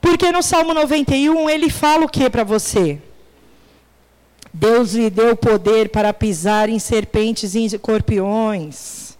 Porque 0.00 0.30
no 0.30 0.42
Salmo 0.42 0.72
91 0.72 1.48
ele 1.50 1.70
fala 1.70 2.04
o 2.04 2.08
que 2.08 2.28
para 2.30 2.44
você? 2.44 3.00
Deus 4.52 4.94
lhe 4.94 5.10
deu 5.10 5.36
poder 5.36 5.90
para 5.90 6.14
pisar 6.14 6.68
em 6.68 6.78
serpentes 6.78 7.54
e 7.54 7.64
escorpiões. 7.64 9.18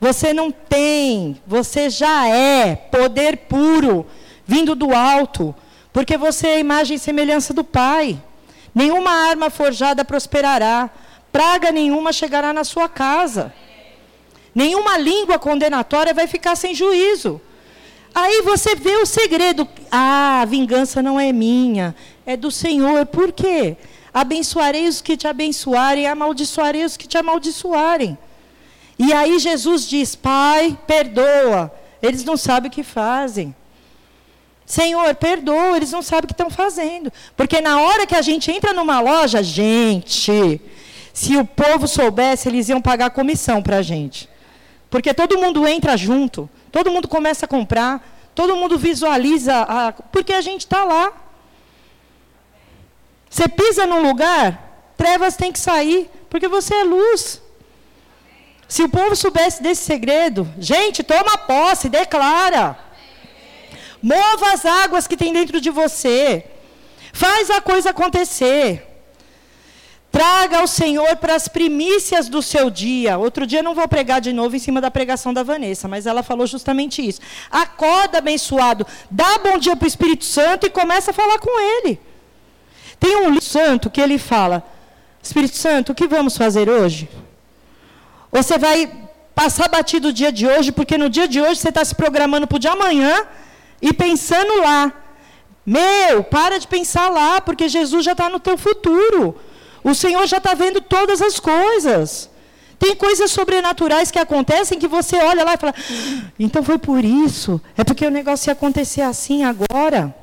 Você 0.00 0.34
não 0.34 0.52
tem, 0.52 1.40
você 1.46 1.88
já 1.88 2.28
é 2.28 2.76
poder 2.76 3.38
puro, 3.48 4.06
vindo 4.46 4.74
do 4.74 4.94
alto, 4.94 5.54
porque 5.92 6.16
você 6.16 6.48
é 6.48 6.54
a 6.56 6.60
imagem 6.60 6.96
e 6.96 7.00
semelhança 7.00 7.54
do 7.54 7.64
Pai. 7.64 8.22
Nenhuma 8.74 9.10
arma 9.10 9.48
forjada 9.48 10.04
prosperará 10.04 10.90
praga 11.34 11.72
nenhuma 11.72 12.12
chegará 12.12 12.52
na 12.52 12.62
sua 12.62 12.88
casa. 12.88 13.52
Nenhuma 14.54 14.96
língua 14.96 15.36
condenatória 15.36 16.14
vai 16.14 16.28
ficar 16.28 16.54
sem 16.54 16.72
juízo. 16.76 17.40
Aí 18.14 18.42
você 18.42 18.76
vê 18.76 18.94
o 18.98 19.04
segredo. 19.04 19.66
Ah, 19.90 20.42
a 20.42 20.44
vingança 20.44 21.02
não 21.02 21.18
é 21.18 21.32
minha, 21.32 21.92
é 22.24 22.36
do 22.36 22.52
Senhor. 22.52 23.04
Por 23.06 23.32
quê? 23.32 23.76
Abençoarei 24.12 24.86
os 24.86 25.02
que 25.02 25.16
te 25.16 25.26
abençoarem, 25.26 26.06
amaldiçoarei 26.06 26.84
os 26.84 26.96
que 26.96 27.08
te 27.08 27.18
amaldiçoarem. 27.18 28.16
E 28.96 29.12
aí 29.12 29.40
Jesus 29.40 29.88
diz: 29.88 30.14
Pai, 30.14 30.78
perdoa. 30.86 31.72
Eles 32.00 32.22
não 32.22 32.36
sabem 32.36 32.70
o 32.70 32.72
que 32.72 32.84
fazem. 32.84 33.52
Senhor, 34.64 35.12
perdoa, 35.16 35.76
eles 35.76 35.90
não 35.90 36.00
sabem 36.00 36.26
o 36.26 36.28
que 36.28 36.32
estão 36.32 36.48
fazendo. 36.48 37.12
Porque 37.36 37.60
na 37.60 37.80
hora 37.80 38.06
que 38.06 38.14
a 38.14 38.22
gente 38.22 38.52
entra 38.52 38.72
numa 38.72 39.00
loja, 39.00 39.42
gente, 39.42 40.60
se 41.14 41.36
o 41.36 41.44
povo 41.44 41.86
soubesse, 41.86 42.48
eles 42.48 42.68
iam 42.68 42.82
pagar 42.82 43.08
comissão 43.10 43.62
para 43.62 43.76
a 43.76 43.82
gente. 43.82 44.28
Porque 44.90 45.14
todo 45.14 45.38
mundo 45.38 45.64
entra 45.66 45.96
junto, 45.96 46.50
todo 46.72 46.90
mundo 46.90 47.06
começa 47.06 47.46
a 47.46 47.48
comprar, 47.48 48.04
todo 48.34 48.56
mundo 48.56 48.76
visualiza, 48.76 49.54
a, 49.62 49.92
porque 49.92 50.32
a 50.32 50.40
gente 50.40 50.62
está 50.62 50.82
lá. 50.82 51.12
Você 53.30 53.46
pisa 53.48 53.86
num 53.86 54.02
lugar, 54.02 54.92
trevas 54.96 55.36
tem 55.36 55.52
que 55.52 55.58
sair, 55.60 56.10
porque 56.28 56.48
você 56.48 56.74
é 56.74 56.82
luz. 56.82 57.40
Se 58.66 58.82
o 58.82 58.88
povo 58.88 59.14
soubesse 59.14 59.62
desse 59.62 59.84
segredo, 59.84 60.52
gente, 60.58 61.04
toma 61.04 61.38
posse, 61.38 61.88
declara. 61.88 62.76
Mova 64.02 64.52
as 64.52 64.66
águas 64.66 65.06
que 65.06 65.16
tem 65.16 65.32
dentro 65.32 65.60
de 65.60 65.70
você. 65.70 66.44
Faz 67.12 67.50
a 67.50 67.60
coisa 67.60 67.90
acontecer. 67.90 68.93
Traga 70.14 70.58
ao 70.58 70.68
Senhor 70.68 71.16
para 71.16 71.34
as 71.34 71.48
primícias 71.48 72.28
do 72.28 72.40
seu 72.40 72.70
dia. 72.70 73.18
Outro 73.18 73.44
dia 73.44 73.64
não 73.64 73.74
vou 73.74 73.88
pregar 73.88 74.20
de 74.20 74.32
novo 74.32 74.54
em 74.54 74.60
cima 74.60 74.80
da 74.80 74.88
pregação 74.88 75.34
da 75.34 75.42
Vanessa, 75.42 75.88
mas 75.88 76.06
ela 76.06 76.22
falou 76.22 76.46
justamente 76.46 77.04
isso. 77.04 77.20
Acorda 77.50 78.18
abençoado, 78.18 78.86
dá 79.10 79.38
bom 79.38 79.58
dia 79.58 79.74
para 79.74 79.86
o 79.86 79.88
Espírito 79.88 80.24
Santo 80.24 80.68
e 80.68 80.70
começa 80.70 81.10
a 81.10 81.14
falar 81.14 81.40
com 81.40 81.50
ele. 81.60 81.98
Tem 83.00 83.16
um 83.16 83.30
livro 83.30 83.44
santo 83.44 83.90
que 83.90 84.00
ele 84.00 84.16
fala: 84.16 84.62
Espírito 85.20 85.56
Santo, 85.56 85.90
o 85.90 85.94
que 85.96 86.06
vamos 86.06 86.36
fazer 86.36 86.68
hoje? 86.68 87.08
Você 88.30 88.56
vai 88.56 88.88
passar 89.34 89.68
batido 89.68 90.10
o 90.10 90.12
dia 90.12 90.30
de 90.30 90.46
hoje, 90.46 90.70
porque 90.70 90.96
no 90.96 91.10
dia 91.10 91.26
de 91.26 91.40
hoje 91.40 91.56
você 91.56 91.70
está 91.70 91.84
se 91.84 91.92
programando 91.92 92.46
para 92.46 92.54
o 92.54 92.60
de 92.60 92.68
amanhã 92.68 93.26
e 93.82 93.92
pensando 93.92 94.60
lá. 94.60 94.92
Meu, 95.66 96.22
para 96.22 96.60
de 96.60 96.68
pensar 96.68 97.08
lá, 97.08 97.40
porque 97.40 97.68
Jesus 97.68 98.04
já 98.04 98.12
está 98.12 98.28
no 98.28 98.38
teu 98.38 98.56
futuro. 98.56 99.36
O 99.84 99.94
Senhor 99.94 100.26
já 100.26 100.38
está 100.38 100.54
vendo 100.54 100.80
todas 100.80 101.20
as 101.20 101.38
coisas. 101.38 102.30
Tem 102.78 102.96
coisas 102.96 103.30
sobrenaturais 103.30 104.10
que 104.10 104.18
acontecem 104.18 104.78
que 104.78 104.88
você 104.88 105.16
olha 105.16 105.44
lá 105.44 105.54
e 105.54 105.58
fala: 105.58 105.74
ah, 105.76 106.32
então 106.38 106.62
foi 106.62 106.78
por 106.78 107.04
isso. 107.04 107.60
É 107.76 107.84
porque 107.84 108.06
o 108.06 108.10
negócio 108.10 108.48
ia 108.48 108.54
acontecer 108.54 109.02
assim 109.02 109.44
agora. 109.44 110.14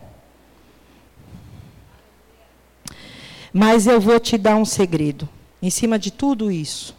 Mas 3.54 3.86
eu 3.86 4.02
vou 4.02 4.20
te 4.20 4.38
dar 4.38 4.56
um 4.56 4.66
segredo. 4.66 5.30
Em 5.62 5.70
cima 5.70 6.00
de 6.00 6.10
tudo 6.10 6.52
isso. 6.52 6.96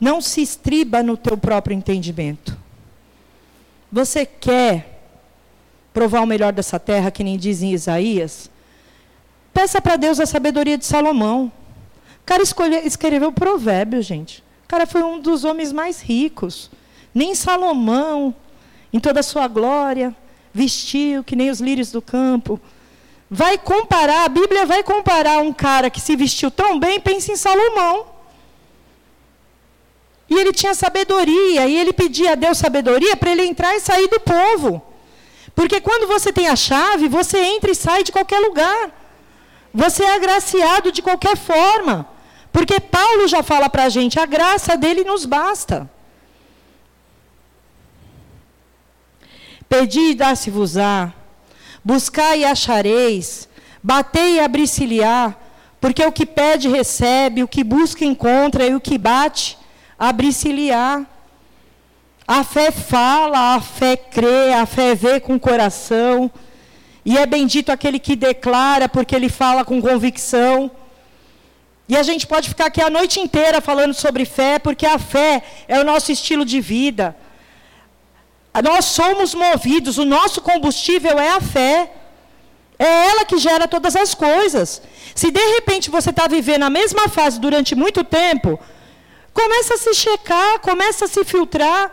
Não 0.00 0.20
se 0.20 0.40
estriba 0.40 1.02
no 1.02 1.16
teu 1.16 1.36
próprio 1.36 1.76
entendimento. 1.76 2.56
Você 3.90 4.24
quer 4.24 5.02
provar 5.92 6.20
o 6.20 6.26
melhor 6.26 6.52
dessa 6.52 6.78
terra, 6.78 7.10
que 7.10 7.24
nem 7.24 7.36
diz 7.36 7.62
em 7.62 7.72
Isaías, 7.72 8.48
peça 9.52 9.80
para 9.80 9.96
Deus 9.96 10.20
a 10.20 10.26
sabedoria 10.26 10.78
de 10.78 10.86
Salomão. 10.86 11.52
O 12.22 12.26
cara 12.26 12.42
escolhe, 12.42 12.76
escreveu 12.86 13.32
provérbio, 13.32 14.02
gente. 14.02 14.44
O 14.64 14.68
cara 14.68 14.86
foi 14.86 15.02
um 15.02 15.18
dos 15.18 15.44
homens 15.44 15.72
mais 15.72 16.00
ricos. 16.00 16.70
Nem 17.14 17.34
Salomão, 17.34 18.34
em 18.92 19.00
toda 19.00 19.20
a 19.20 19.22
sua 19.22 19.48
glória, 19.48 20.14
vestiu 20.52 21.24
que 21.24 21.36
nem 21.36 21.50
os 21.50 21.60
lírios 21.60 21.90
do 21.90 22.00
campo. 22.00 22.60
Vai 23.28 23.58
comparar, 23.58 24.24
a 24.24 24.28
Bíblia 24.28 24.66
vai 24.66 24.82
comparar 24.82 25.38
um 25.38 25.52
cara 25.52 25.90
que 25.90 26.00
se 26.00 26.16
vestiu 26.16 26.50
tão 26.50 26.78
bem, 26.78 27.00
pensa 27.00 27.32
em 27.32 27.36
Salomão. 27.36 28.06
E 30.28 30.34
ele 30.34 30.52
tinha 30.52 30.74
sabedoria, 30.74 31.66
e 31.66 31.76
ele 31.76 31.92
pedia 31.92 32.32
a 32.32 32.34
Deus 32.36 32.58
sabedoria 32.58 33.16
para 33.16 33.32
ele 33.32 33.44
entrar 33.44 33.74
e 33.74 33.80
sair 33.80 34.08
do 34.08 34.20
povo. 34.20 34.80
Porque 35.54 35.80
quando 35.80 36.06
você 36.06 36.32
tem 36.32 36.48
a 36.48 36.54
chave, 36.54 37.08
você 37.08 37.38
entra 37.38 37.70
e 37.70 37.74
sai 37.74 38.04
de 38.04 38.12
qualquer 38.12 38.38
lugar. 38.38 38.99
Você 39.72 40.02
é 40.02 40.14
agraciado 40.14 40.90
de 40.90 41.02
qualquer 41.02 41.36
forma. 41.36 42.06
Porque 42.52 42.80
Paulo 42.80 43.28
já 43.28 43.42
fala 43.42 43.68
para 43.68 43.84
a 43.84 43.88
gente: 43.88 44.18
a 44.18 44.26
graça 44.26 44.76
dele 44.76 45.04
nos 45.04 45.24
basta. 45.24 45.88
Pedi 49.68 50.10
e 50.10 50.14
dá-se-vos-á, 50.16 51.12
buscai 51.84 52.40
e 52.40 52.44
achareis, 52.44 53.48
batei 53.80 54.34
e 54.34 54.40
abri-se-lhe-á, 54.40 55.32
porque 55.80 56.04
o 56.04 56.10
que 56.10 56.26
pede 56.26 56.68
recebe, 56.68 57.44
o 57.44 57.48
que 57.48 57.62
busca 57.62 58.04
encontra, 58.04 58.66
e 58.66 58.74
o 58.74 58.80
que 58.80 58.98
bate, 58.98 59.56
abri-se-lhe-á. 59.96 61.06
A 62.26 62.42
fé 62.42 62.72
fala, 62.72 63.54
a 63.54 63.60
fé 63.60 63.96
crê, 63.96 64.52
a 64.52 64.66
fé 64.66 64.96
vê 64.96 65.20
com 65.20 65.36
o 65.36 65.40
coração. 65.40 66.28
E 67.04 67.16
é 67.16 67.26
bendito 67.26 67.70
aquele 67.70 67.98
que 67.98 68.14
declara, 68.14 68.88
porque 68.88 69.14
ele 69.14 69.28
fala 69.28 69.64
com 69.64 69.80
convicção. 69.80 70.70
E 71.88 71.96
a 71.96 72.02
gente 72.02 72.26
pode 72.26 72.48
ficar 72.48 72.66
aqui 72.66 72.80
a 72.80 72.90
noite 72.90 73.18
inteira 73.18 73.60
falando 73.60 73.94
sobre 73.94 74.24
fé, 74.24 74.58
porque 74.58 74.86
a 74.86 74.98
fé 74.98 75.42
é 75.66 75.80
o 75.80 75.84
nosso 75.84 76.12
estilo 76.12 76.44
de 76.44 76.60
vida. 76.60 77.16
Nós 78.62 78.84
somos 78.84 79.34
movidos, 79.34 79.98
o 79.98 80.04
nosso 80.04 80.40
combustível 80.40 81.18
é 81.18 81.30
a 81.30 81.40
fé. 81.40 81.92
É 82.78 83.06
ela 83.08 83.24
que 83.24 83.38
gera 83.38 83.66
todas 83.68 83.96
as 83.96 84.14
coisas. 84.14 84.82
Se 85.14 85.30
de 85.30 85.44
repente 85.54 85.90
você 85.90 86.10
está 86.10 86.26
vivendo 86.26 86.62
a 86.62 86.70
mesma 86.70 87.08
fase 87.08 87.40
durante 87.40 87.74
muito 87.74 88.02
tempo, 88.04 88.58
começa 89.34 89.74
a 89.74 89.78
se 89.78 89.92
checar, 89.94 90.60
começa 90.60 91.04
a 91.06 91.08
se 91.08 91.24
filtrar. 91.24 91.90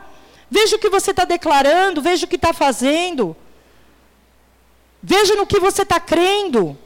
Veja 0.49 0.75
o 0.75 0.79
que 0.79 0.89
você 0.89 1.11
está 1.11 1.25
declarando, 1.25 2.01
veja 2.01 2.25
o 2.25 2.29
que 2.29 2.37
está 2.37 2.53
fazendo. 2.53 3.35
Veja 5.01 5.35
no 5.35 5.45
que 5.45 5.59
você 5.59 5.83
está 5.83 5.99
crendo. 5.99 6.77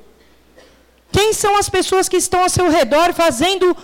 Quem 1.11 1.33
são 1.33 1.57
as 1.57 1.69
pessoas 1.69 2.07
que 2.07 2.17
estão 2.17 2.43
ao 2.43 2.49
seu 2.49 2.69
redor 2.69 3.13
fazendo 3.13 3.75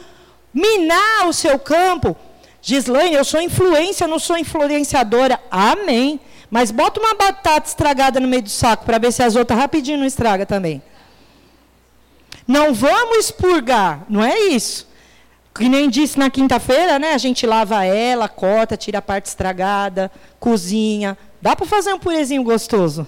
minar 0.54 1.28
o 1.28 1.34
seu 1.34 1.60
campo? 1.60 2.16
Gislaine, 2.62 3.16
eu 3.16 3.24
sou 3.24 3.42
influência, 3.42 4.08
não 4.08 4.20
sou 4.20 4.38
influenciadora. 4.38 5.40
Amém. 5.52 6.20
Mas 6.50 6.72
bota 6.72 7.00
uma 7.00 7.14
batata 7.14 7.68
estragada 7.68 8.20
no 8.20 8.28
meio 8.28 8.42
do 8.42 8.50
saco 8.50 8.86
para 8.86 8.98
ver 8.98 9.12
se 9.12 9.22
as 9.22 9.36
outras 9.36 9.60
rapidinho 9.60 9.98
não 9.98 10.06
estraga 10.06 10.46
também. 10.46 10.82
Não 12.48 12.74
vamos 12.74 13.18
expurgar, 13.18 14.06
não 14.08 14.24
é 14.24 14.40
isso. 14.40 14.88
Que 15.54 15.68
nem 15.68 15.90
disse 15.90 16.18
na 16.18 16.30
quinta-feira, 16.30 16.98
né? 16.98 17.14
A 17.14 17.18
gente 17.18 17.46
lava 17.46 17.84
ela, 17.84 18.30
corta, 18.30 18.78
tira 18.78 19.00
a 19.00 19.02
parte 19.02 19.26
estragada, 19.26 20.10
cozinha. 20.40 21.18
Dá 21.42 21.56
para 21.56 21.66
fazer 21.66 21.94
um 21.94 22.00
purezinho 22.00 22.44
gostoso. 22.44 23.06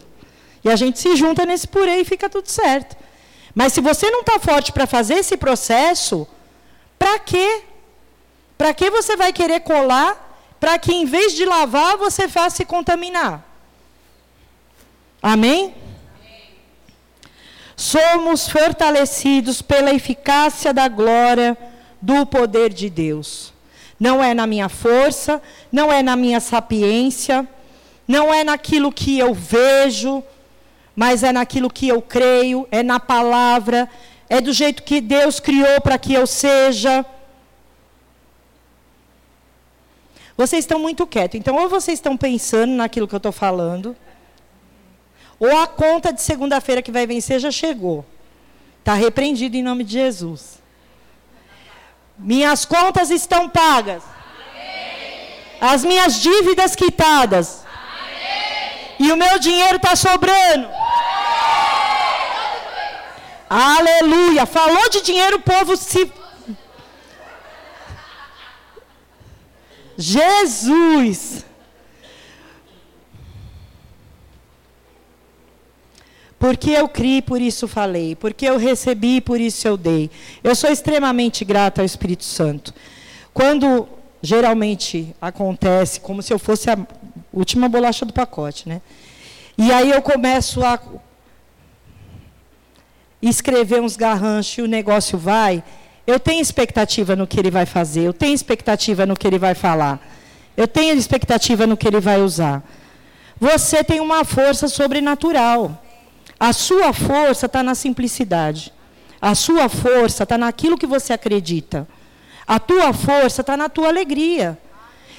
E 0.64 0.70
a 0.70 0.76
gente 0.76 1.00
se 1.00 1.16
junta 1.16 1.46
nesse 1.46 1.68
purê 1.68 2.02
e 2.02 2.06
fica 2.06 2.30
tudo 2.30 2.48
certo. 2.48 2.96
Mas 3.56 3.74
se 3.74 3.82
você 3.82 4.10
não 4.12 4.22
está 4.22 4.40
forte 4.40 4.72
para 4.72 4.86
fazer 4.86 5.16
esse 5.16 5.38
processo, 5.38 6.28
para 6.98 7.18
quê? 7.20 7.64
Para 8.58 8.74
que 8.74 8.90
você 8.90 9.16
vai 9.16 9.32
querer 9.32 9.62
colar 9.62 10.28
para 10.60 10.78
que 10.78 10.94
em 10.94 11.06
vez 11.06 11.34
de 11.34 11.46
lavar 11.46 11.98
você 11.98 12.28
faça 12.28 12.58
se 12.58 12.66
contaminar? 12.66 13.46
Amém? 15.22 15.74
Somos 17.76 18.50
fortalecidos 18.50 19.62
pela 19.62 19.94
eficácia 19.94 20.74
da 20.74 20.88
glória 20.90 21.58
do 22.02 22.26
poder 22.26 22.74
de 22.74 22.90
Deus. 22.90 23.54
Não 23.98 24.22
é 24.24 24.34
na 24.34 24.46
minha 24.46 24.68
força, 24.68 25.42
não 25.72 25.92
é 25.92 26.04
na 26.04 26.16
minha 26.16 26.42
sapiência, 26.42 27.48
não 28.08 28.34
é 28.34 28.44
naquilo 28.44 28.92
que 28.92 29.18
eu 29.18 29.34
vejo, 29.34 30.24
mas 31.00 31.24
é 31.24 31.32
naquilo 31.32 31.70
que 31.70 31.88
eu 31.88 32.02
creio, 32.02 32.68
é 32.70 32.84
na 32.84 33.00
palavra, 33.00 33.90
é 34.28 34.42
do 34.42 34.52
jeito 34.52 34.84
que 34.84 35.00
Deus 35.00 35.40
criou 35.40 35.80
para 35.80 35.98
que 35.98 36.14
eu 36.14 36.28
seja. 36.28 37.06
Vocês 40.36 40.66
estão 40.66 40.78
muito 40.78 41.08
quietos. 41.08 41.40
Então, 41.40 41.56
ou 41.56 41.70
vocês 41.70 41.98
estão 41.98 42.18
pensando 42.18 42.74
naquilo 42.74 43.08
que 43.08 43.16
eu 43.16 43.24
estou 43.24 43.32
falando, 43.32 43.96
ou 45.40 45.58
a 45.62 45.68
conta 45.68 46.12
de 46.12 46.22
segunda-feira 46.22 46.82
que 46.82 46.92
vai 46.92 47.08
vencer 47.08 47.40
já 47.40 47.50
chegou. 47.50 48.04
Está 48.80 48.94
repreendido 48.94 49.56
em 49.56 49.64
nome 49.64 49.86
de 49.86 49.94
Jesus. 49.94 50.60
Minhas 52.18 52.66
contas 52.66 53.10
estão 53.10 53.48
pagas. 53.48 54.04
As 55.62 55.86
minhas 55.86 56.22
dívidas 56.22 56.76
quitadas. 56.76 57.69
E 59.00 59.12
o 59.12 59.18
meu 59.18 59.40
dinheiro 59.40 59.78
está 59.78 59.96
sobrando. 59.96 60.68
Aleluia. 63.50 64.46
Falou 64.46 64.90
de 64.90 65.02
dinheiro, 65.02 65.38
o 65.38 65.42
povo 65.42 65.76
se. 65.78 66.12
Jesus. 69.98 71.46
Porque 76.38 76.72
eu 76.72 76.88
criei, 76.88 77.22
por 77.22 77.42
isso 77.42 77.68
falei. 77.68 78.16
Porque 78.16 78.46
eu 78.46 78.58
recebi, 78.58 79.20
por 79.20 79.40
isso 79.40 79.68
eu 79.68 79.76
dei. 79.76 80.10
Eu 80.44 80.56
sou 80.56 80.70
extremamente 80.70 81.44
grata 81.44 81.82
ao 81.82 81.86
Espírito 81.86 82.24
Santo. 82.24 82.74
Quando 83.34 83.88
geralmente 84.22 85.16
acontece 85.22 86.00
como 86.00 86.22
se 86.22 86.34
eu 86.34 86.40
fosse 86.40 86.70
a 86.70 86.78
última 87.32 87.70
bolacha 87.70 88.06
do 88.06 88.14
pacote, 88.14 88.68
né? 88.68 88.82
E 89.58 89.72
aí 89.72 89.92
eu 89.92 90.02
começo 90.02 90.64
a 90.64 90.80
escrever 93.22 93.82
uns 93.82 93.96
garranchos 93.96 94.58
e 94.58 94.62
o 94.62 94.68
negócio 94.68 95.18
vai. 95.18 95.64
Eu 96.08 96.20
tenho 96.20 96.42
expectativa 96.42 97.16
no 97.16 97.28
que 97.28 97.40
ele 97.40 97.52
vai 97.52 97.66
fazer, 97.66 98.02
eu 98.02 98.14
tenho 98.14 98.34
expectativa 98.34 99.06
no 99.06 99.16
que 99.16 99.28
ele 99.28 99.38
vai 99.38 99.54
falar, 99.54 100.00
eu 100.58 100.68
tenho 100.68 100.98
expectativa 100.98 101.68
no 101.68 101.78
que 101.78 101.88
ele 101.88 102.00
vai 102.00 102.22
usar. 102.22 102.64
Você 103.40 103.84
tem 103.84 104.00
uma 104.00 104.26
força 104.26 104.68
sobrenatural. 104.68 105.82
A 106.40 106.52
sua 106.52 106.94
força 106.94 107.46
está 107.46 107.62
na 107.62 107.76
simplicidade. 107.76 108.74
A 109.22 109.36
sua 109.36 109.70
força 109.70 110.24
está 110.24 110.38
naquilo 110.38 110.78
que 110.78 110.88
você 110.88 111.14
acredita. 111.14 111.88
A 112.48 112.60
tua 112.60 112.94
força 112.94 113.42
está 113.42 113.56
na 113.56 113.70
tua 113.70 113.90
alegria. 113.90 114.58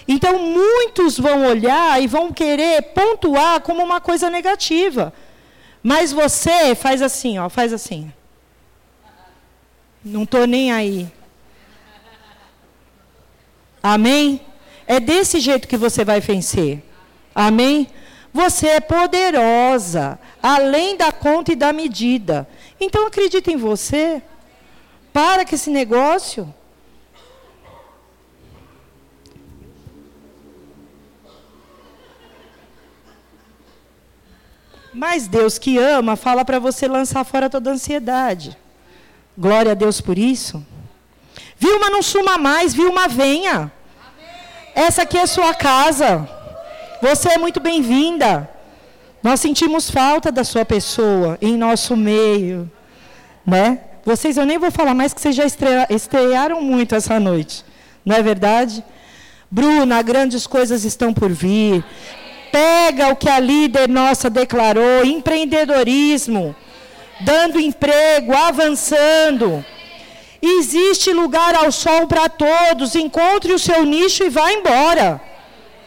Então, 0.07 0.39
muitos 0.39 1.19
vão 1.19 1.47
olhar 1.47 2.03
e 2.03 2.07
vão 2.07 2.33
querer 2.33 2.83
pontuar 2.95 3.61
como 3.61 3.83
uma 3.83 4.01
coisa 4.01 4.29
negativa. 4.29 5.13
Mas 5.83 6.13
você 6.13 6.75
faz 6.75 7.01
assim, 7.01 7.39
ó, 7.39 7.49
faz 7.49 7.73
assim. 7.73 8.13
Não 10.05 10.25
estou 10.25 10.47
nem 10.47 10.73
aí. 10.73 11.11
Amém? 13.83 14.41
É 14.87 15.01
desse 15.01 15.41
jeito 15.41 15.69
que 15.69 15.77
você 15.77 16.05
vai 16.05 16.21
vencer. 16.21 16.83
Amém? 17.35 17.89
Você 18.33 18.69
é 18.69 18.81
poderosa, 18.81 20.19
além 20.43 20.97
da 20.97 21.11
conta 21.11 21.53
e 21.53 21.57
da 21.57 21.73
medida. 21.73 22.49
Então 22.81 23.07
acredita 23.07 23.51
em 23.51 23.57
você. 23.57 24.23
Para 25.13 25.45
com 25.45 25.55
esse 25.55 25.71
negócio. 25.71 26.53
Mas 34.93 35.28
Deus 35.28 35.59
que 35.59 35.78
ama 35.78 36.16
fala 36.16 36.45
para 36.45 36.59
você 36.59 36.88
lançar 36.88 37.24
fora 37.24 37.49
toda 37.49 37.70
a 37.70 37.74
ansiedade. 37.74 38.57
Glória 39.38 39.72
a 39.72 39.74
Deus 39.74 40.01
por 40.01 40.18
isso. 40.18 40.64
Vilma, 41.57 41.91
não 41.91 42.03
suma 42.03 42.36
mais, 42.38 42.74
Vilma, 42.74 43.07
venha. 43.07 43.70
Essa 44.74 45.03
aqui 45.03 45.16
é 45.16 45.26
sua 45.26 45.55
casa. 45.55 46.28
Você 47.01 47.30
é 47.30 47.38
muito 47.38 47.61
bem-vinda. 47.61 48.49
Nós 49.22 49.41
sentimos 49.41 49.91
falta 49.91 50.32
da 50.32 50.43
sua 50.45 50.64
pessoa 50.64 51.38
em 51.41 51.57
nosso 51.57 51.97
meio, 51.97 52.70
né? 53.47 53.80
Vocês, 54.05 54.36
eu 54.38 54.47
nem 54.47 54.59
vou 54.59 54.70
falar 54.70 54.95
mais 54.95 55.12
que 55.12 55.20
vocês 55.20 55.36
já 55.36 55.45
estrearam 55.91 56.62
muito 56.62 56.95
essa 56.95 57.20
noite, 57.20 57.62
não 58.05 58.16
é 58.16 58.22
verdade? 58.22 58.82
Bruna, 59.51 60.01
grandes 60.01 60.47
coisas 60.47 60.84
estão 60.84 61.12
por 61.12 61.30
vir. 61.30 61.84
Pega 62.53 63.09
o 63.09 63.17
que 63.17 63.29
a 63.29 63.39
líder 63.39 63.89
nossa 63.89 64.29
declarou, 64.29 65.05
empreendedorismo, 65.05 66.55
dando 67.21 67.61
emprego, 67.61 68.35
avançando. 68.35 69.65
Existe 70.43 71.13
lugar 71.13 71.55
ao 71.55 71.71
sol 71.71 72.07
para 72.07 72.29
todos. 72.29 72.95
Encontre 72.95 73.53
o 73.53 73.59
seu 73.59 73.85
nicho 73.85 74.25
e 74.25 74.31
vá 74.31 74.53
embora 74.53 75.21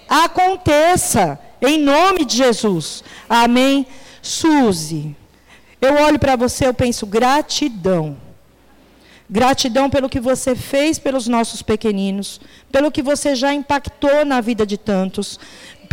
aconteça, 0.08 1.40
em 1.62 1.80
nome 1.80 2.26
de 2.26 2.38
Jesus. 2.38 3.04
Amém. 3.28 3.86
Suzy, 4.22 5.16
eu 5.82 5.96
olho 5.96 6.20
para 6.20 6.36
você, 6.36 6.68
eu 6.68 6.74
penso 6.74 7.06
gratidão. 7.06 8.18
Gratidão 9.30 9.90
pelo 9.90 10.10
que 10.10 10.20
você 10.20 10.56
fez 10.56 11.00
pelos 11.00 11.28
nossos 11.28 11.62
pequeninos, 11.62 12.40
pelo 12.72 12.92
que 12.92 13.02
você 13.02 13.36
já 13.36 13.54
impactou 13.54 14.24
na 14.24 14.40
vida 14.40 14.66
de 14.66 14.78
tantos, 14.78 15.40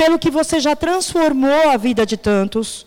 pelo 0.00 0.18
que 0.18 0.30
você 0.30 0.58
já 0.58 0.74
transformou 0.74 1.68
a 1.68 1.76
vida 1.76 2.06
de 2.06 2.16
tantos. 2.16 2.86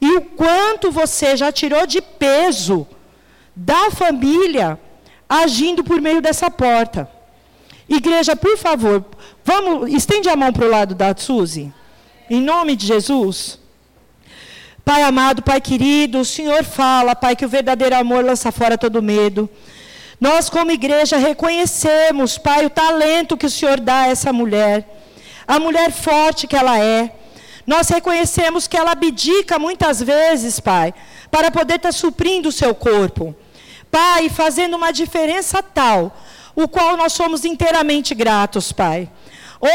E 0.00 0.10
o 0.16 0.22
quanto 0.22 0.90
você 0.90 1.36
já 1.36 1.52
tirou 1.52 1.86
de 1.86 2.02
peso 2.02 2.84
da 3.54 3.92
família 3.92 4.76
agindo 5.28 5.84
por 5.84 6.00
meio 6.00 6.20
dessa 6.20 6.50
porta. 6.50 7.08
Igreja, 7.88 8.34
por 8.34 8.58
favor, 8.58 9.04
vamos, 9.44 9.88
estende 9.94 10.28
a 10.28 10.34
mão 10.34 10.52
para 10.52 10.66
o 10.66 10.68
lado 10.68 10.96
da 10.96 11.16
Suzy. 11.16 11.72
Em 12.28 12.40
nome 12.42 12.74
de 12.74 12.88
Jesus. 12.88 13.60
Pai 14.84 15.04
amado, 15.04 15.44
Pai 15.44 15.60
querido, 15.60 16.18
o 16.18 16.24
Senhor 16.24 16.64
fala, 16.64 17.14
Pai, 17.14 17.36
que 17.36 17.46
o 17.46 17.48
verdadeiro 17.48 17.94
amor 17.94 18.24
lança 18.24 18.50
fora 18.50 18.76
todo 18.76 19.00
medo. 19.00 19.48
Nós, 20.20 20.50
como 20.50 20.72
igreja, 20.72 21.18
reconhecemos, 21.18 22.36
Pai, 22.36 22.66
o 22.66 22.70
talento 22.70 23.36
que 23.36 23.46
o 23.46 23.50
Senhor 23.50 23.78
dá 23.78 24.00
a 24.00 24.08
essa 24.08 24.32
mulher, 24.32 24.95
a 25.46 25.58
mulher 25.58 25.90
forte 25.92 26.46
que 26.46 26.56
ela 26.56 26.78
é. 26.78 27.12
Nós 27.66 27.88
reconhecemos 27.88 28.66
que 28.66 28.76
ela 28.76 28.92
abdica 28.92 29.58
muitas 29.58 30.00
vezes, 30.02 30.60
Pai, 30.60 30.94
para 31.30 31.50
poder 31.50 31.76
estar 31.76 31.92
suprindo 31.92 32.48
o 32.48 32.52
seu 32.52 32.74
corpo. 32.74 33.34
Pai, 33.90 34.28
fazendo 34.28 34.76
uma 34.76 34.92
diferença 34.92 35.62
tal 35.62 36.16
o 36.56 36.66
qual 36.66 36.96
nós 36.96 37.12
somos 37.12 37.44
inteiramente 37.44 38.14
gratos, 38.14 38.72
Pai. 38.72 39.10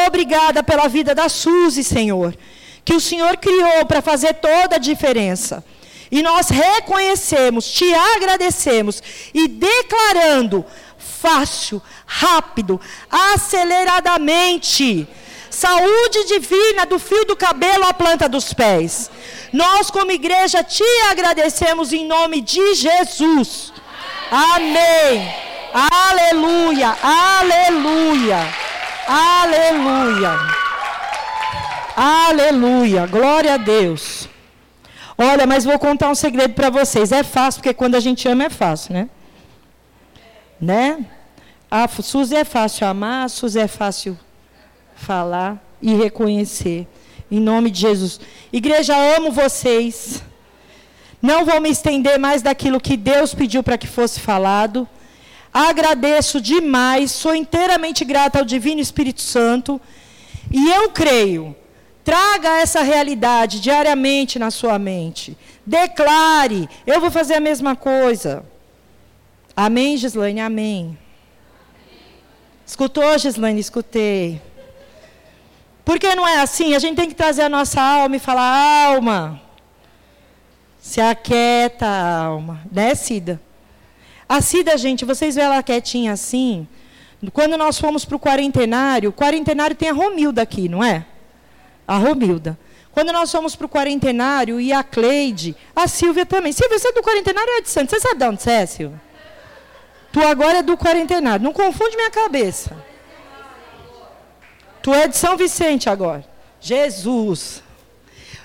Obrigada 0.08 0.64
pela 0.64 0.88
vida 0.88 1.14
da 1.14 1.30
Suzy, 1.30 1.84
Senhor, 1.84 2.36
que 2.84 2.96
o 2.96 3.00
Senhor 3.00 3.38
criou 3.38 3.86
para 3.86 4.02
fazer 4.02 4.34
toda 4.36 4.78
a 4.78 4.80
diferença. 4.80 5.64
E 6.10 6.24
nós 6.24 6.50
reconhecemos, 6.50 7.72
te 7.72 7.94
agradecemos 7.94 9.02
e 9.34 9.48
declarando 9.48 10.66
fácil, 10.98 11.82
rápido, 12.06 12.82
aceleradamente, 13.10 15.08
saúde 15.52 16.24
divina 16.26 16.86
do 16.86 16.98
fio 16.98 17.26
do 17.26 17.36
cabelo 17.36 17.86
à 17.86 17.94
planta 17.94 18.28
dos 18.28 18.54
pés. 18.54 19.12
Nós, 19.52 19.92
como 19.92 20.12
igreja, 20.12 20.64
te 20.64 20.84
agradecemos 21.12 21.92
em 21.92 22.08
nome 22.08 22.42
de 22.42 22.74
Jesus. 22.74 23.74
Amém. 24.32 25.30
Aleluia, 25.74 26.98
aleluia, 27.02 28.40
aleluia, 29.08 30.40
aleluia, 31.96 33.08
glória 33.08 33.54
a 33.54 33.58
Deus. 33.58 34.28
Olha, 35.18 35.46
mas 35.46 35.64
vou 35.64 35.78
contar 35.80 36.10
um 36.10 36.16
segredo 36.16 36.54
para 36.54 36.70
vocês. 36.70 37.12
É 37.12 37.24
fácil, 37.24 37.62
porque 37.62 37.74
quando 37.74 37.96
a 37.96 38.00
gente 38.00 38.28
ama 38.28 38.46
é 38.46 38.50
fácil, 38.50 38.94
né? 38.94 39.10
Né? 40.60 41.06
A 41.70 41.88
Suzy 41.88 42.36
é 42.36 42.44
fácil 42.44 42.88
amar, 42.88 43.26
a 43.26 43.30
Suzy 43.30 43.60
é 43.60 43.68
fácil 43.68 44.20
falar 45.02 45.62
e 45.82 45.94
reconhecer. 45.94 46.88
Em 47.30 47.40
nome 47.40 47.72
de 47.72 47.82
Jesus. 47.82 48.20
Igreja, 48.52 48.96
amo 48.96 49.32
vocês. 49.32 50.24
Não 51.22 51.46
vou 51.46 51.60
me 51.62 51.70
estender 51.70 52.20
mais 52.20 52.42
daquilo 52.42 52.80
que 52.80 52.98
Deus 52.98 53.34
pediu 53.34 53.64
para 53.64 53.78
que 53.78 53.88
fosse 53.88 54.20
falado. 54.20 54.88
Agradeço 55.54 56.40
demais, 56.40 57.12
sou 57.12 57.36
inteiramente 57.36 58.06
grata 58.06 58.40
ao 58.40 58.46
Divino 58.46 58.82
Espírito 58.82 59.22
Santo. 59.22 59.80
E 60.50 60.70
eu 60.70 60.90
creio, 60.90 61.56
traga 62.04 62.60
essa 62.60 62.82
realidade 62.82 63.60
diariamente 63.60 64.40
na 64.40 64.50
sua 64.50 64.80
mente. 64.80 65.38
Declare, 65.66 66.70
eu 66.88 67.00
vou 67.00 67.12
fazer 67.12 67.36
a 67.36 67.40
mesma 67.40 67.76
coisa. 67.76 68.44
Amém, 69.56 69.98
Gislaine? 69.98 70.40
Amém. 70.40 70.98
Escutou, 72.66 73.18
Gislaine? 73.18 73.60
Escutei. 73.60 74.42
Porque 75.92 76.16
não 76.16 76.26
é 76.26 76.40
assim? 76.40 76.74
A 76.74 76.80
gente 76.80 76.96
tem 76.96 77.10
que 77.10 77.14
trazer 77.14 77.42
a 77.42 77.50
nossa 77.50 77.82
alma 77.82 78.16
e 78.16 78.20
falar: 78.20 78.86
alma, 78.86 79.42
se 80.80 81.02
aquieta, 81.02 81.86
alma. 81.86 82.62
Né, 82.72 82.96
Cida? 82.96 83.42
A 84.28 84.40
Cida, 84.40 84.78
gente, 84.78 85.04
vocês 85.04 85.36
vê 85.36 85.42
ela 85.42 85.62
quietinha 85.62 86.14
assim. 86.14 86.66
Quando 87.34 87.58
nós 87.58 87.78
fomos 87.78 88.06
para 88.06 88.16
o 88.16 88.20
quarentenário, 88.22 89.10
o 89.10 89.14
quarentenário 89.14 89.76
tem 89.76 89.90
a 89.90 89.94
Romilda 89.94 90.42
aqui, 90.42 90.70
não 90.70 90.82
é? 90.82 91.06
A 91.86 91.98
Romilda. 91.98 92.58
Quando 92.94 93.12
nós 93.12 93.30
fomos 93.30 93.54
para 93.54 93.66
o 93.66 93.70
quarentenário, 93.70 94.62
e 94.62 94.72
a 94.72 94.84
Cleide, 94.84 95.58
a 95.76 95.90
Silvia 95.90 96.26
também. 96.26 96.54
Silvia, 96.54 96.80
você 96.80 96.88
é 96.88 96.94
do 96.94 97.02
quarentenário 97.02 97.52
ou 97.52 97.58
é 97.58 97.62
de 97.64 97.70
Santos? 97.70 97.94
Você 97.94 98.00
sabe 98.00 98.18
de 98.18 98.26
onde 98.30 98.42
você 98.42 98.52
é, 98.52 98.66
Silvia? 98.66 99.02
Tu 100.14 100.22
agora 100.22 100.60
é 100.60 100.64
do 100.64 100.78
quarentenário. 100.78 101.44
Não 101.44 101.52
confunde 101.52 101.98
minha 101.98 102.12
cabeça. 102.12 102.91
Tu 104.82 104.94
é 104.94 105.08
de 105.08 105.16
São 105.16 105.38
Vicente 105.38 105.90
agora. 105.90 106.26
Jesus. 106.60 107.64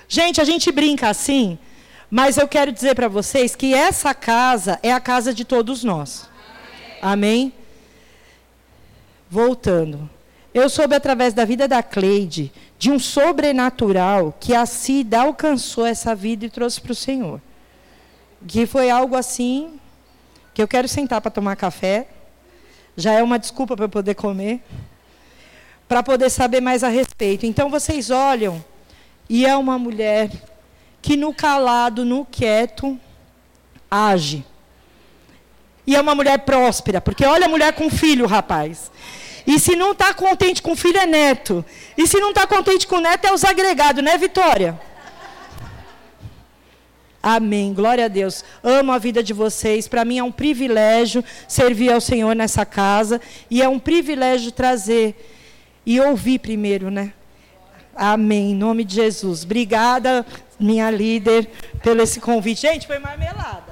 Gente, 0.07 0.39
a 0.39 0.43
gente 0.43 0.71
brinca 0.71 1.09
assim, 1.09 1.57
mas 2.09 2.37
eu 2.37 2.47
quero 2.47 2.71
dizer 2.71 2.95
para 2.95 3.07
vocês 3.07 3.55
que 3.55 3.73
essa 3.73 4.13
casa 4.13 4.79
é 4.81 4.91
a 4.91 4.99
casa 4.99 5.33
de 5.33 5.43
todos 5.43 5.83
nós. 5.83 6.29
Amém? 7.01 7.53
Voltando. 9.29 10.09
Eu 10.53 10.69
soube 10.69 10.95
através 10.95 11.33
da 11.33 11.45
vida 11.45 11.67
da 11.67 11.83
Cleide 11.83 12.51
de 12.79 12.89
um 12.89 12.97
sobrenatural 12.97 14.35
que 14.39 14.55
a 14.55 14.65
Cida 14.65 15.21
alcançou 15.21 15.85
essa 15.85 16.15
vida 16.15 16.45
e 16.45 16.49
trouxe 16.49 16.79
para 16.79 16.91
o 16.91 16.95
Senhor. 16.95 17.41
Que 18.47 18.65
foi 18.65 18.89
algo 18.89 19.15
assim 19.15 19.79
que 20.53 20.61
eu 20.61 20.67
quero 20.67 20.87
sentar 20.87 21.21
para 21.21 21.29
tomar 21.29 21.55
café. 21.55 22.07
Já 22.95 23.13
é 23.13 23.21
uma 23.21 23.37
desculpa 23.37 23.75
para 23.75 23.85
eu 23.85 23.89
poder 23.89 24.15
comer. 24.15 24.63
Para 25.87 26.03
poder 26.03 26.29
saber 26.29 26.61
mais 26.61 26.83
a 26.83 26.89
respeito. 26.89 27.45
Então 27.45 27.69
vocês 27.69 28.09
olham 28.09 28.63
e 29.29 29.45
é 29.45 29.55
uma 29.55 29.77
mulher 29.77 30.29
que 31.01 31.15
no 31.15 31.33
calado, 31.33 32.03
no 32.03 32.25
quieto, 32.25 32.99
age. 33.89 34.45
E 35.85 35.95
é 35.95 36.01
uma 36.01 36.13
mulher 36.13 36.39
próspera, 36.39 36.99
porque 36.99 37.25
olha 37.25 37.45
a 37.45 37.49
mulher 37.49 37.73
com 37.73 37.89
filho, 37.89 38.25
rapaz. 38.25 38.91
E 39.45 39.57
se 39.57 39.77
não 39.77 39.93
está 39.93 40.13
contente 40.13 40.61
com 40.61 40.75
filho, 40.75 40.97
é 40.97 41.05
neto. 41.05 41.63
E 41.97 42.05
se 42.05 42.19
não 42.19 42.31
está 42.31 42.45
contente 42.45 42.85
com 42.85 42.99
neto, 42.99 43.25
é 43.25 43.31
os 43.31 43.45
agregados, 43.45 44.03
né, 44.03 44.17
Vitória? 44.17 44.77
Amém. 47.23 47.73
Glória 47.73 48.05
a 48.05 48.07
Deus. 48.09 48.43
Amo 48.61 48.91
a 48.91 48.97
vida 48.97 49.23
de 49.23 49.31
vocês. 49.33 49.87
Para 49.87 50.03
mim 50.03 50.17
é 50.17 50.23
um 50.23 50.31
privilégio 50.31 51.23
servir 51.47 51.91
ao 51.91 52.01
Senhor 52.01 52.35
nessa 52.35 52.65
casa. 52.65 53.21
E 53.49 53.61
é 53.61 53.69
um 53.69 53.79
privilégio 53.79 54.51
trazer 54.51 55.36
e 55.87 56.01
ouvir 56.01 56.39
primeiro, 56.39 56.91
né? 56.91 57.13
Amém. 57.95 58.51
Em 58.51 58.55
nome 58.55 58.83
de 58.83 58.95
Jesus. 58.95 59.45
Obrigada, 59.45 60.25
minha 60.59 60.91
líder, 60.91 61.49
pelo 61.81 62.01
esse 62.01 62.19
convite. 62.19 62.61
Gente, 62.61 62.85
foi 62.85 62.99
marmelada. 62.99 63.66